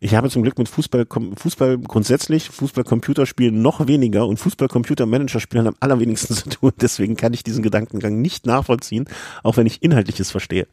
[0.01, 1.07] Ich habe zum Glück mit Fußball,
[1.37, 6.73] Fußball grundsätzlich, Fußball-Computerspielen noch weniger und Fußball-Computer-Manager-Spielen am allerwenigsten zu tun.
[6.81, 9.07] Deswegen kann ich diesen Gedankengang nicht nachvollziehen,
[9.43, 10.67] auch wenn ich Inhaltliches verstehe.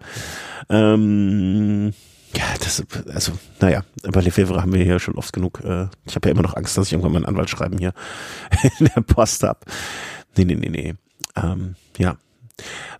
[0.69, 1.93] Ähm,
[2.35, 2.84] ja, das,
[3.14, 5.61] also, naja, bei Lefebvre haben wir ja schon oft genug.
[5.64, 7.93] Äh, ich habe ja immer noch Angst, dass ich irgendwann meinen Anwalt schreiben hier
[8.80, 9.65] in der Post hab.
[10.35, 10.93] Nee, nee, nee, nee.
[11.35, 12.18] Ähm, ja,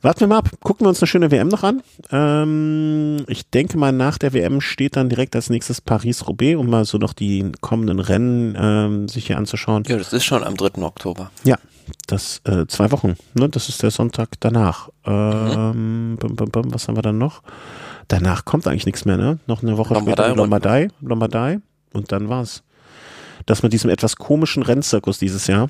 [0.02, 0.50] Warten wir mal ab.
[0.62, 1.82] Gucken wir uns eine schöne WM noch an.
[2.12, 6.86] Ähm, ich denke mal, nach der WM steht dann direkt als nächstes Paris-Roubaix, um mal
[6.86, 9.84] so noch die kommenden Rennen ähm, sich hier anzuschauen.
[9.88, 10.82] Ja, das ist schon am 3.
[10.82, 11.32] Oktober.
[11.44, 11.58] Ja,
[12.08, 13.16] das äh, zwei Wochen.
[13.34, 13.48] Ne?
[13.50, 14.90] Das ist der Sonntag danach.
[15.06, 16.18] Ähm, mhm.
[16.18, 17.42] bum, bum, bum, was haben wir dann noch?
[18.08, 19.40] Danach kommt eigentlich nichts mehr, ne?
[19.48, 21.60] Noch eine Woche Lombardei, später Lombardei, Lombardei
[21.94, 22.64] und dann war's.
[23.46, 25.70] Das mit diesem etwas komischen Rennzirkus dieses Jahr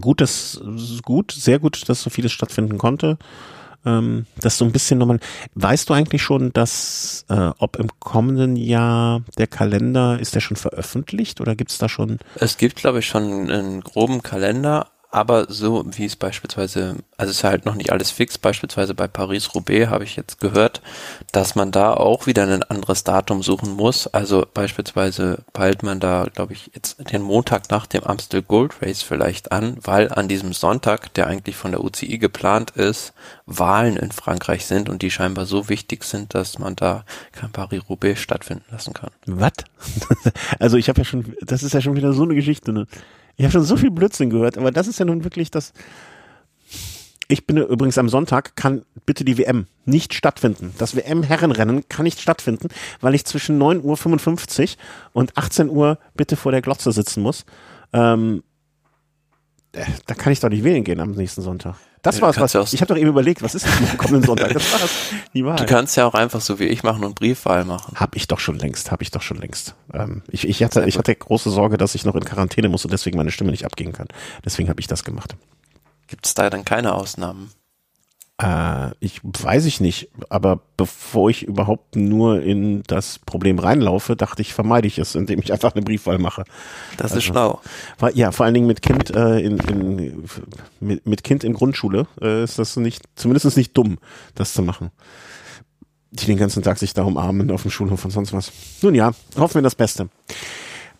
[0.00, 0.60] gut, das
[1.04, 3.18] gut, sehr gut, dass so vieles stattfinden konnte.
[3.86, 5.20] Ähm, das so ein bisschen nochmal.
[5.54, 10.56] Weißt du eigentlich schon, dass äh, ob im kommenden Jahr der Kalender ist der schon
[10.56, 12.18] veröffentlicht oder gibt's da schon?
[12.36, 17.36] Es gibt, glaube ich, schon einen groben Kalender, aber so wie es beispielsweise, also es
[17.36, 20.82] ist halt noch nicht alles fix, beispielsweise bei Paris-Roubaix habe ich jetzt gehört,
[21.30, 24.08] dass man da auch wieder ein anderes Datum suchen muss.
[24.08, 29.02] Also beispielsweise peilt man da, glaube ich, jetzt den Montag nach dem Amstel Gold Race
[29.02, 33.12] vielleicht an, weil an diesem Sonntag, der eigentlich von der UCI geplant ist,
[33.46, 38.18] Wahlen in Frankreich sind und die scheinbar so wichtig sind, dass man da kein Paris-Roubaix
[38.18, 39.10] stattfinden lassen kann.
[39.26, 39.52] Was?
[40.58, 42.88] also ich habe ja schon, das ist ja schon wieder so eine Geschichte, ne?
[43.36, 45.72] Ich habe schon so viel Blödsinn gehört, aber das ist ja nun wirklich das.
[47.26, 50.74] Ich bin übrigens am Sonntag, kann bitte die WM nicht stattfinden.
[50.78, 52.68] Das WM-Herrenrennen kann nicht stattfinden,
[53.00, 54.76] weil ich zwischen 9.55 Uhr
[55.14, 57.44] und 18 Uhr bitte vor der Glotze sitzen muss.
[57.92, 58.53] Ähm, äh,
[60.06, 61.76] da kann ich doch nicht wählen gehen am nächsten Sonntag.
[62.02, 64.52] Das war's, was, ja ich habe doch eben überlegt, was ist denn am kommenden Sonntag?
[64.52, 64.90] Das war's.
[65.32, 65.56] Die Wahl.
[65.56, 67.94] Du kannst ja auch einfach so wie ich machen und Briefwahl machen.
[67.96, 69.74] Hab ich doch schon längst, hab ich doch schon längst.
[69.92, 72.92] Ähm, ich, ich, hatte, ich hatte große Sorge, dass ich noch in Quarantäne muss und
[72.92, 74.08] deswegen meine Stimme nicht abgehen kann.
[74.44, 75.34] Deswegen habe ich das gemacht.
[76.06, 77.50] Gibt es da dann keine Ausnahmen?
[78.42, 84.42] Äh, ich weiß ich nicht, aber bevor ich überhaupt nur in das Problem reinlaufe, dachte
[84.42, 86.44] ich, vermeide ich es, indem ich einfach eine Briefwahl mache.
[86.96, 87.60] Das also, ist schlau.
[87.98, 90.24] War, ja, vor allen Dingen mit Kind äh, in, in
[90.80, 93.98] mit, mit Kind in Grundschule äh, ist das nicht, zumindest nicht dumm,
[94.34, 94.90] das zu machen.
[96.10, 98.52] Die den ganzen Tag sich da umarmen auf dem Schulhof und sonst was.
[98.82, 100.08] Nun ja, hoffen wir das Beste.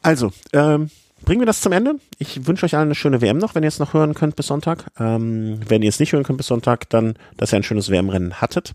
[0.02, 0.90] Also, ähm,
[1.24, 1.96] bringen wir das zum Ende.
[2.18, 4.46] Ich wünsche euch allen eine schöne WM noch, wenn ihr es noch hören könnt bis
[4.46, 4.86] Sonntag.
[4.98, 8.40] Ähm, wenn ihr es nicht hören könnt bis Sonntag, dann, dass ihr ein schönes WM-Rennen
[8.40, 8.72] hattet.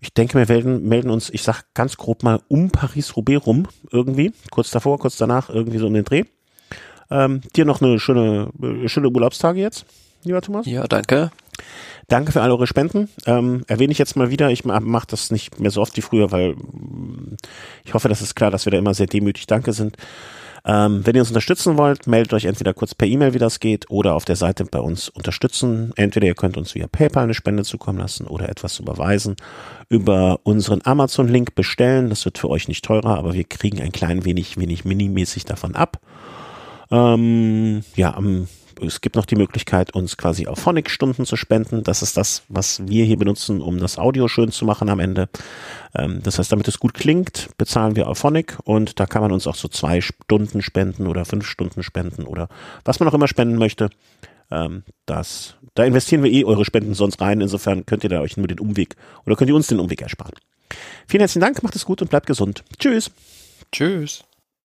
[0.00, 4.32] Ich denke, wir melden, melden uns, ich sag ganz grob mal um Paris-Roubaix rum, irgendwie.
[4.50, 6.24] Kurz davor, kurz danach, irgendwie so um den Dreh.
[7.10, 8.50] Ähm, dir noch eine schöne,
[8.86, 9.86] schöne Urlaubstage jetzt,
[10.24, 10.66] lieber Thomas.
[10.66, 11.30] Ja, danke.
[12.08, 13.08] Danke für all eure Spenden.
[13.26, 14.50] Ähm, erwähne ich jetzt mal wieder.
[14.50, 17.36] Ich mache das nicht mehr so oft wie früher, weil mm,
[17.84, 19.96] ich hoffe, das ist klar, dass wir da immer sehr demütig Danke sind.
[20.68, 23.88] Ähm, wenn ihr uns unterstützen wollt, meldet euch entweder kurz per E-Mail, wie das geht,
[23.88, 25.92] oder auf der Seite bei uns unterstützen.
[25.94, 29.36] Entweder ihr könnt uns via PayPal eine Spende zukommen lassen oder etwas überweisen.
[29.88, 32.10] Über unseren Amazon-Link bestellen.
[32.10, 35.76] Das wird für euch nicht teurer, aber wir kriegen ein klein wenig, wenig minimäßig davon
[35.76, 36.00] ab.
[36.90, 38.48] Ähm, ja, am
[38.80, 41.82] es gibt noch die Möglichkeit, uns quasi auf Phonic-Stunden zu spenden.
[41.82, 45.28] Das ist das, was wir hier benutzen, um das Audio schön zu machen am Ende.
[45.94, 49.32] Ähm, das heißt, damit es gut klingt, bezahlen wir auf Phonic und da kann man
[49.32, 52.48] uns auch so zwei Stunden spenden oder fünf Stunden spenden oder
[52.84, 53.90] was man auch immer spenden möchte.
[54.50, 57.40] Ähm, das, da investieren wir eh eure Spenden sonst rein.
[57.40, 60.34] Insofern könnt ihr da euch nur den Umweg oder könnt ihr uns den Umweg ersparen.
[61.06, 62.64] Vielen herzlichen Dank, macht es gut und bleibt gesund.
[62.78, 63.10] Tschüss.
[63.72, 64.24] Tschüss.